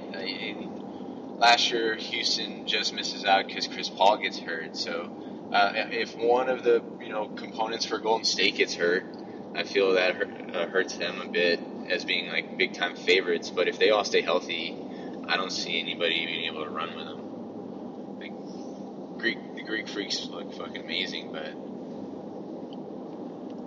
Last 1.39 1.71
year, 1.71 1.95
Houston 1.95 2.67
just 2.67 2.93
misses 2.93 3.25
out 3.25 3.47
because 3.47 3.67
Chris 3.67 3.89
Paul 3.89 4.17
gets 4.17 4.37
hurt. 4.39 4.75
So, 4.75 5.09
uh, 5.53 5.71
if 5.75 6.15
one 6.17 6.49
of 6.49 6.63
the 6.63 6.83
you 7.01 7.09
know 7.09 7.29
components 7.29 7.85
for 7.85 7.97
Golden 7.97 8.25
State 8.25 8.55
gets 8.57 8.73
hurt, 8.75 9.05
I 9.55 9.63
feel 9.63 9.93
that 9.93 10.15
hurt, 10.15 10.55
uh, 10.55 10.67
hurts 10.67 10.97
them 10.97 11.21
a 11.21 11.27
bit 11.29 11.61
as 11.89 12.05
being 12.05 12.27
like 12.29 12.57
big 12.57 12.73
time 12.73 12.95
favorites. 12.95 13.49
But 13.49 13.67
if 13.69 13.79
they 13.79 13.89
all 13.89 14.03
stay 14.03 14.21
healthy, 14.21 14.77
I 15.27 15.37
don't 15.37 15.51
see 15.51 15.79
anybody 15.79 16.25
being 16.25 16.45
able 16.51 16.65
to 16.65 16.69
run 16.71 16.95
with 16.95 17.05
them. 17.05 18.19
Like 18.19 19.19
Greek, 19.19 19.55
the 19.55 19.63
Greek 19.63 19.87
freaks 19.87 20.25
look 20.27 20.53
fucking 20.53 20.83
amazing, 20.83 21.31
but 21.31 21.53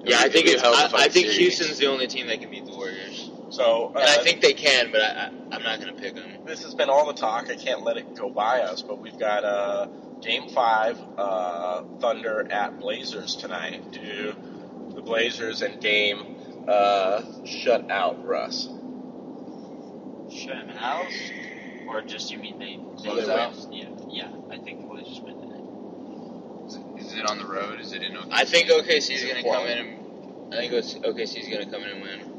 Yeah, 0.04 0.18
I 0.20 0.28
think 0.28 0.46
it's, 0.48 0.60
hell 0.60 0.74
of 0.74 0.92
a 0.92 0.96
I, 0.96 1.04
I 1.04 1.08
think 1.08 1.26
series. 1.28 1.38
Houston's 1.38 1.78
the 1.78 1.86
only 1.86 2.06
team 2.08 2.26
that 2.26 2.40
can 2.40 2.50
beat 2.50 2.66
the 2.66 2.71
Warriors, 2.71 2.71
So, 3.52 3.92
uh, 3.94 3.98
and 3.98 4.08
I 4.08 4.16
think 4.22 4.40
they 4.40 4.54
can, 4.54 4.90
but 4.90 5.02
I, 5.02 5.06
I, 5.06 5.26
I'm 5.52 5.62
not 5.62 5.78
going 5.78 5.94
to 5.94 6.00
pick 6.00 6.14
them. 6.14 6.46
this 6.46 6.62
has 6.62 6.74
been 6.74 6.88
all 6.88 7.06
the 7.06 7.12
talk. 7.12 7.50
I 7.50 7.54
can't 7.54 7.82
let 7.82 7.98
it 7.98 8.16
go 8.16 8.30
by 8.30 8.60
us, 8.62 8.80
but 8.80 8.98
we've 8.98 9.18
got 9.18 9.44
uh, 9.44 9.88
Game 10.22 10.48
Five, 10.48 10.98
uh, 11.18 11.82
Thunder 12.00 12.50
at 12.50 12.80
Blazers 12.80 13.36
tonight. 13.36 13.92
Do 13.92 14.34
the 14.94 15.02
Blazers 15.02 15.60
and 15.60 15.80
Dame 15.80 16.64
uh, 16.66 17.22
shut 17.44 17.90
out 17.90 18.24
Russ? 18.24 18.68
Shut 20.34 20.56
him 20.56 20.70
out, 20.70 21.12
or 21.88 22.00
just 22.00 22.30
you 22.30 22.38
mean 22.38 22.58
they? 22.58 22.80
they 23.02 23.10
Close 23.10 23.28
out? 23.28 23.54
Yeah, 23.70 23.90
yeah. 24.08 24.32
I 24.50 24.56
think 24.56 24.80
the 24.80 24.86
Blazers 24.86 25.20
win 25.20 25.38
tonight. 25.38 27.02
is 27.02 27.12
it 27.12 27.30
on 27.30 27.36
the 27.36 27.46
road? 27.46 27.80
Is 27.80 27.92
it 27.92 28.02
in? 28.02 28.12
OKC? 28.14 28.28
I 28.30 28.46
think 28.46 28.70
OKC's 28.70 29.24
going 29.24 29.44
to 29.44 29.50
come 29.50 29.66
in 29.66 29.78
and 29.78 30.54
I 30.54 30.68
think 30.68 30.72
OKC's 30.72 31.48
going 31.48 31.64
to 31.66 31.70
come 31.70 31.82
in 31.82 31.90
and 31.90 32.02
win. 32.02 32.31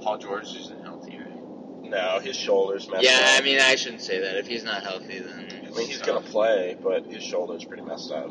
Is 0.00 0.04
Paul 0.04 0.18
George 0.18 0.56
isn't 0.56 0.82
healthy, 0.82 1.18
right? 1.18 1.82
No, 1.82 2.20
his 2.20 2.36
shoulders 2.36 2.88
messed 2.88 2.98
up. 2.98 3.02
Yeah, 3.02 3.34
up. 3.34 3.40
I 3.40 3.44
mean, 3.44 3.60
I 3.60 3.74
shouldn't 3.74 4.02
say 4.02 4.20
that. 4.20 4.36
If 4.36 4.46
he's 4.46 4.64
not 4.64 4.82
healthy, 4.82 5.18
then 5.18 5.48
I 5.66 5.70
mean, 5.76 5.86
he's 5.88 6.00
gonna 6.00 6.20
play, 6.20 6.76
but 6.82 7.04
his 7.06 7.22
shoulder's 7.22 7.64
pretty 7.64 7.82
messed 7.82 8.10
up. 8.10 8.30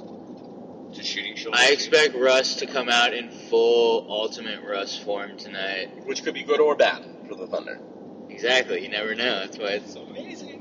Just 0.92 1.10
shooting 1.10 1.36
shoulder. 1.36 1.58
I 1.60 1.72
expect 1.72 2.16
Russ 2.16 2.56
to 2.56 2.66
come 2.66 2.90
out 2.90 3.14
in 3.14 3.30
full 3.30 4.08
ultimate 4.10 4.64
Russ 4.64 4.98
form 4.98 5.38
tonight. 5.38 6.06
Which 6.06 6.24
could 6.24 6.34
be 6.34 6.44
good 6.44 6.60
or 6.60 6.76
bad 6.76 7.06
for 7.28 7.36
the 7.36 7.46
Thunder. 7.46 7.80
Exactly, 8.30 8.82
you 8.82 8.90
never 8.90 9.14
know. 9.14 9.40
That's 9.42 9.58
why 9.60 9.68
it's 9.74 9.94
so 9.94 10.02
amazing. 10.02 10.59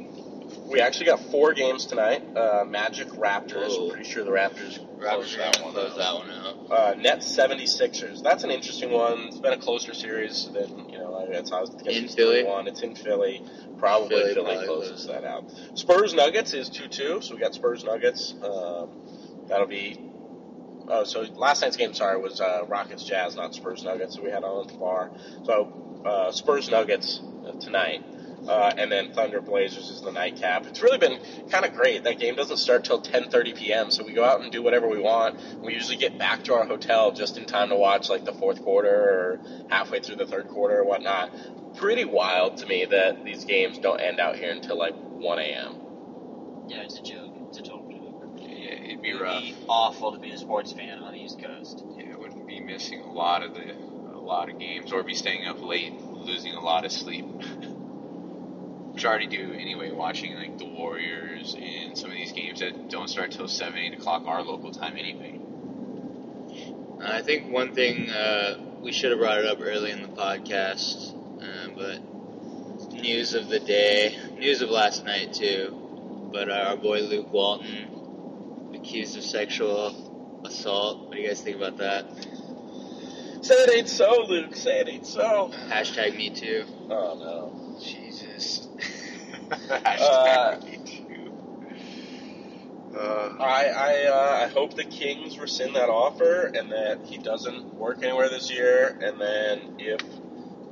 We 0.71 0.81
actually 0.81 1.07
got 1.07 1.21
four 1.31 1.55
games 1.55 1.87
tonight. 1.87 2.23
Uh, 2.37 2.65
Magic 2.67 3.09
Raptors. 3.09 3.91
Pretty 3.91 4.09
sure 4.09 4.25
the 4.25 4.31
Raptors 4.31 4.79
closed 5.01 5.39
that 5.39 5.61
one. 5.63 5.73
close 5.73 5.93
out. 5.93 5.99
that 5.99 6.15
one 6.15 6.31
out. 6.31 6.71
Uh, 6.71 6.95
Nets 6.95 7.35
76ers. 7.35 8.23
That's 8.23 8.45
an 8.45 8.51
interesting 8.51 8.91
one. 8.91 9.29
It's 9.29 9.39
been 9.39 9.55
a 9.55 9.59
closer 9.59 9.95
series 9.95 10.51
than, 10.53 10.89
you 10.91 10.99
know, 10.99 11.27
that's 11.31 11.51
how 11.51 11.59
I 11.59 11.61
was 11.63 11.71
In 11.87 12.09
Philly? 12.09 12.45
One. 12.45 12.69
It's 12.69 12.83
in 12.83 12.95
Philly. 12.95 13.43
Probably 13.79 14.09
Philly 14.09 14.35
Philly, 14.35 14.45
probably 14.45 14.67
closes 14.67 15.07
that 15.07 15.25
out. 15.25 15.51
Spurs 15.75 16.15
Nuggets 16.15 16.53
is 16.53 16.69
2 16.69 16.89
2, 16.89 17.21
so 17.23 17.35
we 17.35 17.41
got 17.41 17.55
Spurs 17.55 17.85
Nuggets. 17.85 18.35
Um, 18.43 18.91
that'll 19.47 19.67
be. 19.67 20.05
Oh, 20.91 21.05
so 21.05 21.21
last 21.35 21.61
night's 21.63 21.77
game, 21.77 21.93
sorry, 21.95 22.21
was 22.21 22.41
uh, 22.41 22.65
Rockets 22.67 23.05
Jazz, 23.05 23.37
not 23.37 23.55
Spurs 23.55 23.85
Nuggets. 23.85 24.17
So 24.17 24.23
we 24.23 24.31
had 24.31 24.43
on 24.43 24.67
at 24.67 24.73
the 24.73 24.79
bar. 24.79 25.11
So 25.45 26.03
uh, 26.05 26.33
Spurs 26.33 26.71
Nuggets 26.71 27.21
uh, 27.47 27.53
tonight. 27.53 28.05
Uh, 28.49 28.73
and 28.79 28.91
then 28.91 29.13
Thunder 29.13 29.43
Blazers 29.43 29.91
is 29.91 30.01
the 30.01 30.11
nightcap. 30.11 30.67
It's 30.67 30.81
really 30.81 30.97
been 30.97 31.19
kind 31.51 31.67
of 31.67 31.75
great. 31.75 32.05
That 32.05 32.19
game 32.19 32.35
doesn't 32.35 32.57
start 32.57 32.85
till 32.85 33.01
10:30 33.03 33.55
p.m. 33.55 33.91
So 33.91 34.05
we 34.05 34.13
go 34.15 34.25
out 34.25 34.41
and 34.41 34.51
do 34.51 34.63
whatever 34.63 34.89
we 34.89 34.99
want. 34.99 35.39
We 35.63 35.75
usually 35.75 35.97
get 35.97 36.17
back 36.19 36.45
to 36.45 36.55
our 36.55 36.65
hotel 36.65 37.13
just 37.13 37.37
in 37.37 37.45
time 37.45 37.69
to 37.69 37.77
watch 37.77 38.09
like 38.09 38.25
the 38.25 38.33
fourth 38.33 38.63
quarter 38.63 38.89
or 38.89 39.41
halfway 39.69 40.01
through 40.01 40.17
the 40.17 40.27
third 40.27 40.49
quarter 40.49 40.79
or 40.79 40.85
whatnot. 40.85 41.31
Pretty 41.77 42.07
wild 42.07 42.57
to 42.59 42.67
me 42.67 42.87
that 42.87 43.23
these 43.25 43.45
games 43.45 43.79
don't 43.79 44.01
end 44.01 44.19
out 44.19 44.37
here 44.37 44.51
until 44.51 44.79
like 44.79 44.95
1 44.95 45.39
a.m. 45.39 45.77
Yeah, 46.69 46.83
it's 46.83 46.99
a 46.99 47.03
joke. 47.03 47.35
It's 47.49 47.59
a 47.59 47.63
total 47.63 47.87
joke. 47.91 48.39
Yeah, 48.41 48.73
it'd 48.73 49.03
be 49.03 49.11
It'd 49.11 49.21
rough. 49.21 49.43
be 49.43 49.55
awful 49.69 50.13
to 50.13 50.19
be 50.19 50.31
a 50.31 50.39
sports 50.39 50.73
fan 50.73 51.01
on 51.01 51.13
the 51.13 51.21
East 51.23 51.39
Coast. 51.43 51.85
Yeah, 51.97 52.15
I 52.15 52.17
would 52.17 52.47
be 52.47 52.61
missing 52.61 53.01
a 53.03 53.13
lot 53.13 53.43
of 53.43 53.53
the 53.55 53.73
a 54.15 54.19
lot 54.29 54.51
of 54.51 54.59
games, 54.59 54.93
or 54.93 55.03
be 55.03 55.15
staying 55.15 55.47
up 55.47 55.63
late, 55.63 55.93
losing 55.93 56.53
a 56.55 56.61
lot 56.61 56.85
of 56.85 56.93
sleep. 56.93 57.25
Which 58.99 59.05
I 59.05 59.11
already 59.11 59.29
do 59.29 59.53
anyway, 59.53 59.93
watching 59.93 60.35
like 60.35 60.59
the 60.59 60.65
Warriors 60.65 61.55
and 61.57 61.97
some 61.97 62.11
of 62.11 62.17
these 62.17 62.33
games 62.33 62.59
that 62.59 62.91
don't 62.91 63.07
start 63.07 63.31
till 63.31 63.47
seven, 63.47 63.79
eight 63.79 63.95
o'clock 63.95 64.25
our 64.27 64.43
local 64.43 64.73
time 64.73 64.97
anyway. 64.97 65.39
Uh, 67.01 67.09
I 67.09 67.23
think 67.23 67.49
one 67.49 67.77
thing 67.77 68.11
uh, 68.11 68.59
we 68.81 68.91
should 68.91 69.13
have 69.13 69.21
brought 69.21 69.39
it 69.39 69.47
up 69.47 69.59
early 69.61 69.93
in 69.93 70.03
the 70.03 70.09
podcast, 70.09 71.15
uh, 71.41 71.69
but 71.77 72.93
news 72.93 73.35
of 73.35 73.49
the 73.49 73.61
day, 73.61 74.19
news 74.37 74.63
of 74.63 74.71
last 74.71 75.05
night 75.05 75.33
too. 75.33 76.31
But 76.33 76.51
our 76.51 76.77
boy 76.77 77.03
Luke 77.03 77.33
Walton 77.33 78.73
accused 78.75 79.17
of 79.17 79.23
sexual 79.23 80.43
assault. 80.45 81.07
What 81.07 81.15
do 81.15 81.21
you 81.21 81.29
guys 81.29 81.41
think 81.41 81.57
about 81.57 81.77
that? 81.77 82.05
Say 83.45 83.55
it 83.55 83.77
ain't 83.77 83.89
so, 83.89 84.25
Luke. 84.27 84.57
Say 84.57 84.81
it 84.81 84.89
ain't 84.89 85.07
so. 85.07 85.53
Hashtag 85.69 86.17
Me 86.17 86.31
Too. 86.31 86.65
Oh 86.91 87.15
no. 87.17 87.79
Jesus. 87.81 88.08
Uh, 89.51 90.57
me 90.65 90.79
too. 90.85 91.31
Uh, 92.97 93.31
I 93.41 93.69
I, 93.69 94.05
uh, 94.07 94.47
I 94.47 94.49
hope 94.49 94.75
the 94.75 94.85
Kings 94.85 95.39
rescind 95.39 95.77
that 95.77 95.89
offer 95.89 96.51
and 96.55 96.71
that 96.73 97.01
he 97.05 97.19
doesn't 97.19 97.75
work 97.77 98.03
anywhere 98.03 98.29
this 98.29 98.51
year. 98.51 98.97
And 99.03 99.21
then 99.21 99.61
if 99.79 100.01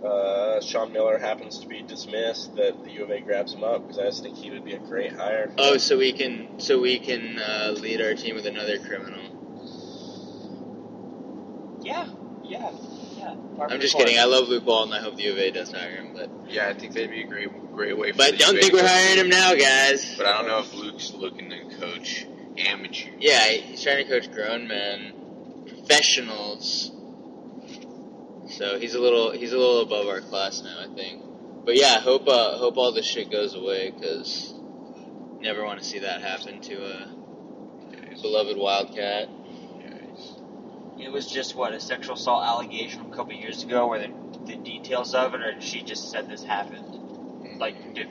uh, 0.04 0.60
Sean 0.60 0.92
Miller 0.92 1.18
happens 1.18 1.58
to 1.60 1.68
be 1.68 1.82
dismissed, 1.82 2.54
that 2.56 2.82
the 2.84 2.92
U 2.92 3.04
of 3.04 3.10
A 3.10 3.20
grabs 3.20 3.52
him 3.54 3.64
up 3.64 3.82
because 3.82 3.98
I 3.98 4.04
just 4.04 4.22
think 4.22 4.36
he 4.36 4.50
would 4.50 4.64
be 4.64 4.72
a 4.72 4.78
great 4.78 5.12
hire. 5.12 5.50
Oh, 5.58 5.76
so 5.76 5.98
we 5.98 6.12
can 6.12 6.58
so 6.58 6.80
we 6.80 6.98
can 6.98 7.38
uh, 7.38 7.74
lead 7.80 8.00
our 8.00 8.14
team 8.14 8.34
with 8.34 8.46
another 8.46 8.78
criminal. 8.78 9.20
Yeah, 11.82 12.06
yeah, 12.44 12.70
yeah. 12.72 12.95
I'm 13.26 13.80
just 13.80 13.96
kidding. 13.96 14.18
I 14.18 14.24
love 14.24 14.48
Luke 14.48 14.64
Walton. 14.66 14.92
I 14.92 15.00
hope 15.00 15.16
the 15.16 15.24
U 15.24 15.32
of 15.32 15.38
A 15.38 15.50
does 15.50 15.72
hire 15.72 15.90
him, 15.96 16.12
but 16.14 16.30
yeah, 16.48 16.68
I 16.68 16.74
think 16.74 16.92
that'd 16.94 17.10
be 17.10 17.22
a 17.22 17.26
great, 17.26 17.48
great 17.74 17.96
way. 17.98 18.12
For 18.12 18.18
but 18.18 18.32
the 18.32 18.36
don't 18.38 18.54
UVA 18.54 18.60
think 18.60 18.72
we're 18.74 18.80
to- 18.82 18.88
hiring 18.88 19.18
him 19.18 19.28
now, 19.30 19.54
guys. 19.54 20.14
But 20.16 20.26
I 20.26 20.32
don't 20.38 20.48
know 20.48 20.58
if 20.60 20.72
Luke's 20.74 21.12
looking 21.12 21.50
to 21.50 21.76
coach 21.78 22.26
amateur. 22.58 23.10
Yeah, 23.18 23.44
he's 23.48 23.82
trying 23.82 24.04
to 24.04 24.10
coach 24.10 24.30
grown 24.32 24.68
men, 24.68 25.64
professionals. 25.68 26.92
So 28.48 28.78
he's 28.78 28.94
a 28.94 29.00
little 29.00 29.32
he's 29.32 29.52
a 29.52 29.58
little 29.58 29.80
above 29.82 30.06
our 30.06 30.20
class 30.20 30.62
now, 30.62 30.78
I 30.80 30.94
think. 30.94 31.22
But 31.64 31.76
yeah, 31.76 32.00
hope 32.00 32.28
uh, 32.28 32.56
hope 32.58 32.76
all 32.76 32.92
this 32.92 33.06
shit 33.06 33.30
goes 33.30 33.54
away 33.54 33.90
because 33.90 34.54
never 35.40 35.64
want 35.64 35.80
to 35.80 35.84
see 35.84 35.98
that 36.00 36.22
happen 36.22 36.60
to 36.62 36.74
a 36.84 37.08
beloved 38.22 38.56
Wildcat. 38.56 39.28
It 40.98 41.12
was 41.12 41.26
just 41.26 41.54
what 41.54 41.72
a 41.72 41.80
sexual 41.80 42.14
assault 42.14 42.44
allegation 42.44 43.02
a 43.02 43.14
couple 43.14 43.34
years 43.34 43.62
ago, 43.62 43.86
where 43.86 44.00
the, 44.00 44.12
the 44.46 44.56
details 44.56 45.14
of 45.14 45.34
it, 45.34 45.40
or 45.40 45.60
she 45.60 45.82
just 45.82 46.10
said 46.10 46.28
this 46.28 46.42
happened. 46.42 47.58
Like, 47.58 47.94
do, 47.94 48.04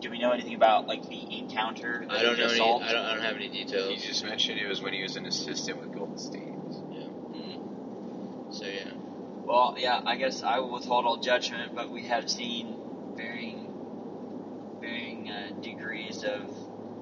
do 0.00 0.10
we 0.10 0.18
know 0.18 0.32
anything 0.32 0.54
about 0.54 0.86
like 0.86 1.08
the 1.08 1.38
encounter? 1.38 2.04
I 2.08 2.22
don't 2.22 2.36
the 2.36 2.46
know 2.46 2.50
any. 2.50 2.60
I 2.60 2.66
don't, 2.66 2.82
I 2.82 3.14
don't 3.14 3.24
have 3.24 3.36
any 3.36 3.48
He 3.48 3.64
details. 3.64 4.02
just 4.02 4.24
mentioned 4.24 4.58
it 4.58 4.68
was 4.68 4.82
when 4.82 4.92
he 4.92 5.02
was 5.02 5.16
an 5.16 5.26
assistant 5.26 5.80
with 5.80 5.92
Golden 5.92 6.18
State. 6.18 6.42
Mm. 6.42 8.54
So 8.54 8.66
yeah, 8.66 8.90
Well, 9.44 9.76
yeah, 9.78 10.00
I 10.04 10.16
guess 10.16 10.42
I 10.42 10.58
will 10.58 10.72
withhold 10.72 11.06
all 11.06 11.16
judgment, 11.16 11.74
but 11.74 11.90
we 11.90 12.04
have 12.06 12.30
seen 12.30 12.76
varying, 13.16 13.72
varying 14.80 15.30
uh, 15.30 15.50
degrees 15.60 16.24
of 16.24 16.42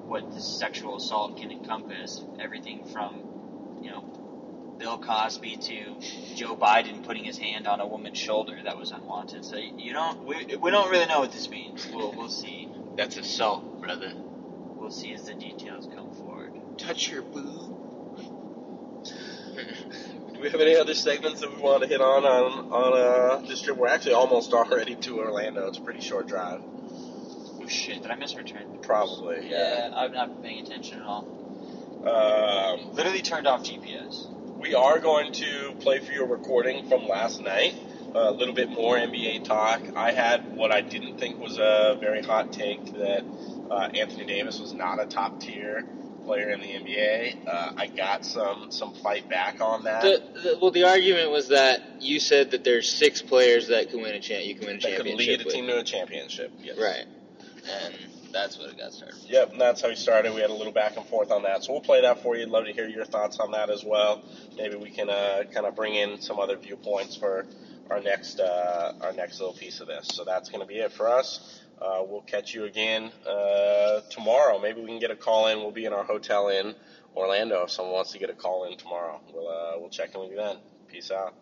what 0.07 0.31
the 0.31 0.41
sexual 0.41 0.97
assault 0.97 1.37
can 1.37 1.51
encompass. 1.51 2.23
Everything 2.39 2.83
from, 2.85 3.21
you 3.81 3.91
know, 3.91 4.03
Bill 4.83 4.97
Cosby 4.97 5.55
to 5.55 5.95
Joe 6.35 6.57
Biden 6.57 7.05
putting 7.05 7.23
his 7.23 7.37
hand 7.37 7.67
on 7.67 7.79
a 7.79 7.87
woman's 7.87 8.17
shoulder 8.17 8.59
that 8.65 8.77
was 8.77 8.91
unwanted. 8.91 9.45
So 9.45 9.55
you 9.55 9.93
don't, 9.93 10.25
we, 10.25 10.57
we 10.57 10.71
don't 10.71 10.91
really 10.91 11.05
know 11.05 11.21
what 11.21 11.31
this 11.31 11.49
means. 11.49 11.87
We'll, 11.87 12.11
we'll 12.11 12.27
see. 12.27 12.67
that's 12.97 13.15
assault, 13.15 13.81
brother. 13.81 14.11
We'll 14.13 14.91
see 14.91 15.13
as 15.13 15.23
the 15.23 15.35
details 15.35 15.87
come 15.95 16.11
forward. 16.11 16.51
Touch 16.77 17.09
your 17.09 17.21
boob. 17.21 17.77
Do 20.33 20.41
we 20.41 20.49
have 20.49 20.59
any 20.59 20.75
other 20.75 20.93
segments 20.93 21.39
that 21.39 21.55
we 21.55 21.61
want 21.61 21.83
to 21.83 21.87
hit 21.87 22.01
on 22.01 22.25
on 22.25 22.73
on 22.73 23.41
uh, 23.41 23.47
this 23.47 23.61
trip? 23.61 23.77
We're 23.77 23.87
actually 23.87 24.15
almost 24.15 24.51
already 24.51 24.95
to 24.95 25.19
Orlando. 25.19 25.65
It's 25.69 25.77
a 25.77 25.81
pretty 25.81 26.01
short 26.01 26.27
drive. 26.27 26.59
Oh 26.61 27.67
shit! 27.69 28.01
Did 28.01 28.11
I 28.11 28.15
miss 28.15 28.33
her 28.33 28.43
turn? 28.43 28.79
Probably, 28.81 29.49
yeah. 29.49 29.91
I'm 29.95 30.11
not 30.11 30.43
paying 30.43 30.65
attention 30.65 30.99
at 30.99 31.05
all. 31.05 31.25
Um, 32.05 32.93
Literally 32.95 33.21
turned 33.21 33.47
off 33.47 33.63
GPS. 33.63 34.27
We 34.63 34.73
are 34.73 34.97
going 34.97 35.33
to 35.33 35.75
play 35.81 35.99
for 35.99 36.13
your 36.13 36.25
recording 36.25 36.87
from 36.87 37.05
last 37.05 37.41
night. 37.41 37.75
A 38.15 38.31
little 38.31 38.53
bit 38.53 38.69
more 38.69 38.95
NBA 38.95 39.43
talk. 39.43 39.81
I 39.95 40.11
had 40.13 40.55
what 40.55 40.71
I 40.71 40.79
didn't 40.79 41.17
think 41.17 41.37
was 41.39 41.57
a 41.57 41.97
very 41.99 42.21
hot 42.21 42.53
take 42.53 42.85
that 42.93 43.23
uh, 43.69 43.89
Anthony 43.93 44.25
Davis 44.25 44.59
was 44.59 44.71
not 44.71 45.01
a 45.01 45.05
top 45.05 45.41
tier 45.41 45.83
player 46.23 46.51
in 46.51 46.61
the 46.61 46.67
NBA. 46.67 47.45
Uh, 47.45 47.73
I 47.75 47.87
got 47.87 48.23
some 48.23 48.71
some 48.71 48.93
fight 48.93 49.27
back 49.29 49.59
on 49.59 49.83
that. 49.83 50.03
The, 50.03 50.41
the, 50.41 50.57
well, 50.61 50.71
the 50.71 50.83
argument 50.85 51.31
was 51.31 51.49
that 51.49 52.01
you 52.01 52.21
said 52.21 52.51
that 52.51 52.63
there's 52.63 52.89
six 52.89 53.21
players 53.21 53.67
that 53.67 53.89
can 53.89 54.01
win 54.01 54.15
a 54.15 54.21
champ. 54.21 54.45
You 54.45 54.55
can 54.55 54.67
win 54.67 54.77
a 54.77 54.79
that 54.79 54.95
could 54.95 55.05
championship. 55.07 55.27
lead 55.27 55.41
a 55.41 55.45
with. 55.45 55.53
team 55.53 55.67
to 55.67 55.79
a 55.79 55.83
championship. 55.83 56.51
Yes. 56.61 56.77
Right. 56.77 57.05
And 57.67 57.95
that's 58.33 58.57
what 58.57 58.69
it 58.69 58.77
got 58.77 58.91
started. 58.91 59.17
Yep, 59.27 59.51
and 59.53 59.61
that's 59.61 59.81
how 59.81 59.89
we 59.89 59.95
started. 59.95 60.33
We 60.33 60.41
had 60.41 60.49
a 60.49 60.53
little 60.53 60.73
back 60.73 60.97
and 60.97 61.05
forth 61.05 61.31
on 61.31 61.43
that, 61.43 61.63
so 61.63 61.71
we'll 61.71 61.81
play 61.81 62.01
that 62.01 62.21
for 62.23 62.35
you. 62.35 62.43
I'd 62.43 62.49
love 62.49 62.65
to 62.65 62.73
hear 62.73 62.87
your 62.87 63.05
thoughts 63.05 63.39
on 63.39 63.51
that 63.51 63.69
as 63.69 63.83
well. 63.85 64.23
Maybe 64.57 64.75
we 64.75 64.89
can 64.89 65.09
uh, 65.09 65.43
kind 65.53 65.65
of 65.65 65.75
bring 65.75 65.95
in 65.95 66.19
some 66.19 66.39
other 66.39 66.57
viewpoints 66.57 67.15
for 67.15 67.45
our 67.89 68.01
next 68.01 68.39
uh, 68.39 68.93
our 69.01 69.13
next 69.13 69.39
little 69.39 69.53
piece 69.53 69.79
of 69.79 69.87
this. 69.87 70.07
So 70.13 70.25
that's 70.25 70.49
going 70.49 70.61
to 70.61 70.67
be 70.67 70.79
it 70.79 70.91
for 70.91 71.07
us. 71.07 71.61
Uh, 71.81 72.03
we'll 72.07 72.21
catch 72.21 72.53
you 72.53 72.65
again 72.65 73.11
uh, 73.27 74.01
tomorrow. 74.09 74.59
Maybe 74.59 74.81
we 74.81 74.87
can 74.87 74.99
get 74.99 75.11
a 75.11 75.15
call 75.15 75.47
in. 75.47 75.59
We'll 75.59 75.71
be 75.71 75.85
in 75.85 75.93
our 75.93 76.03
hotel 76.03 76.49
in 76.49 76.75
Orlando. 77.15 77.63
If 77.63 77.71
someone 77.71 77.93
wants 77.93 78.11
to 78.13 78.19
get 78.19 78.29
a 78.29 78.33
call 78.33 78.65
in 78.65 78.77
tomorrow, 78.77 79.21
we'll 79.33 79.47
uh, 79.47 79.79
we'll 79.79 79.89
check 79.89 80.15
in 80.15 80.21
with 80.21 80.31
you 80.31 80.37
then. 80.37 80.57
Peace 80.87 81.11
out. 81.11 81.33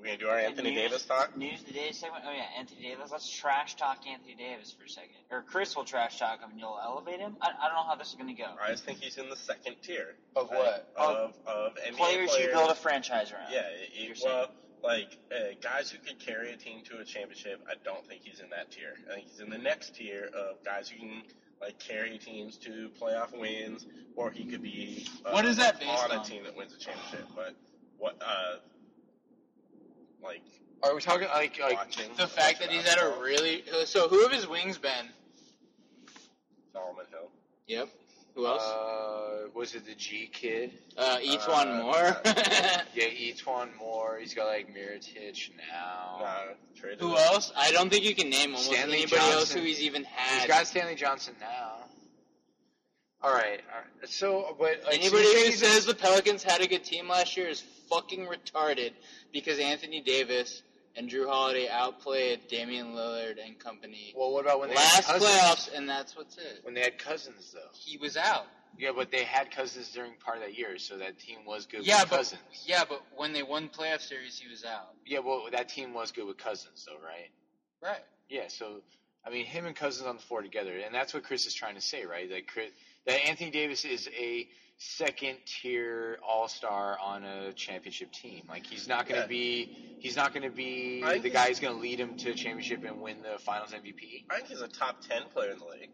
We 0.00 0.06
gonna 0.06 0.18
do 0.18 0.28
our 0.28 0.38
Anthony 0.38 0.70
News- 0.70 0.80
Davis 0.90 1.04
talk? 1.04 1.36
News 1.36 1.60
of 1.60 1.66
the 1.66 1.72
day 1.74 1.92
segment. 1.92 2.24
Oh 2.26 2.32
yeah, 2.32 2.46
Anthony 2.58 2.82
Davis. 2.82 3.10
Let's 3.12 3.30
trash 3.30 3.76
talk 3.76 4.06
Anthony 4.06 4.34
Davis 4.34 4.72
for 4.78 4.84
a 4.84 4.88
second. 4.88 5.10
Or 5.30 5.42
Chris 5.42 5.76
will 5.76 5.84
trash 5.84 6.18
talk 6.18 6.40
him 6.40 6.50
and 6.50 6.58
you'll 6.58 6.80
elevate 6.82 7.20
him. 7.20 7.36
I, 7.42 7.48
I 7.48 7.66
don't 7.66 7.74
know 7.76 7.84
how 7.86 7.96
this 7.96 8.08
is 8.08 8.14
going 8.14 8.34
to 8.34 8.40
go. 8.42 8.48
I 8.62 8.70
just 8.70 8.84
think 8.84 8.98
he's 9.00 9.18
in 9.18 9.28
the 9.28 9.36
second 9.36 9.76
tier 9.82 10.16
Of 10.34 10.48
what? 10.48 10.90
of 10.96 11.34
of 11.46 11.74
NBA 11.76 11.96
Players, 11.96 12.36
you 12.38 12.48
build 12.48 12.70
a 12.70 12.74
franchise 12.74 13.30
around. 13.32 13.52
Yeah, 13.52 13.60
it, 13.68 13.90
You're 13.94 14.14
saying. 14.14 14.34
well, 14.34 14.50
like 14.82 15.18
uh, 15.30 15.52
guys 15.60 15.90
who 15.90 15.98
could 15.98 16.18
carry 16.18 16.52
a 16.52 16.56
team 16.56 16.82
to 16.84 16.98
a 16.98 17.04
championship, 17.04 17.60
I 17.68 17.74
don't 17.84 18.06
think 18.08 18.22
he's 18.24 18.40
in 18.40 18.48
that 18.50 18.70
tier. 18.70 18.94
I 19.10 19.16
think 19.16 19.28
he's 19.28 19.40
in 19.40 19.50
the 19.50 19.58
next 19.58 19.94
tier 19.96 20.30
of 20.34 20.64
guys 20.64 20.88
who 20.88 20.98
can 20.98 21.22
like 21.60 21.78
carry 21.78 22.16
teams 22.16 22.56
to 22.56 22.88
playoff 22.98 23.38
wins, 23.38 23.86
or 24.16 24.30
he 24.30 24.46
could 24.46 24.62
be 24.62 25.06
uh, 25.26 25.32
What 25.32 25.44
is 25.44 25.58
that 25.58 25.78
based 25.78 26.04
on 26.10 26.18
a 26.18 26.24
team 26.24 26.44
that 26.44 26.56
wins 26.56 26.72
a 26.72 26.78
championship. 26.78 27.26
But 27.36 27.54
what, 27.98 28.16
uh, 28.24 28.56
like 30.22 30.42
Are 30.82 30.94
we 30.94 31.00
talking 31.00 31.28
like 31.28 31.58
like 31.60 31.74
watching 31.76 32.10
The 32.16 32.26
fact 32.26 32.60
that 32.60 32.70
he's 32.70 32.86
at 32.86 32.98
a 32.98 33.14
really 33.20 33.64
so 33.84 34.08
who 34.08 34.22
have 34.22 34.32
his 34.32 34.46
wings 34.46 34.78
been? 34.78 35.08
Solomon 36.72 37.06
Hill. 37.10 37.30
Yep. 37.66 37.88
Who 38.34 38.46
else? 38.46 38.62
uh 38.62 39.48
was 39.54 39.74
it 39.74 39.84
the 39.86 39.94
G 39.94 40.30
kid? 40.32 40.72
Uh, 40.96 41.18
each 41.22 41.46
one 41.46 41.68
uh, 41.68 41.82
more. 41.82 42.16
Yeah, 42.24 42.82
E'Twaun 42.96 43.76
Moore. 43.78 44.18
He's 44.20 44.34
got 44.34 44.46
like 44.46 44.68
Mirotic 44.74 45.50
now. 45.56 46.18
Nah, 46.20 46.88
who 46.98 47.10
him. 47.10 47.16
else? 47.16 47.52
I 47.56 47.72
don't 47.72 47.90
think 47.90 48.04
you 48.04 48.14
can 48.14 48.30
name 48.30 48.54
almost 48.54 48.70
Stanley 48.70 48.98
anybody 48.98 49.22
else 49.22 49.52
who 49.52 49.60
he's 49.60 49.80
even 49.80 50.04
He's 50.04 50.12
had. 50.12 50.48
got 50.48 50.66
Stanley 50.66 50.94
Johnson 50.94 51.34
now. 51.40 51.80
All 53.22 53.32
right, 53.32 53.60
all 53.70 53.80
right. 53.80 54.08
So, 54.08 54.56
but 54.58 54.82
like, 54.86 55.00
Anybody 55.00 55.24
you're 55.24 55.46
who 55.46 55.52
says 55.52 55.84
the 55.84 55.94
Pelicans 55.94 56.42
had 56.42 56.62
a 56.62 56.66
good 56.66 56.84
team 56.84 57.08
last 57.08 57.36
year 57.36 57.48
is 57.48 57.62
fucking 57.90 58.26
retarded 58.26 58.92
because 59.32 59.58
Anthony 59.58 60.00
Davis 60.00 60.62
and 60.96 61.08
Jrue 61.10 61.28
Holiday 61.28 61.68
outplayed 61.68 62.40
Damian 62.48 62.88
Lillard 62.94 63.36
and 63.44 63.58
company 63.58 64.12
well, 64.16 64.32
what 64.32 64.44
about 64.44 64.60
when 64.60 64.70
they 64.70 64.74
last 64.76 65.04
had 65.06 65.20
Cousins? 65.20 65.30
playoffs, 65.30 65.76
and 65.76 65.88
that's 65.88 66.16
what's 66.16 66.36
it. 66.38 66.60
When 66.62 66.74
they 66.74 66.80
had 66.80 66.98
Cousins, 66.98 67.52
though. 67.54 67.60
He 67.74 67.96
was 67.98 68.16
out. 68.16 68.46
Yeah, 68.78 68.90
but 68.94 69.10
they 69.10 69.24
had 69.24 69.50
Cousins 69.50 69.90
during 69.92 70.12
part 70.24 70.38
of 70.38 70.44
that 70.44 70.56
year, 70.56 70.78
so 70.78 70.98
that 70.98 71.18
team 71.18 71.38
was 71.44 71.66
good 71.66 71.84
Yeah, 71.84 72.02
with 72.02 72.10
but 72.10 72.16
Cousins. 72.18 72.40
yeah, 72.66 72.84
but 72.88 73.02
when 73.16 73.32
they 73.32 73.42
won 73.42 73.68
playoff 73.68 74.00
series, 74.00 74.38
he 74.38 74.48
was 74.48 74.64
out. 74.64 74.90
Yeah, 75.06 75.18
well, 75.20 75.44
that 75.50 75.68
team 75.68 75.92
was 75.92 76.12
good 76.12 76.26
with 76.26 76.38
Cousins, 76.38 76.86
though, 76.86 77.04
right? 77.04 77.30
Right. 77.82 78.02
Yeah, 78.28 78.44
so 78.48 78.80
I 79.26 79.30
mean, 79.30 79.44
him 79.44 79.66
and 79.66 79.74
Cousins 79.76 80.06
on 80.06 80.16
the 80.16 80.22
floor 80.22 80.40
together, 80.42 80.72
and 80.78 80.94
that's 80.94 81.12
what 81.12 81.24
Chris 81.24 81.46
is 81.46 81.54
trying 81.54 81.74
to 81.74 81.80
say, 81.80 82.04
right? 82.04 82.28
That 82.30 82.46
Chris, 82.46 82.70
that 83.06 83.26
Anthony 83.28 83.50
Davis 83.50 83.84
is 83.84 84.08
a 84.18 84.48
second 84.78 85.38
tier 85.44 86.18
All 86.26 86.48
Star 86.48 86.98
on 86.98 87.24
a 87.24 87.52
championship 87.52 88.12
team. 88.12 88.44
Like 88.48 88.66
he's 88.66 88.88
not 88.88 89.06
going 89.06 89.16
to 89.16 89.22
Yeah. 89.22 89.26
be, 89.26 89.96
he's 89.98 90.16
not 90.16 90.32
going 90.32 90.44
to 90.44 90.54
be 90.54 91.02
I 91.04 91.18
the 91.18 91.30
guy 91.30 91.48
who's 91.48 91.60
going 91.60 91.74
to 91.74 91.80
lead 91.80 92.00
him 92.00 92.16
to 92.18 92.30
a 92.30 92.34
championship 92.34 92.84
and 92.84 93.00
win 93.00 93.22
the 93.22 93.38
Finals 93.38 93.72
MVP. 93.72 94.24
I 94.30 94.36
think 94.36 94.48
he's 94.48 94.60
a 94.60 94.68
top 94.68 95.00
ten 95.06 95.22
player 95.32 95.50
in 95.50 95.58
the 95.58 95.66
league. 95.66 95.90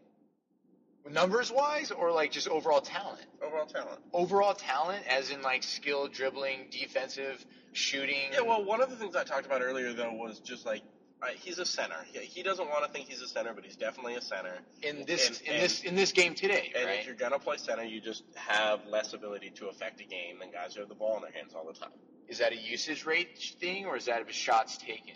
Numbers 1.09 1.49
wise, 1.51 1.91
or 1.91 2.11
like 2.11 2.31
just 2.31 2.49
overall 2.49 2.81
talent. 2.81 3.25
Overall 3.41 3.65
talent. 3.65 3.99
Overall 4.11 4.53
talent, 4.53 5.05
as 5.07 5.31
in 5.31 5.41
like 5.41 5.63
skill, 5.63 6.07
dribbling, 6.09 6.67
defensive, 6.69 7.45
shooting. 7.71 8.31
Yeah, 8.33 8.41
well, 8.41 8.63
one 8.65 8.81
of 8.81 8.89
the 8.89 8.97
things 8.97 9.15
I 9.15 9.23
talked 9.23 9.45
about 9.45 9.61
earlier 9.61 9.93
though 9.93 10.11
was 10.11 10.39
just 10.39 10.65
like 10.65 10.81
uh, 11.21 11.27
he's 11.35 11.57
a 11.59 11.65
center. 11.65 11.95
He, 12.11 12.19
he 12.19 12.43
doesn't 12.43 12.67
want 12.69 12.85
to 12.85 12.91
think 12.91 13.07
he's 13.09 13.21
a 13.21 13.27
center, 13.27 13.53
but 13.53 13.63
he's 13.65 13.75
definitely 13.75 14.15
a 14.15 14.21
center. 14.21 14.53
in 14.83 15.03
this 15.05 15.27
and- 15.27 15.41
in 15.47 15.53
and- 15.53 15.63
this 15.63 15.83
in 15.83 15.95
this 15.95 16.11
game 16.11 16.35
today, 16.35 16.71
And 16.75 16.85
right? 16.85 16.99
if 16.99 17.05
you're 17.05 17.15
gonna 17.15 17.39
play 17.39 17.57
center, 17.57 17.83
you 17.83 17.99
just 18.01 18.23
have 18.35 18.85
less 18.85 19.13
ability 19.13 19.51
to 19.55 19.67
affect 19.67 19.99
a 20.01 20.05
game 20.05 20.39
than 20.39 20.51
guys 20.51 20.75
who 20.75 20.81
have 20.81 20.89
the 20.89 20.95
ball 20.95 21.15
in 21.17 21.23
their 21.23 21.31
hands 21.31 21.53
all 21.55 21.65
the 21.65 21.73
time. 21.73 21.91
Is 22.27 22.37
that 22.39 22.51
a 22.51 22.57
usage 22.57 23.05
rate 23.05 23.37
thing, 23.59 23.85
or 23.85 23.95
is 23.97 24.05
that 24.05 24.27
a 24.29 24.31
shots 24.33 24.77
taken? 24.77 25.15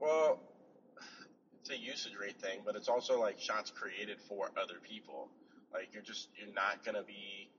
Well, 0.00 0.40
it's 1.60 1.70
a 1.70 1.76
usage 1.76 2.12
rate 2.20 2.40
thing, 2.40 2.60
but 2.64 2.76
it's 2.76 2.88
also 2.88 3.20
like 3.20 3.38
shots 3.40 3.70
created 3.70 4.18
for 4.28 4.50
other 4.56 4.74
people. 4.82 5.28
Like 5.72 5.88
you're 5.92 6.02
just 6.02 6.28
you're 6.38 6.52
not 6.54 6.84
gonna 6.84 7.02
be 7.02 7.50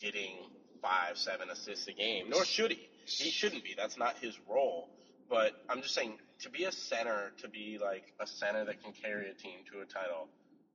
getting 0.00 0.36
five, 0.80 1.16
seven 1.18 1.50
assists 1.50 1.88
a 1.88 1.92
game, 1.92 2.28
nor 2.30 2.44
should 2.44 2.70
he. 2.72 2.88
He 3.06 3.30
shouldn't 3.30 3.64
be. 3.64 3.74
That's 3.76 3.98
not 3.98 4.16
his 4.18 4.38
role. 4.48 4.88
But 5.28 5.52
I'm 5.68 5.80
just 5.82 5.94
saying, 5.94 6.18
to 6.44 6.50
be 6.50 6.64
a 6.64 6.72
center, 6.72 7.32
to 7.38 7.48
be 7.48 7.78
like 7.80 8.04
a 8.20 8.26
center 8.26 8.64
that 8.64 8.82
can 8.82 8.92
carry 8.92 9.28
a 9.28 9.34
team 9.34 9.60
to 9.72 9.80
a 9.80 9.84
title, 9.84 10.28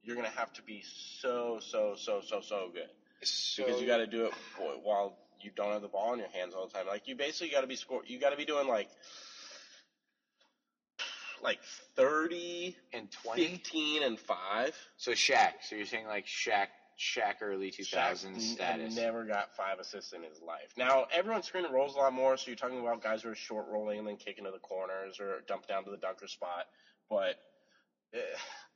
you're 0.03 0.15
gonna 0.15 0.29
have 0.29 0.51
to 0.53 0.61
be 0.61 0.83
so, 1.21 1.59
so, 1.61 1.95
so, 1.95 2.21
so, 2.21 2.41
so 2.41 2.69
good. 2.73 2.89
So, 3.23 3.65
because 3.65 3.81
you 3.81 3.87
got 3.87 3.97
to 3.97 4.07
do 4.07 4.25
it 4.25 4.33
wh- 4.57 4.83
while 4.83 5.17
you 5.41 5.51
don't 5.55 5.73
have 5.73 5.81
the 5.81 5.87
ball 5.87 6.13
in 6.13 6.19
your 6.19 6.29
hands 6.29 6.53
all 6.55 6.67
the 6.67 6.73
time. 6.73 6.87
Like 6.87 7.07
you 7.07 7.15
basically 7.15 7.49
got 7.49 7.61
to 7.61 7.67
be 7.67 7.75
score. 7.75 8.01
You 8.05 8.19
got 8.19 8.29
to 8.29 8.37
be 8.37 8.45
doing 8.45 8.67
like 8.67 8.89
like 11.41 11.59
30, 11.95 12.75
and 12.93 13.09
twenty. 13.11 13.47
15, 13.47 14.03
and 14.03 14.19
five. 14.19 14.75
So 14.97 15.11
Shaq. 15.11 15.53
So 15.61 15.75
you're 15.75 15.85
saying 15.85 16.07
like 16.07 16.25
Shaq, 16.25 16.67
Shaq 16.99 17.35
early 17.41 17.71
2000s 17.71 18.35
Shaq 18.35 18.41
status. 18.41 18.95
never 18.95 19.23
got 19.23 19.55
five 19.55 19.79
assists 19.79 20.11
in 20.11 20.21
his 20.21 20.41
life. 20.41 20.73
Now 20.77 21.05
everyone's 21.13 21.45
screen 21.45 21.65
rolls 21.71 21.95
a 21.95 21.99
lot 21.99 22.13
more, 22.13 22.35
so 22.35 22.47
you're 22.47 22.57
talking 22.57 22.79
about 22.79 23.01
guys 23.01 23.23
who 23.23 23.29
are 23.29 23.35
short 23.35 23.67
rolling 23.69 23.99
and 23.99 24.07
then 24.07 24.17
kicking 24.17 24.43
to 24.43 24.51
the 24.51 24.59
corners 24.59 25.19
or 25.19 25.41
dump 25.47 25.65
down 25.65 25.85
to 25.85 25.91
the 25.91 25.97
dunker 25.97 26.27
spot. 26.27 26.65
But 27.09 27.35
eh, 28.13 28.19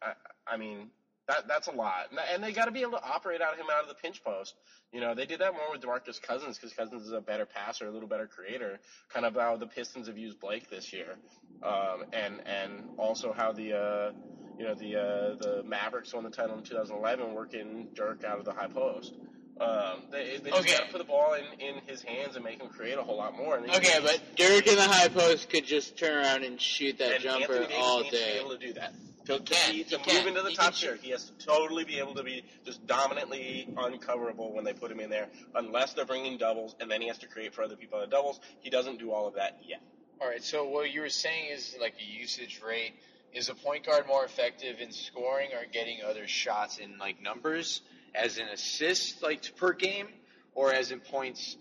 I, 0.02 0.14
I 0.48 0.58
mean. 0.58 0.90
That, 1.28 1.48
that's 1.48 1.68
a 1.68 1.72
lot, 1.72 2.12
and- 2.34 2.44
they 2.44 2.52
got 2.52 2.66
to 2.66 2.72
be 2.72 2.82
able 2.82 2.92
to 2.94 3.04
operate 3.04 3.42
out 3.42 3.54
of 3.54 3.60
him 3.60 3.68
out 3.74 3.82
of 3.84 3.88
the 3.88 3.96
pinch 3.96 4.22
post. 4.24 4.56
You 4.92 5.00
know, 5.00 5.16
they 5.16 5.26
did 5.26 5.40
that 5.40 5.54
more 5.54 5.72
with 5.72 5.82
DeMarcus 5.82 6.22
Cousins 6.22 6.58
because 6.58 6.74
Cousins 6.74 7.04
is 7.04 7.14
a 7.14 7.22
better 7.22 7.46
passer, 7.46 7.88
a 7.88 7.92
little 7.92 8.10
better 8.10 8.28
creator. 8.28 8.78
Kind 9.14 9.26
of 9.26 9.34
how 9.36 9.56
the 9.56 9.66
Pistons 9.68 10.08
have 10.08 10.18
used 10.18 10.40
Blake 10.42 10.70
this 10.70 10.92
year, 10.92 11.16
um, 11.64 12.04
and 12.12 12.42
and 12.46 12.84
also 12.98 13.32
how 13.32 13.54
the 13.54 13.74
uh, 13.74 14.12
you 14.60 14.66
know 14.66 14.76
the 14.76 14.96
uh, 14.98 15.36
the 15.40 15.64
Mavericks 15.66 16.14
won 16.14 16.26
the 16.26 16.30
title 16.30 16.58
in 16.58 16.64
2011, 16.64 17.34
working 17.34 17.88
Dirk 17.96 18.24
out 18.26 18.40
of 18.40 18.46
the 18.46 18.52
high 18.54 18.68
post. 18.68 19.14
Um, 19.62 20.02
they 20.12 20.40
they 20.44 20.50
just 20.52 20.62
Okay. 20.68 20.74
got 20.78 20.86
to 20.88 20.92
put 20.92 20.98
the 20.98 21.04
ball 21.06 21.36
in, 21.36 21.46
in 21.66 21.76
his 21.88 22.02
hands 22.04 22.36
and 22.36 22.44
make 22.44 22.60
him 22.62 22.68
create 22.70 22.98
a 22.98 23.02
whole 23.04 23.18
lot 23.18 23.38
more. 23.38 23.58
Okay, 23.60 24.00
but 24.04 24.20
Dirk 24.36 24.68
in 24.68 24.76
the 24.76 24.84
high 24.84 25.08
post 25.08 25.50
could 25.50 25.66
just 25.66 25.98
turn 25.98 26.18
around 26.18 26.44
and 26.44 26.60
shoot 26.60 26.98
that 26.98 27.14
and 27.14 27.24
jumper 27.24 27.54
Anthony 27.54 27.68
Davis 27.68 27.78
all 27.82 28.00
needs 28.02 28.10
to 28.20 28.26
be 28.26 28.32
day. 28.32 28.40
able 28.40 28.50
to 28.50 28.58
do 28.58 28.74
that. 28.74 28.94
To, 29.26 29.42
He 29.72 29.86
to 29.86 29.98
move 30.00 30.28
into 30.28 30.42
the 30.42 30.50
He 30.50 30.56
top 30.56 30.74
tier, 30.74 30.96
he 31.02 31.12
has 31.12 31.30
to 31.30 31.46
totally 31.46 31.86
be 31.86 32.00
able 32.00 32.16
to 32.16 32.24
be 32.24 32.44
just 32.66 32.86
dominantly 32.86 33.70
uncoverable 33.78 34.54
when 34.54 34.66
they 34.66 34.74
put 34.74 34.92
him 34.92 35.00
in 35.00 35.10
there, 35.10 35.30
unless 35.56 35.94
they're 35.94 36.06
bringing 36.06 36.38
doubles, 36.38 36.76
and 36.82 36.92
then 36.92 37.02
he 37.02 37.08
has 37.08 37.20
to 37.20 37.28
create 37.28 37.54
for 37.54 37.64
other 37.64 37.78
people 37.78 38.00
on 38.00 38.10
the 38.10 38.12
doubles. 38.14 38.42
He 38.60 38.70
doesn't 38.70 39.00
do 39.00 39.12
all 39.12 39.28
of 39.28 39.36
that 39.36 39.60
yet. 39.66 39.82
All 40.22 40.28
right. 40.28 40.44
So 40.44 40.68
what 40.68 40.92
you 40.92 41.02
were 41.02 41.10
saying 41.10 41.52
is 41.52 41.76
like 41.80 41.96
a 42.00 42.20
usage 42.20 42.62
rate. 42.66 42.94
Is 43.34 43.50
a 43.50 43.56
point 43.56 43.84
guard 43.88 44.06
more 44.06 44.24
effective 44.24 44.80
in 44.80 44.92
scoring 44.92 45.50
or 45.54 45.66
getting 45.72 46.04
other 46.08 46.28
shots 46.28 46.78
in 46.78 47.00
like 47.00 47.20
numbers, 47.20 47.82
as 48.14 48.38
in 48.38 48.48
assists 48.48 49.24
like 49.24 49.56
per 49.56 49.74
game, 49.74 50.08
or 50.54 50.72
as 50.72 50.92
in 50.92 51.00
points 51.00 51.58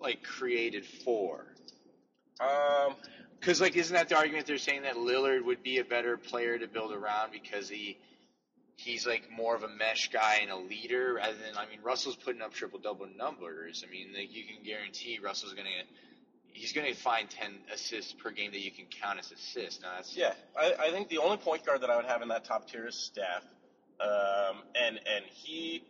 like 0.00 0.22
created 0.22 0.86
for? 0.86 1.52
Um, 2.40 2.94
Because 3.42 3.60
like, 3.60 3.74
isn't 3.74 3.92
that 3.92 4.08
the 4.08 4.16
argument 4.16 4.46
they're 4.46 4.56
saying 4.56 4.82
that 4.82 4.94
Lillard 4.94 5.44
would 5.44 5.64
be 5.64 5.78
a 5.78 5.84
better 5.84 6.16
player 6.16 6.56
to 6.56 6.68
build 6.68 6.92
around 6.92 7.32
because 7.32 7.68
he 7.68 7.98
he's 8.76 9.04
like 9.04 9.28
more 9.32 9.56
of 9.56 9.64
a 9.64 9.68
mesh 9.68 10.10
guy 10.10 10.38
and 10.42 10.50
a 10.52 10.56
leader 10.56 11.14
rather 11.14 11.34
than 11.34 11.58
I 11.58 11.66
mean 11.66 11.80
Russell's 11.82 12.14
putting 12.14 12.40
up 12.40 12.54
triple 12.54 12.78
double 12.78 13.08
numbers. 13.16 13.84
I 13.84 13.90
mean, 13.90 14.12
like 14.16 14.32
you 14.32 14.44
can 14.44 14.62
guarantee 14.62 15.18
Russell's 15.20 15.54
gonna 15.54 15.70
he's 16.52 16.72
going 16.72 16.86
to 16.86 16.94
find 16.94 17.28
10 17.28 17.58
assists 17.74 18.12
per 18.12 18.30
game 18.30 18.52
that 18.52 18.60
you 18.60 18.70
can 18.70 18.84
count 19.00 19.18
as 19.18 19.32
assists. 19.32 19.82
Now 19.82 19.94
that's 19.96 20.16
Yeah, 20.16 20.34
I, 20.56 20.74
I 20.78 20.90
think 20.90 21.08
the 21.08 21.18
only 21.18 21.38
point 21.38 21.66
guard 21.66 21.80
that 21.80 21.90
I 21.90 21.96
would 21.96 22.04
have 22.04 22.22
in 22.22 22.28
that 22.28 22.44
top 22.44 22.68
tier 22.68 22.86
is 22.86 22.94
Steph, 22.94 23.42
um, 24.00 24.62
and 24.76 25.00
and 25.04 25.24
he 25.26 25.82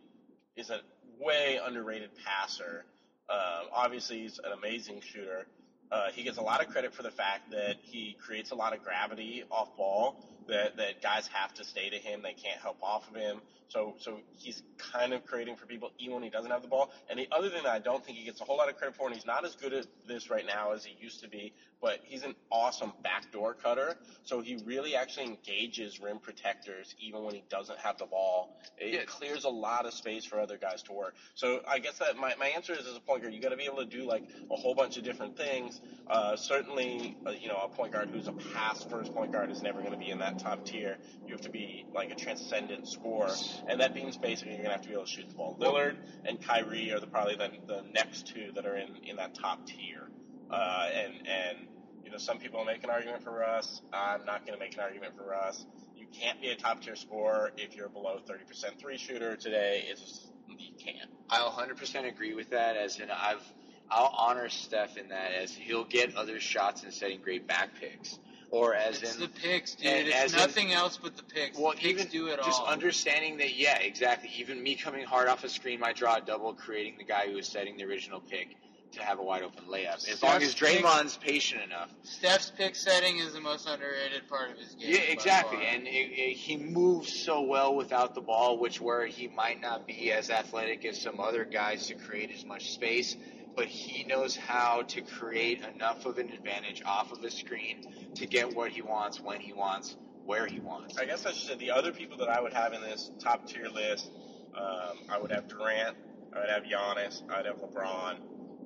is 0.56 0.70
a 0.70 0.80
way 1.18 1.60
underrated 1.62 2.10
passer. 2.24 2.86
Um, 3.28 3.68
obviously, 3.72 4.22
he's 4.22 4.38
an 4.38 4.52
amazing 4.52 5.02
shooter. 5.02 5.46
Uh, 5.92 6.10
he 6.12 6.24
gets 6.24 6.38
a 6.38 6.42
lot 6.42 6.62
of 6.62 6.68
credit 6.68 6.94
for 6.94 7.02
the 7.02 7.12
fact 7.12 7.50
that 7.50 7.76
he 7.82 8.16
creates 8.20 8.52
a 8.52 8.56
lot 8.56 8.74
of 8.74 8.82
gravity 8.82 9.44
off 9.50 9.68
ball 9.76 10.16
that, 10.48 10.76
that 10.76 11.02
guys 11.02 11.28
have 11.28 11.52
to 11.54 11.64
stay 11.64 11.90
to 11.90 11.96
him. 11.96 12.22
They 12.22 12.32
can't 12.34 12.60
help 12.60 12.78
off 12.82 13.08
of 13.08 13.16
him. 13.16 13.40
So, 13.68 13.94
so 14.00 14.18
he's 14.36 14.62
kind 14.76 15.14
of 15.14 15.24
creating 15.24 15.56
for 15.56 15.64
people 15.64 15.92
even 15.98 16.16
when 16.16 16.22
he 16.22 16.28
doesn't 16.28 16.50
have 16.50 16.60
the 16.60 16.68
ball. 16.68 16.90
And 17.08 17.18
the 17.18 17.26
other 17.32 17.48
thing 17.48 17.62
that 17.62 17.72
I 17.72 17.78
don't 17.78 18.04
think 18.04 18.18
he 18.18 18.24
gets 18.24 18.40
a 18.42 18.44
whole 18.44 18.58
lot 18.58 18.68
of 18.68 18.76
credit 18.76 18.96
for, 18.96 19.06
and 19.06 19.14
he's 19.16 19.24
not 19.24 19.46
as 19.46 19.54
good 19.54 19.72
at 19.72 19.86
this 20.06 20.28
right 20.28 20.44
now 20.46 20.72
as 20.72 20.84
he 20.84 20.94
used 21.00 21.22
to 21.22 21.28
be, 21.28 21.54
but 21.80 22.00
he's 22.04 22.22
an 22.22 22.34
awesome 22.50 22.92
backdoor 23.02 23.54
cutter. 23.54 23.96
So 24.24 24.42
he 24.42 24.56
really 24.66 24.94
actually 24.94 25.24
engages 25.26 26.00
rim 26.00 26.18
protectors 26.18 26.94
even 27.00 27.24
when 27.24 27.34
he 27.34 27.44
doesn't 27.48 27.78
have 27.78 27.96
the 27.96 28.04
ball. 28.04 28.60
It 28.76 28.92
Yeah. 28.92 29.04
clears 29.06 29.44
a 29.44 29.48
lot 29.50 29.86
of 29.86 29.94
space 29.94 30.26
for 30.26 30.38
other 30.38 30.58
guys 30.58 30.82
to 30.82 30.92
work. 30.92 31.14
So 31.34 31.62
I 31.66 31.78
guess 31.78 31.96
that 31.98 32.16
my, 32.18 32.34
my 32.34 32.48
answer 32.48 32.74
is 32.74 32.86
as 32.86 32.94
a 32.96 33.00
point 33.00 33.22
guard, 33.22 33.32
you 33.32 33.40
got 33.40 33.50
to 33.50 33.56
be 33.56 33.64
able 33.64 33.78
to 33.78 33.86
do 33.86 34.04
like 34.04 34.24
a 34.50 34.56
whole 34.56 34.74
bunch 34.74 34.98
of 34.98 35.04
different 35.04 35.38
things. 35.38 35.80
Uh, 36.08 36.36
certainly, 36.36 37.16
uh, 37.26 37.30
you 37.30 37.48
know, 37.48 37.56
a 37.56 37.68
point 37.68 37.92
guard 37.92 38.10
who's 38.10 38.28
a 38.28 38.32
pass 38.32 38.84
first 38.84 39.14
point 39.14 39.32
guard 39.32 39.50
is 39.50 39.62
never 39.62 39.80
going 39.80 39.92
to 39.92 39.98
be 39.98 40.10
in 40.10 40.18
that 40.18 40.38
top 40.42 40.64
tier. 40.64 40.98
You 41.26 41.32
have 41.32 41.42
to 41.42 41.50
be 41.50 41.86
like 41.94 42.10
a 42.10 42.14
transcendent 42.14 42.88
scorer, 42.88 43.32
and 43.68 43.80
that 43.80 43.94
means 43.94 44.16
basically 44.16 44.54
you're 44.54 44.64
going 44.64 44.70
to 44.70 44.72
have 44.72 44.82
to 44.82 44.88
be 44.88 44.94
able 44.94 45.04
to 45.04 45.10
shoot 45.10 45.28
the 45.28 45.34
ball. 45.34 45.56
Lillard 45.60 45.96
and 46.24 46.40
Kyrie 46.40 46.92
are 46.92 47.00
the 47.00 47.06
probably 47.06 47.36
the, 47.36 47.50
the 47.66 47.82
next 47.92 48.26
two 48.26 48.50
that 48.54 48.66
are 48.66 48.76
in 48.76 48.96
in 49.04 49.16
that 49.16 49.34
top 49.34 49.66
tier. 49.66 50.08
Uh, 50.50 50.88
and 50.94 51.14
and 51.26 51.58
you 52.04 52.10
know, 52.10 52.18
some 52.18 52.38
people 52.38 52.64
make 52.64 52.84
an 52.84 52.90
argument 52.90 53.22
for 53.22 53.30
Russ. 53.30 53.80
I'm 53.92 54.24
not 54.24 54.44
going 54.44 54.58
to 54.58 54.58
make 54.58 54.74
an 54.74 54.80
argument 54.80 55.16
for 55.16 55.24
Russ. 55.24 55.64
You 55.96 56.06
can't 56.12 56.40
be 56.40 56.48
a 56.48 56.56
top 56.56 56.82
tier 56.82 56.96
scorer 56.96 57.52
if 57.56 57.74
you're 57.76 57.88
below 57.88 58.18
30% 58.28 58.78
three 58.78 58.98
shooter 58.98 59.36
today. 59.36 59.84
It's 59.88 60.00
just, 60.00 60.32
you 60.48 60.72
can't. 60.78 61.10
I'll 61.30 61.50
100% 61.50 62.08
agree 62.08 62.34
with 62.34 62.50
that. 62.50 62.76
As 62.76 62.98
in, 62.98 63.10
I've 63.10 63.42
I'll 63.90 64.14
honor 64.16 64.48
Steph 64.48 64.96
in 64.96 65.08
that 65.08 65.32
as 65.32 65.54
he'll 65.54 65.84
get 65.84 66.16
other 66.16 66.40
shots 66.40 66.82
and 66.82 66.92
setting 66.92 67.20
great 67.20 67.46
back 67.46 67.70
picks, 67.78 68.18
or 68.52 68.74
as 68.74 69.02
It's 69.02 69.14
in 69.16 69.20
the 69.22 69.28
picks, 69.28 69.74
dude. 69.74 69.86
and 69.86 70.06
it's 70.08 70.16
as 70.16 70.32
in- 70.34 70.38
nothing 70.38 70.72
else 70.72 70.98
but 71.02 71.16
the 71.16 71.22
picks. 71.24 71.58
well, 71.58 71.72
the 71.72 71.78
picks 71.78 71.88
even 72.00 72.06
do 72.08 72.26
it 72.28 72.36
just 72.44 72.60
all. 72.60 72.66
understanding 72.68 73.38
that, 73.38 73.54
yeah, 73.54 73.78
exactly. 73.78 74.30
Even 74.36 74.62
me 74.62 74.76
coming 74.76 75.04
hard 75.04 75.26
off 75.28 75.42
a 75.42 75.48
screen 75.48 75.80
might 75.80 75.96
draw 75.96 76.16
a 76.16 76.20
double, 76.20 76.52
creating 76.54 76.96
the 76.98 77.04
guy 77.04 77.26
who 77.26 77.34
was 77.34 77.48
setting 77.48 77.76
the 77.78 77.84
original 77.84 78.20
pick 78.20 78.54
to 78.92 79.02
have 79.02 79.18
a 79.18 79.22
wide 79.22 79.42
open 79.42 79.64
layup. 79.70 80.06
As 80.06 80.22
long 80.22 80.42
as 80.42 80.50
Steph's 80.50 80.70
pick- 80.74 80.84
Draymond's 80.84 81.16
patient 81.16 81.62
enough. 81.62 81.88
Steph's 82.02 82.50
pick 82.54 82.76
setting 82.76 83.16
is 83.16 83.32
the 83.32 83.40
most 83.40 83.66
underrated 83.66 84.28
part 84.28 84.50
of 84.50 84.58
his 84.58 84.74
game. 84.74 84.90
Yeah, 84.92 84.98
exactly. 85.00 85.64
And 85.64 85.86
it, 85.86 85.90
it, 85.90 86.36
he 86.36 86.58
moves 86.58 87.10
so 87.10 87.40
well 87.40 87.74
without 87.74 88.14
the 88.14 88.20
ball, 88.20 88.58
which 88.58 88.82
where 88.82 89.06
he 89.06 89.28
might 89.28 89.62
not 89.62 89.86
be 89.86 90.12
as 90.12 90.28
athletic 90.28 90.84
as 90.84 91.00
some 91.00 91.20
other 91.20 91.46
guys 91.46 91.86
to 91.86 91.94
create 91.94 92.30
as 92.36 92.44
much 92.44 92.72
space, 92.72 93.16
but 93.54 93.66
he 93.66 94.04
knows 94.04 94.36
how 94.36 94.82
to 94.82 95.02
create 95.02 95.62
enough 95.74 96.06
of 96.06 96.18
an 96.18 96.30
advantage 96.30 96.82
off 96.84 97.12
of 97.12 97.22
a 97.22 97.30
screen 97.30 97.82
to 98.14 98.26
get 98.26 98.54
what 98.54 98.70
he 98.70 98.82
wants 98.82 99.20
when 99.20 99.40
he 99.40 99.52
wants, 99.52 99.96
where 100.24 100.46
he 100.46 100.60
wants. 100.60 100.98
I 100.98 101.04
guess 101.04 101.26
I 101.26 101.32
should 101.32 101.48
say 101.48 101.56
the 101.56 101.70
other 101.70 101.92
people 101.92 102.16
that 102.18 102.28
I 102.28 102.40
would 102.40 102.52
have 102.52 102.72
in 102.72 102.80
this 102.80 103.10
top 103.18 103.46
tier 103.46 103.68
list, 103.68 104.10
um, 104.56 104.98
I 105.08 105.18
would 105.18 105.32
have 105.32 105.48
Durant, 105.48 105.96
I 106.34 106.40
would 106.40 106.50
have 106.50 106.62
Giannis, 106.64 107.22
I 107.30 107.38
would 107.38 107.46
have 107.46 107.56
LeBron, 107.56 108.16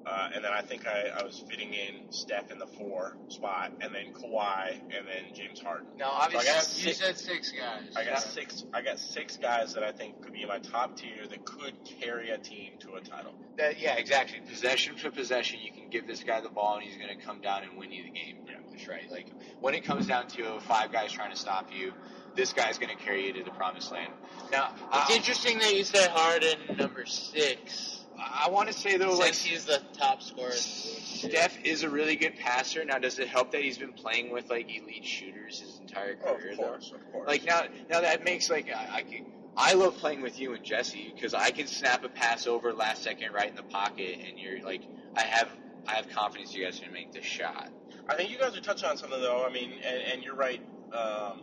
uh, 0.06 0.30
and 0.34 0.44
then 0.44 0.52
I 0.52 0.62
think 0.62 0.86
I, 0.86 1.08
I 1.20 1.24
was 1.24 1.42
fitting 1.50 1.74
in 1.74 2.10
Steph 2.12 2.50
in 2.52 2.58
the 2.58 2.66
four 2.66 3.16
spot, 3.28 3.72
and 3.80 3.94
then 3.94 4.12
Kawhi, 4.14 4.72
and 4.72 5.06
then 5.06 5.34
James 5.34 5.60
Harden. 5.60 5.88
Now, 5.98 6.10
So 6.10 6.10
I 6.12 6.24
obviously, 6.24 6.46
got 6.46 6.86
you 6.86 6.92
said 6.94 7.18
six 7.18 7.52
guys. 7.52 7.96
I 7.96 8.04
got 8.04 8.22
six. 8.22 8.64
I 8.72 8.82
got 8.82 8.98
six 8.98 9.36
guys 9.36 9.74
that 9.74 9.82
I 9.82 9.92
think 9.92 10.22
could 10.22 10.32
be 10.32 10.42
in 10.42 10.48
my 10.48 10.58
top 10.60 10.96
tier 10.96 11.26
that 11.28 11.44
could 11.44 11.74
carry 12.00 12.30
a 12.30 12.38
team 12.38 12.72
to 12.80 12.94
a 12.94 13.00
title. 13.00 13.34
that, 13.56 13.80
yeah, 13.80 13.96
exactly. 13.96 14.38
Possession 14.48 14.96
to 14.96 15.10
possession, 15.10 15.58
you 15.62 15.72
can 15.72 15.90
give 15.90 16.06
this 16.06 16.22
guy 16.22 16.40
the 16.40 16.48
ball 16.48 16.76
and 16.76 16.84
he's 16.84 16.96
going 16.96 17.16
to 17.18 17.24
come 17.24 17.40
down 17.40 17.64
and 17.64 17.76
win 17.76 17.90
you 17.90 18.04
the 18.04 18.10
game. 18.10 18.36
Yeah. 18.46 18.54
That's 18.70 18.86
right. 18.88 19.10
Like 19.10 19.28
when 19.60 19.74
it 19.74 19.84
comes 19.84 20.06
down 20.06 20.28
to 20.28 20.60
five 20.60 20.92
guys 20.92 21.12
trying 21.12 21.30
to 21.32 21.36
stop 21.38 21.70
you, 21.72 21.92
this 22.34 22.52
guy's 22.52 22.78
going 22.78 22.94
to 22.96 23.02
carry 23.02 23.26
you 23.26 23.32
to 23.32 23.42
the 23.44 23.50
promised 23.50 23.90
land. 23.90 24.12
Now, 24.52 24.74
It's 24.92 25.10
I, 25.10 25.16
interesting 25.16 25.58
that 25.60 25.74
you 25.74 25.82
said 25.84 26.10
Harden 26.10 26.76
number 26.76 27.06
six. 27.06 28.04
I 28.18 28.48
want 28.50 28.68
to 28.68 28.74
say 28.74 28.96
though, 28.96 29.14
like 29.16 29.34
Since 29.34 29.42
he's 29.44 29.64
the 29.66 29.80
top 29.92 30.22
scorer. 30.22 30.46
in 30.50 30.52
the 30.52 30.56
league. 30.56 31.02
Steph 31.32 31.58
is 31.64 31.82
a 31.82 31.90
really 31.90 32.16
good 32.16 32.36
passer. 32.36 32.84
Now, 32.84 32.98
does 32.98 33.18
it 33.18 33.28
help 33.28 33.52
that 33.52 33.62
he's 33.62 33.78
been 33.78 33.92
playing 33.92 34.30
with 34.32 34.50
like 34.50 34.68
elite 34.74 35.04
shooters 35.04 35.60
his 35.60 35.78
entire 35.80 36.16
Oh, 36.24 36.34
career? 36.34 36.52
of 36.52 36.56
though? 36.58 36.62
course, 36.64 36.92
of 36.94 37.12
course. 37.12 37.26
Like 37.28 37.44
now, 37.44 37.62
now 37.90 38.00
that 38.02 38.24
makes 38.24 38.50
like 38.50 38.68
I, 38.70 38.96
I, 38.98 39.02
can- 39.02 39.26
I 39.56 39.72
love 39.74 39.96
playing 39.96 40.20
with 40.22 40.38
you 40.40 40.52
and 40.54 40.62
Jesse 40.64 41.12
because 41.14 41.32
I 41.34 41.50
can 41.50 41.66
snap 41.66 42.04
a 42.04 42.08
pass 42.08 42.46
over 42.46 42.72
last 42.74 43.02
second 43.02 43.32
right 43.32 43.48
in 43.48 43.56
the 43.56 43.62
pocket, 43.62 44.18
and 44.26 44.38
you're 44.38 44.62
like 44.62 44.82
I 45.16 45.22
have 45.22 45.48
I 45.88 45.94
have 45.94 46.08
confidence 46.10 46.54
you 46.54 46.64
guys 46.64 46.78
are 46.78 46.82
gonna 46.82 46.92
make 46.92 47.12
this 47.12 47.24
shot. 47.24 47.70
I 48.08 48.16
think 48.16 48.30
you 48.30 48.38
guys 48.38 48.56
are 48.56 48.60
touching 48.60 48.88
on 48.88 48.96
something 48.98 49.20
though. 49.20 49.44
I 49.48 49.52
mean, 49.52 49.72
and, 49.72 50.02
and 50.12 50.22
you're 50.22 50.34
right, 50.36 50.60
um, 50.92 51.42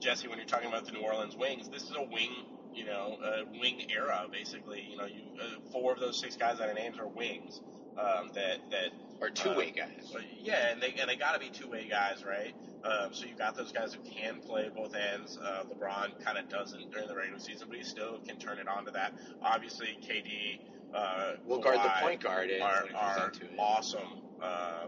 Jesse. 0.00 0.26
When 0.28 0.38
you're 0.38 0.46
talking 0.46 0.68
about 0.68 0.86
the 0.86 0.92
New 0.92 1.00
Orleans 1.00 1.36
Wings, 1.36 1.68
this 1.68 1.82
is 1.82 1.92
a 1.96 2.02
wing, 2.02 2.30
you 2.74 2.84
know, 2.84 3.16
wing 3.60 3.86
era 3.90 4.26
basically. 4.30 4.86
You 4.90 4.96
know, 4.96 5.06
you 5.06 5.22
uh, 5.40 5.60
four 5.72 5.92
of 5.92 6.00
those 6.00 6.18
six 6.20 6.36
guys 6.36 6.58
that 6.58 6.68
I 6.68 6.72
named 6.72 6.98
are 7.00 7.06
wings. 7.08 7.60
Um, 7.98 8.30
that 8.34 8.58
that 8.70 8.90
Or 9.20 9.30
two 9.30 9.54
way 9.54 9.70
guys. 9.72 10.12
Uh, 10.14 10.20
yeah, 10.42 10.68
and 10.70 10.80
they 10.80 10.94
and 10.98 11.08
they 11.10 11.16
got 11.16 11.32
to 11.34 11.40
be 11.40 11.50
two 11.50 11.68
way 11.68 11.86
guys, 11.90 12.24
right? 12.24 12.54
Um, 12.82 13.12
so 13.12 13.26
you've 13.26 13.36
got 13.38 13.56
those 13.56 13.72
guys 13.72 13.92
who 13.92 14.00
can 14.08 14.40
play 14.40 14.70
both 14.74 14.94
ends. 14.94 15.36
Uh, 15.42 15.64
LeBron 15.64 16.24
kind 16.24 16.38
of 16.38 16.48
doesn't 16.48 16.90
during 16.92 17.08
the 17.08 17.14
regular 17.14 17.38
season, 17.38 17.68
but 17.68 17.76
he 17.76 17.84
still 17.84 18.18
can 18.26 18.38
turn 18.38 18.58
it 18.58 18.66
on 18.68 18.86
to 18.86 18.90
that. 18.92 19.12
Obviously, 19.42 19.98
KD 20.02 20.60
uh, 20.94 21.32
We'll 21.44 21.58
guard 21.60 21.76
the 21.76 21.90
point 22.00 22.22
guard 22.22 22.50
are 22.50 22.82
when 22.84 22.90
it 22.90 22.92
comes 22.92 22.94
are 22.94 23.18
down 23.18 23.32
to 23.32 23.44
it. 23.44 23.50
awesome. 23.58 24.22
Uh, 24.40 24.86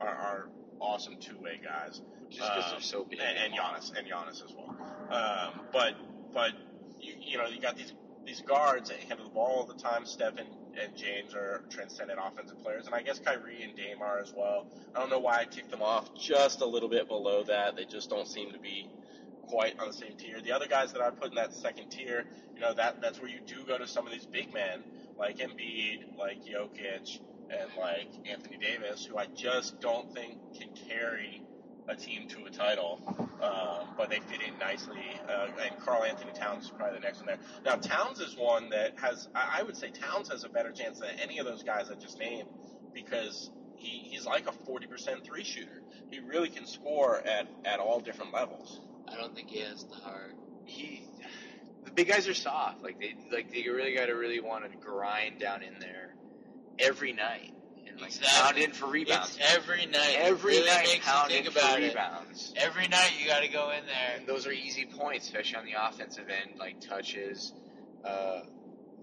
are, 0.00 0.08
are 0.08 0.48
awesome 0.80 1.16
two 1.20 1.36
way 1.38 1.60
guys. 1.62 2.00
Just 2.30 2.40
because 2.48 2.64
Um, 2.64 2.70
they're 2.72 2.80
so 2.80 3.04
big. 3.04 3.18
and, 3.20 3.36
and 3.38 3.52
Giannis 3.54 3.92
and 3.96 4.06
Giannis 4.06 4.42
as 4.44 4.54
well. 4.56 4.74
Um, 5.10 5.60
but 5.72 5.94
but 6.32 6.52
you, 7.00 7.14
you 7.20 7.38
know 7.38 7.46
you 7.46 7.60
got 7.60 7.76
these 7.76 7.92
these 8.24 8.40
guards 8.42 8.90
that 8.90 8.98
handle 9.00 9.26
the 9.26 9.34
ball 9.34 9.60
all 9.60 9.64
the 9.64 9.80
time. 9.80 10.04
Steph 10.04 10.36
and, 10.38 10.48
and 10.80 10.96
James 10.96 11.34
are 11.34 11.62
transcendent 11.70 12.18
offensive 12.22 12.62
players, 12.62 12.86
and 12.86 12.94
I 12.94 13.02
guess 13.02 13.18
Kyrie 13.18 13.62
and 13.62 13.74
Dame 13.74 14.02
are 14.02 14.20
as 14.20 14.32
well. 14.36 14.66
I 14.94 15.00
don't 15.00 15.10
know 15.10 15.18
why 15.18 15.38
I 15.40 15.44
kicked 15.44 15.70
them 15.70 15.82
off 15.82 16.14
just 16.14 16.60
a 16.60 16.66
little 16.66 16.88
bit 16.88 17.08
below 17.08 17.42
that. 17.44 17.76
They 17.76 17.84
just 17.84 18.10
don't 18.10 18.28
seem 18.28 18.52
to 18.52 18.58
be 18.58 18.88
quite 19.48 19.78
on 19.80 19.88
the 19.88 19.92
same 19.92 20.16
tier. 20.16 20.40
The 20.40 20.52
other 20.52 20.68
guys 20.68 20.92
that 20.92 21.02
I 21.02 21.10
put 21.10 21.30
in 21.30 21.34
that 21.36 21.52
second 21.54 21.90
tier, 21.90 22.24
you 22.54 22.60
know, 22.60 22.74
that 22.74 23.00
that's 23.00 23.20
where 23.20 23.30
you 23.30 23.40
do 23.46 23.64
go 23.66 23.78
to 23.78 23.86
some 23.86 24.06
of 24.06 24.12
these 24.12 24.26
big 24.26 24.52
men 24.52 24.84
like 25.18 25.38
Embiid, 25.38 26.16
like 26.18 26.44
Jokic, 26.44 27.20
and 27.50 27.70
like 27.78 28.08
Anthony 28.30 28.58
Davis, 28.58 29.04
who 29.04 29.18
I 29.18 29.26
just 29.34 29.80
don't 29.80 30.12
think 30.14 30.38
can 30.58 30.68
carry 30.88 31.42
a 31.90 31.96
team 31.96 32.28
to 32.28 32.44
a 32.44 32.50
title, 32.50 33.00
um, 33.42 33.88
but 33.96 34.10
they 34.10 34.20
fit 34.20 34.40
in 34.42 34.58
nicely. 34.58 35.02
Uh, 35.28 35.48
and 35.64 35.78
Karl-Anthony 35.80 36.32
Towns 36.32 36.64
is 36.64 36.70
probably 36.70 36.98
the 36.98 37.04
next 37.04 37.18
one 37.18 37.26
there. 37.26 37.38
Now 37.64 37.76
Towns 37.76 38.20
is 38.20 38.36
one 38.36 38.70
that 38.70 38.98
has, 38.98 39.28
I 39.34 39.62
would 39.62 39.76
say 39.76 39.90
Towns 39.90 40.28
has 40.30 40.44
a 40.44 40.48
better 40.48 40.70
chance 40.70 41.00
than 41.00 41.10
any 41.20 41.38
of 41.38 41.46
those 41.46 41.62
guys 41.62 41.90
I 41.90 41.94
just 41.94 42.18
named 42.18 42.48
because 42.94 43.50
he, 43.76 43.98
he's 44.10 44.26
like 44.26 44.46
a 44.46 44.52
40% 44.52 45.24
three 45.24 45.44
shooter. 45.44 45.82
He 46.10 46.20
really 46.20 46.48
can 46.48 46.66
score 46.66 47.18
at, 47.26 47.48
at 47.64 47.80
all 47.80 48.00
different 48.00 48.32
levels. 48.32 48.80
I 49.08 49.16
don't 49.16 49.34
think 49.34 49.48
he 49.48 49.60
has 49.60 49.84
the 49.84 49.96
heart. 49.96 50.34
he 50.64 51.04
the 51.84 51.90
big 51.90 52.08
guys 52.08 52.28
are 52.28 52.34
soft. 52.34 52.82
Like 52.82 53.00
they 53.00 53.16
like 53.32 53.50
they 53.52 53.68
really 53.68 53.94
got 53.94 54.06
to 54.06 54.12
really 54.12 54.40
want 54.40 54.70
to 54.70 54.76
grind 54.76 55.40
down 55.40 55.62
in 55.62 55.78
there 55.80 56.14
every 56.78 57.12
night 57.12 57.52
and 57.90 58.00
like 58.00 58.10
Exactly. 58.10 58.40
pound 58.40 58.58
in 58.58 58.72
for 58.72 58.86
rebounds. 58.86 59.36
It's 59.40 59.54
every 59.56 59.86
night. 59.86 60.16
every 60.18 60.54
really 60.56 60.66
night 60.66 61.00
pound 61.02 61.30
think 61.30 61.46
in 61.46 61.52
about 61.52 61.72
for 61.74 61.78
it. 61.80 61.88
rebounds. 61.88 62.54
Every 62.56 62.88
night 62.88 63.12
you 63.20 63.26
got 63.26 63.40
to 63.42 63.48
go 63.48 63.70
in 63.70 63.84
there. 63.86 64.16
And 64.18 64.26
those 64.26 64.46
are 64.46 64.52
easy 64.52 64.86
points, 64.86 65.26
especially 65.26 65.56
on 65.56 65.64
the 65.66 65.74
offensive 65.88 66.26
end, 66.28 66.58
like 66.58 66.80
touches. 66.80 67.52
Uh, 68.04 68.40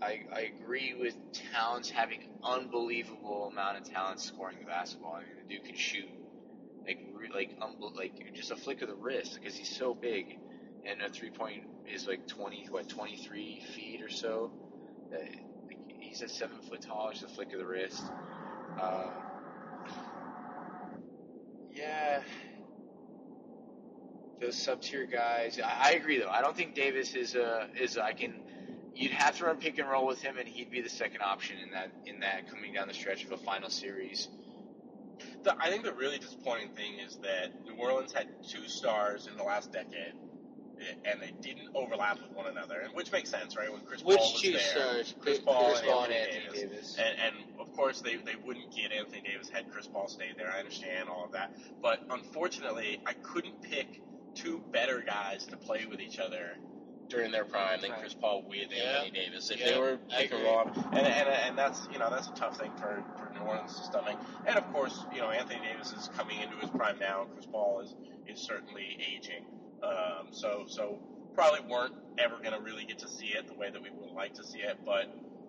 I, 0.02 0.22
I 0.34 0.52
agree 0.62 0.94
with 1.00 1.16
Towns 1.54 1.90
having 1.90 2.24
unbelievable 2.44 3.50
amount 3.52 3.78
of 3.78 3.90
talent 3.92 4.20
scoring 4.20 4.58
the 4.60 4.66
basketball. 4.66 5.16
I 5.16 5.20
mean, 5.22 5.30
the 5.48 5.56
dude 5.56 5.66
can 5.66 5.76
shoot 5.76 6.06
like 6.86 7.00
re- 7.14 7.30
like 7.34 7.60
unbel- 7.60 7.96
like 7.96 8.34
just 8.34 8.52
a 8.52 8.56
flick 8.56 8.82
of 8.82 8.90
the 8.90 8.96
wrist 8.96 9.36
because 9.40 9.56
he's 9.56 9.76
so 9.76 9.94
big, 9.96 10.38
and 10.86 11.02
a 11.02 11.10
three 11.10 11.32
point 11.32 11.64
is 11.92 12.08
like 12.08 12.28
twenty 12.28 12.68
what 12.70 12.88
twenty 12.90 13.18
three 13.18 13.64
feet 13.76 14.02
or 14.04 14.10
so. 14.10 14.52
Uh, 15.12 15.18
like, 15.68 15.78
he's 16.00 16.22
at 16.22 16.30
seven 16.30 16.58
foot 16.70 16.82
tall, 16.82 17.10
just 17.12 17.24
a 17.24 17.28
flick 17.28 17.52
of 17.54 17.60
the 17.60 17.66
wrist. 17.66 18.04
Uh, 18.80 19.10
yeah, 21.74 22.22
those 24.42 24.58
sub 24.58 24.82
tier 24.82 25.06
guys. 25.06 25.60
I, 25.64 25.90
I 25.90 25.92
agree 25.94 26.20
though. 26.20 26.30
I 26.30 26.42
don't 26.42 26.56
think 26.56 26.76
Davis 26.76 27.16
is 27.16 27.36
a 27.36 27.70
is 27.80 27.98
I 27.98 28.14
can. 28.14 28.34
You'd 28.96 29.12
have 29.12 29.38
to 29.38 29.46
run 29.46 29.58
pick 29.58 29.78
and 29.78 29.88
roll 29.90 30.08
with 30.08 30.22
him, 30.22 30.38
and 30.38 30.48
he'd 30.48 30.72
be 30.72 30.82
the 30.82 30.90
second 30.90 31.22
option 31.22 31.58
in 31.60 31.72
that 31.72 31.92
in 32.06 32.20
that 32.22 32.50
coming 32.50 32.74
down 32.74 32.88
the 32.88 32.94
stretch 32.94 33.24
of 33.26 33.32
a 33.32 33.38
final 33.38 33.70
series. 33.70 34.28
the, 35.44 35.56
I 35.60 35.70
think 35.70 35.84
the 35.84 35.94
really 35.94 36.18
disappointing 36.18 36.70
thing 36.70 37.00
is 37.00 37.18
that 37.24 37.64
New 37.66 37.76
Orleans 37.76 38.14
had 38.14 38.28
two 38.48 38.68
stars 38.68 39.28
in 39.28 39.38
the 39.38 39.44
last 39.44 39.72
decade, 39.72 40.14
and 41.06 41.22
they 41.22 41.32
didn't 41.42 41.70
overlap 41.76 42.20
with 42.22 42.32
one 42.32 42.48
another, 42.48 42.80
and 42.80 42.94
which 42.94 43.12
makes 43.12 43.30
sense, 43.30 43.56
right? 43.56 43.72
When 43.72 43.82
Chris 43.82 44.04
Which 44.04 44.18
Paul 44.18 44.34
was 44.34 44.42
two 44.42 44.52
there, 44.54 44.62
stars? 44.62 45.16
Chris 45.22 45.38
Chris 45.38 45.40
Paul, 45.40 45.76
Paul 45.86 46.04
and, 46.06 46.14
and 46.14 46.14
Anthony, 46.14 46.62
Davis. 46.62 46.62
Davis. 46.72 46.98
And, 47.00 47.36
and 47.36 47.57
course, 47.78 48.02
they, 48.02 48.16
they 48.18 48.36
wouldn't 48.44 48.76
get 48.76 48.92
Anthony 48.92 49.22
Davis 49.22 49.50
had 49.50 49.72
Chris 49.72 49.88
Paul 49.88 50.08
stayed 50.08 50.36
there. 50.38 50.52
I 50.54 50.60
understand 50.60 51.08
all 51.10 51.24
of 51.24 51.32
that, 51.34 51.56
but 51.82 52.02
unfortunately, 52.10 53.00
I 53.06 53.14
couldn't 53.14 53.62
pick 53.62 54.02
two 54.36 54.62
better 54.72 55.02
guys 55.06 55.46
to 55.48 55.58
play 55.58 55.86
with 55.90 56.00
each 56.02 56.20
other 56.20 56.58
during 57.08 57.32
their 57.32 57.46
prime 57.46 57.80
than 57.82 57.92
Right. 57.92 58.00
Chris 58.02 58.14
Paul 58.14 58.44
with 58.50 58.70
Yeah. 58.72 58.84
Anthony 59.04 59.12
Davis. 59.12 59.50
If 59.50 59.60
Yeah, 59.60 59.72
they 59.72 59.80
were 59.80 59.98
pick 60.10 60.34
and 60.34 60.44
roll, 60.44 60.62
and, 60.92 60.98
and 61.08 61.30
and 61.30 61.58
that's 61.58 61.88
you 61.92 62.00
know 62.00 62.10
that's 62.10 62.28
a 62.28 62.34
tough 62.34 62.58
thing 62.58 62.72
for, 62.78 63.02
for 63.18 63.32
New 63.34 63.40
Orleans 63.40 63.80
to 63.80 63.86
stomach. 63.86 64.18
And 64.46 64.58
of 64.58 64.70
course, 64.74 65.06
you 65.14 65.22
know 65.22 65.30
Anthony 65.30 65.62
Davis 65.62 65.94
is 65.94 66.10
coming 66.18 66.42
into 66.42 66.58
his 66.58 66.70
prime 66.72 67.00
now. 67.00 67.26
Chris 67.34 67.46
Paul 67.46 67.82
is 67.82 67.96
is 68.28 68.42
certainly 68.44 68.98
aging. 69.16 69.46
Um, 69.84 70.28
so 70.32 70.66
so 70.68 71.00
probably 71.34 71.62
weren't 71.70 71.94
ever 72.18 72.38
going 72.38 72.52
to 72.54 72.60
really 72.60 72.84
get 72.84 73.00
to 73.00 73.08
see 73.08 73.28
it 73.28 73.48
the 73.48 73.54
way 73.54 73.70
that 73.72 73.82
we 73.82 73.90
would 73.92 74.12
like 74.12 74.34
to 74.36 74.44
see 74.44 74.60
it, 74.60 74.78
but. 74.86 75.06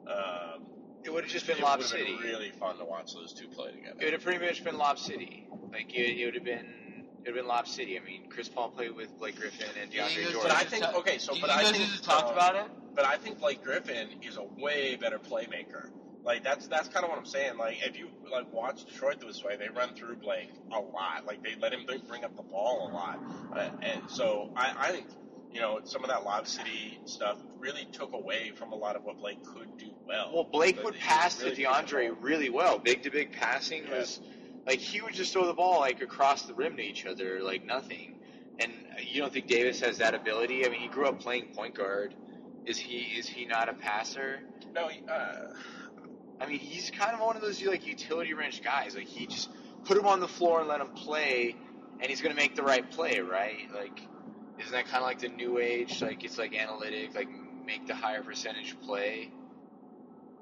Um, 0.07 0.63
It 1.05 1.13
would 1.13 1.25
have 1.25 1.33
just 1.33 1.47
been 1.47 1.59
it 1.59 1.63
Lob 1.63 1.79
would've 1.79 1.91
City. 1.91 2.05
Been 2.17 2.23
really 2.23 2.51
fun 2.51 2.77
to 2.79 2.85
watch 2.85 3.15
those 3.15 3.33
two 3.33 3.49
play 3.49 3.73
together. 3.73 3.97
It 4.01 4.05
would 4.05 4.13
have 4.15 4.23
pretty 4.23 4.45
much 4.45 4.63
been 4.65 4.77
Lob 4.79 4.99
City. 4.99 5.47
Like 5.73 5.95
it, 5.95 6.19
it 6.19 6.25
would 6.27 6.35
have 6.35 6.45
been, 6.45 6.67
it 6.67 7.19
would 7.19 7.27
have 7.27 7.35
been 7.37 7.47
Lob 7.47 7.67
City. 7.69 7.99
I 7.99 8.05
mean, 8.05 8.29
Chris 8.29 8.49
Paul 8.49 8.71
played 8.71 8.95
with 8.95 9.17
Blake 9.19 9.37
Griffin 9.37 9.69
and 9.81 9.91
Do 9.91 9.97
you 9.97 10.03
think 10.05 10.21
DeAndre 10.21 10.25
those 10.25 10.33
Jordan. 10.33 10.51
But 10.51 10.57
I 10.57 10.65
think- 10.65 10.85
okay, 10.97 11.19
so- 11.19 11.35
but 11.41 11.51
I 11.51 11.63
think, 11.65 11.77
dudes 11.77 12.01
talked 12.01 12.29
uh, 12.31 12.33
about 12.33 12.57
it? 12.57 12.71
But 12.95 13.05
I 13.05 13.17
think 13.17 13.39
Blake 13.41 13.63
Griffin 13.63 14.09
is 14.23 14.37
a 14.37 14.45
way 14.61 14.97
better 14.97 15.19
playmaker. 15.19 15.91
Like 16.25 16.45
that's 16.45 16.67
that's 16.67 16.89
kind 16.89 17.05
of 17.05 17.11
what 17.11 17.19
I'm 17.19 17.25
saying. 17.25 17.57
Like 17.57 17.79
if 17.87 17.99
you 17.99 18.09
like 18.31 18.53
watch 18.53 18.85
Detroit 18.85 19.19
this 19.21 19.43
way, 19.43 19.57
they 19.57 19.69
run 19.69 19.95
through 19.95 20.17
Blake 20.17 20.51
a 20.71 20.79
lot. 20.79 21.25
Like 21.27 21.43
they 21.43 21.55
let 21.59 21.73
him 21.73 21.87
bring 22.07 22.23
up 22.25 22.37
the 22.37 22.43
ball 22.43 22.91
a 22.91 22.93
lot, 22.93 23.19
uh, 23.57 23.71
and 23.81 24.03
so 24.11 24.51
I, 24.55 24.75
I 24.79 24.91
think 24.93 25.07
you 25.53 25.61
know 25.61 25.81
some 25.85 26.03
of 26.05 26.11
that 26.11 26.25
Lob 26.25 26.47
City 26.47 26.99
stuff 27.05 27.39
really 27.61 27.87
took 27.93 28.13
away 28.13 28.53
from 28.55 28.73
a 28.73 28.77
lot 28.77 28.97
of 28.97 29.05
what 29.05 29.19
Blake 29.19 29.43
could 29.45 29.69
do 29.79 29.87
well. 30.07 30.31
Well, 30.33 30.49
Blake 30.53 30.83
would 30.85 30.99
pass 30.99 31.43
really 31.43 31.57
to 31.57 31.63
DeAndre 31.63 32.15
really 32.21 32.51
well. 32.51 32.79
Big 32.79 33.03
to 33.03 33.11
big 33.11 33.33
passing 33.33 33.85
Yeah. 33.85 33.99
was 33.99 34.21
like 34.67 34.79
he 34.79 35.01
would 35.01 35.15
just 35.15 35.33
throw 35.33 35.47
the 35.47 35.55
ball 35.55 35.81
like 35.81 36.03
across 36.03 36.43
the 36.43 36.55
rim 36.55 36.77
to 36.77 36.83
each 36.83 37.07
other 37.07 37.41
like 37.43 37.65
nothing. 37.67 38.15
And 38.61 38.73
you 39.13 39.21
don't 39.21 39.33
think 39.33 39.47
Davis 39.47 39.81
has 39.81 39.99
that 39.99 40.15
ability? 40.15 40.67
I 40.67 40.69
mean, 40.69 40.81
he 40.81 40.89
grew 40.89 41.07
up 41.07 41.21
playing 41.21 41.47
point 41.55 41.75
guard. 41.75 42.15
Is 42.67 42.79
he 42.79 42.99
is 43.19 43.29
he 43.29 43.47
not 43.47 43.69
a 43.69 43.73
passer? 43.73 44.41
No, 44.75 44.89
he, 44.89 45.01
uh, 45.09 46.45
I 46.45 46.47
mean, 46.49 46.59
he's 46.59 46.91
kind 46.91 47.15
of 47.15 47.21
one 47.21 47.37
of 47.37 47.43
those 47.43 47.63
like 47.65 47.87
utility 47.87 48.35
wrench 48.35 48.63
guys. 48.63 48.95
Like 48.95 49.07
he 49.07 49.27
just 49.27 49.49
put 49.85 49.97
him 49.97 50.07
on 50.07 50.21
the 50.21 50.29
floor 50.29 50.61
and 50.61 50.69
let 50.69 50.81
him 50.81 50.89
play, 50.89 51.57
and 52.01 52.11
he's 52.11 52.21
gonna 52.21 52.35
make 52.35 52.55
the 52.57 52.63
right 52.63 52.89
play, 52.91 53.21
right? 53.21 53.59
Like, 53.75 54.01
isn't 54.59 54.73
that 54.73 54.87
kind 54.87 54.99
of 55.03 55.05
like 55.05 55.21
the 55.21 55.29
new 55.29 55.59
age? 55.59 56.03
Like 56.03 56.25
it's 56.25 56.39
like 56.39 56.55
analytic, 56.55 57.15
like 57.15 57.29
make 57.65 57.87
the 57.87 57.95
higher 57.95 58.23
percentage 58.23 58.79
play. 58.81 59.31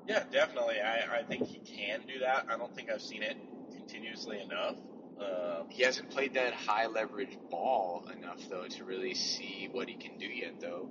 yeah, 0.08 0.24
definitely. 0.30 0.80
I, 0.80 1.18
I 1.18 1.22
think 1.24 1.46
he 1.48 1.58
can 1.58 2.02
do 2.06 2.20
that. 2.20 2.46
I 2.50 2.56
don't 2.56 2.74
think 2.74 2.90
I've 2.90 3.02
seen 3.02 3.22
it 3.22 3.36
continuously 3.74 4.40
enough. 4.40 4.76
Um, 5.20 5.68
He 5.70 5.82
hasn't 5.82 6.10
played 6.10 6.34
that 6.34 6.54
high 6.54 6.86
leverage 6.86 7.36
ball 7.50 8.06
enough 8.16 8.48
though 8.50 8.66
to 8.68 8.84
really 8.84 9.14
see 9.14 9.68
what 9.72 9.88
he 9.88 9.96
can 9.96 10.18
do 10.18 10.26
yet, 10.26 10.60
though. 10.60 10.90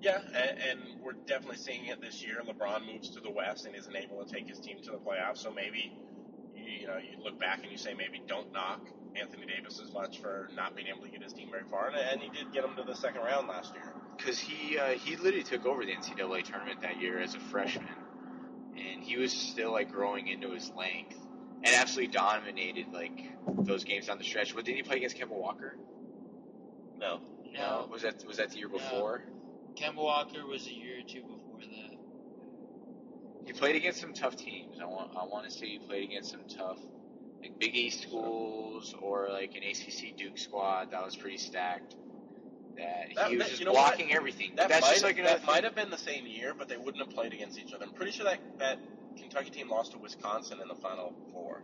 Yeah, 0.00 0.20
and, 0.34 0.58
and 0.60 0.80
we're 1.02 1.14
definitely 1.26 1.56
seeing 1.56 1.86
it 1.86 2.00
this 2.00 2.22
year. 2.22 2.40
LeBron 2.46 2.86
moves 2.86 3.10
to 3.10 3.20
the 3.20 3.30
West 3.30 3.66
and 3.66 3.74
isn't 3.74 3.96
able 3.96 4.24
to 4.24 4.32
take 4.32 4.48
his 4.48 4.60
team 4.60 4.78
to 4.84 4.90
the 4.92 4.98
playoffs. 4.98 5.38
So 5.38 5.50
maybe 5.52 5.98
you 6.54 6.86
know 6.86 6.98
you 6.98 7.22
look 7.22 7.38
back 7.40 7.60
and 7.62 7.72
you 7.72 7.78
say 7.78 7.94
maybe 7.94 8.22
don't 8.26 8.52
knock 8.52 8.86
Anthony 9.20 9.46
Davis 9.46 9.80
as 9.84 9.92
much 9.92 10.20
for 10.20 10.48
not 10.56 10.74
being 10.76 10.88
able 10.88 11.04
to 11.04 11.10
get 11.10 11.22
his 11.22 11.32
team 11.32 11.48
very 11.50 11.64
far, 11.70 11.88
and, 11.88 11.96
and 11.96 12.20
he 12.20 12.28
did 12.30 12.52
get 12.52 12.64
him 12.64 12.74
to 12.76 12.84
the 12.84 12.94
second 12.94 13.22
round 13.22 13.48
last 13.48 13.74
year. 13.74 13.92
Because 14.16 14.38
he 14.38 14.78
uh, 14.78 14.88
he 14.90 15.16
literally 15.16 15.42
took 15.42 15.66
over 15.66 15.84
the 15.84 15.92
NCAA 15.92 16.44
tournament 16.44 16.80
that 16.82 17.00
year 17.00 17.20
as 17.20 17.34
a 17.34 17.40
freshman, 17.40 17.86
and 18.76 19.02
he 19.02 19.16
was 19.16 19.32
still 19.32 19.72
like 19.72 19.92
growing 19.92 20.28
into 20.28 20.50
his 20.52 20.70
length 20.76 21.16
and 21.64 21.74
absolutely 21.74 22.12
dominated 22.12 22.86
like 22.92 23.24
those 23.46 23.84
games 23.84 24.06
down 24.06 24.18
the 24.18 24.24
stretch. 24.24 24.54
But 24.54 24.64
didn't 24.64 24.78
he 24.78 24.82
play 24.82 24.96
against 24.98 25.16
Kemba 25.18 25.30
Walker? 25.30 25.76
No, 26.98 27.20
No. 27.54 27.88
Was 27.90 28.02
that 28.02 28.24
was 28.26 28.36
that 28.38 28.50
the 28.50 28.58
year 28.58 28.68
No. 28.68 28.78
before? 28.78 29.22
Kemba 29.76 29.96
Walker 29.96 30.44
was 30.46 30.66
a 30.66 30.72
year 30.72 30.98
or 31.00 31.08
two 31.08 31.22
before 31.22 31.60
that. 31.60 31.96
He 33.46 33.52
played 33.52 33.76
against 33.76 34.00
some 34.00 34.12
tough 34.12 34.36
teams. 34.36 34.78
I 34.80 34.86
want 34.86 35.10
I 35.16 35.24
want 35.24 35.44
to 35.46 35.50
say 35.50 35.66
he 35.66 35.78
played 35.78 36.04
against 36.04 36.30
some 36.30 36.42
tough 36.48 36.78
like 37.40 37.58
Big 37.58 37.74
East 37.76 38.02
schools 38.02 38.94
or 39.00 39.28
like 39.30 39.54
an 39.54 39.62
ACC 39.62 40.16
Duke 40.16 40.38
squad 40.38 40.90
that 40.92 41.04
was 41.04 41.16
pretty 41.16 41.38
stacked. 41.38 41.94
That, 42.76 43.08
That- 43.16 43.30
he 43.30 43.36
was 43.36 43.44
that- 43.46 43.48
just 43.50 43.60
you 43.60 43.66
know 43.66 43.72
blocking 43.72 44.12
everything. 44.12 44.52
that 44.56 44.68
That's 44.68 44.82
might 44.82 44.90
just 44.92 45.04
like 45.04 45.18
another 45.18 45.38
that 45.38 45.46
might 45.46 45.64
have 45.64 45.74
been 45.74 45.90
the 45.90 45.98
same 45.98 46.26
year, 46.26 46.54
but 46.56 46.68
they 46.68 46.76
wouldn't 46.76 46.98
have 47.04 47.10
played 47.14 47.32
against 47.32 47.58
each 47.58 47.72
other. 47.72 47.84
I'm 47.84 47.92
pretty 47.92 48.12
sure 48.12 48.24
that 48.24 48.38
that 48.58 48.78
Kentucky 49.16 49.50
team 49.50 49.68
lost 49.68 49.92
to 49.92 49.98
Wisconsin 49.98 50.60
in 50.60 50.68
the 50.68 50.76
Final 50.76 51.12
Four. 51.32 51.62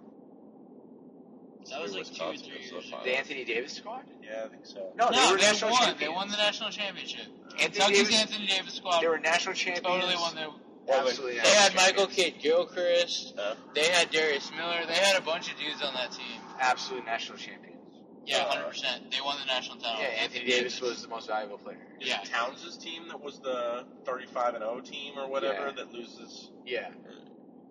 That 1.70 1.80
was 1.80 1.94
like 1.94 2.04
two 2.04 2.22
or 2.22 2.26
three 2.26 2.32
was 2.32 2.42
the 2.42 2.48
years 2.90 2.92
the 3.04 3.16
Anthony 3.16 3.44
Davis 3.44 3.72
squad. 3.72 4.04
Yeah, 4.22 4.44
I 4.44 4.48
think 4.48 4.66
so. 4.66 4.92
No, 4.96 5.08
they 5.10 5.16
no, 5.16 5.30
were 5.30 5.38
they 5.38 5.44
national 5.44 5.70
won. 5.70 5.80
champions. 5.84 6.00
They 6.00 6.08
won 6.14 6.28
the 6.28 6.36
national 6.36 6.70
championship. 6.70 7.26
Anthony 7.52 7.58
Kentucky's 7.70 7.98
Davis- 8.08 8.20
Anthony 8.20 8.46
Davis 8.48 8.74
squad 8.74 9.00
They 9.00 9.08
were 9.08 9.18
national 9.18 9.54
champions. 9.54 9.86
totally 9.86 10.14
won 10.16 10.34
their. 10.34 10.48
Absolutely. 10.92 11.40
They 11.40 11.48
had 11.48 11.74
Michael 11.74 12.06
champions. 12.06 12.16
Kidd 12.34 12.42
Gilchrist. 12.42 13.34
Uh, 13.38 13.54
They 13.74 13.86
had 13.88 14.10
Darius 14.10 14.50
Miller. 14.56 14.84
They 14.86 14.94
had 14.94 15.16
a 15.16 15.22
bunch 15.24 15.50
of 15.52 15.58
dudes 15.58 15.82
on 15.82 15.94
that 15.94 16.12
team. 16.12 16.40
Absolute 16.60 17.04
national 17.06 17.38
champions. 17.38 17.70
Yeah, 18.26 18.38
Uh, 18.38 18.48
hundred 18.54 18.68
percent. 18.68 19.10
They 19.10 19.20
won 19.24 19.36
the 19.38 19.46
national 19.46 19.78
title. 19.78 20.00
Yeah, 20.00 20.08
Anthony 20.08 20.44
Davis 20.46 20.80
was 20.80 21.02
the 21.02 21.08
most 21.08 21.26
valuable 21.28 21.58
player. 21.58 21.78
is 22.00 22.08
Yeah. 22.08 22.20
it 22.22 22.26
Towns' 22.28 22.76
team 22.78 23.08
that 23.08 23.20
was 23.20 23.38
the 23.40 23.84
35 24.04 24.54
and 24.54 24.62
0 24.64 24.80
team 24.80 25.18
or 25.18 25.26
whatever 25.28 25.66
Yeah. 25.68 25.72
that 25.72 25.92
loses? 25.92 26.50
Yeah. 26.66 26.90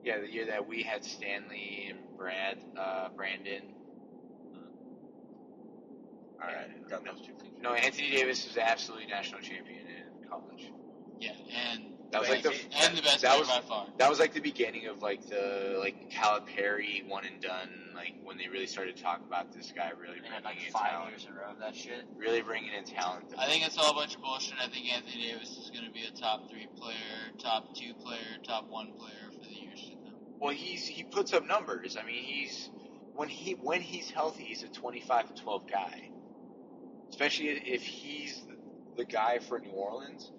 Yeah, 0.03 0.19
the 0.19 0.31
year 0.31 0.45
that 0.47 0.67
we 0.67 0.83
had 0.83 1.03
Stanley 1.05 1.87
and 1.89 2.17
Brad, 2.17 2.59
uh, 2.77 3.09
Brandon. 3.09 3.73
All 6.41 6.47
right, 6.47 6.89
got 6.89 7.05
those 7.05 7.21
two 7.25 7.33
confused. 7.33 7.61
No, 7.61 7.73
Anthony 7.73 8.11
Davis 8.11 8.45
was 8.45 8.57
absolutely 8.57 9.07
national 9.07 9.41
champion 9.41 9.87
in 9.87 10.27
college. 10.29 10.69
Yeah, 11.19 11.31
and 11.55 11.92
That 12.13 12.21
was 12.21 12.29
like 12.29 12.43
the 12.43 12.53
and 12.83 12.95
the 12.97 13.01
best 13.01 13.21
that 13.21 13.37
was 13.39 13.47
by 13.47 13.61
far. 13.67 13.87
that 13.97 14.09
was 14.09 14.19
like 14.19 14.33
the 14.33 14.39
beginning 14.39 14.85
of 14.87 15.01
like 15.01 15.27
the 15.27 15.77
like 15.79 16.11
Calipari 16.11 17.07
one 17.07 17.25
and 17.25 17.41
done. 17.41 17.69
Like 17.95 18.13
when 18.23 18.37
they 18.37 18.47
really 18.47 18.67
started 18.67 18.95
to 18.97 19.03
talk 19.03 19.21
about 19.25 19.51
this 19.51 19.73
guy 19.75 19.91
really 19.99 20.19
They 20.21 20.27
bringing 20.29 20.43
like 20.43 20.65
in 20.67 20.71
five 20.71 20.91
talent, 20.91 21.09
years 21.11 21.25
in 21.25 21.33
a 21.33 21.35
row 21.35 21.51
of 21.51 21.59
that 21.59 21.75
shit. 21.75 22.05
really 22.17 22.41
bringing 22.41 22.71
in 22.73 22.83
talent. 22.85 23.25
I 23.37 23.47
think 23.47 23.65
it's 23.65 23.77
all 23.77 23.91
a 23.91 23.93
bunch 23.93 24.15
of 24.15 24.21
bullshit. 24.21 24.55
I 24.63 24.67
think 24.69 24.85
Anthony 24.93 25.27
Davis 25.27 25.49
is 25.57 25.71
going 25.71 25.85
to 25.85 25.91
be 25.91 26.03
a 26.05 26.11
top 26.11 26.49
three 26.49 26.67
player, 26.79 26.95
top 27.39 27.75
two 27.75 27.93
player, 27.95 28.19
top 28.45 28.69
one 28.69 28.93
player 28.93 29.31
for 29.31 29.47
the 29.49 29.55
years 29.55 29.81
to 29.81 29.95
come. 29.95 30.13
Well, 30.39 30.53
he's 30.53 30.85
he 30.85 31.03
puts 31.03 31.33
up 31.33 31.45
numbers. 31.47 31.97
I 31.97 32.05
mean, 32.05 32.23
he's 32.23 32.69
when 33.15 33.27
he 33.29 33.53
when 33.53 33.81
he's 33.81 34.09
healthy, 34.11 34.43
he's 34.43 34.63
a 34.63 34.67
twenty 34.67 35.01
five 35.01 35.33
to 35.33 35.41
twelve 35.41 35.69
guy. 35.69 36.09
Especially 37.09 37.47
if 37.49 37.81
he's 37.83 38.41
the 38.97 39.05
guy 39.05 39.39
for 39.39 39.59
New 39.59 39.69
Orleans. 39.71 40.31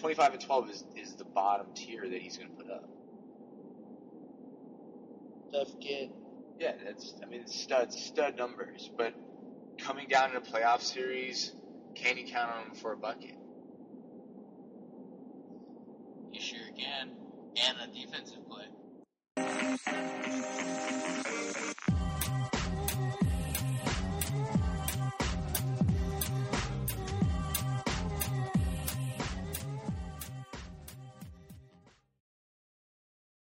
Twenty 0.00 0.14
five 0.14 0.32
and 0.32 0.40
twelve 0.40 0.70
is 0.70 0.82
is 0.96 1.14
the 1.16 1.26
bottom 1.26 1.66
tier 1.74 2.08
that 2.08 2.22
he's 2.22 2.38
going 2.38 2.50
to 2.50 2.56
put 2.56 2.70
up. 2.70 2.88
Tough 5.52 5.78
kid. 5.78 6.10
Yeah, 6.58 6.72
that's 6.82 7.14
I 7.22 7.26
mean 7.26 7.42
it's 7.42 7.60
stud 7.60 7.92
stud 7.92 8.38
numbers. 8.38 8.90
But 8.96 9.12
coming 9.78 10.08
down 10.08 10.30
in 10.30 10.36
a 10.36 10.40
playoff 10.40 10.80
series, 10.80 11.52
can 11.94 12.16
you 12.16 12.32
count 12.32 12.50
on 12.50 12.70
him 12.70 12.74
for 12.76 12.92
a 12.92 12.96
bucket? 12.96 13.34
You 16.32 16.40
sure 16.40 16.58
can. 16.78 17.10
And 17.56 17.76
a 17.82 17.86
defensive 17.92 18.38
play. 18.48 18.68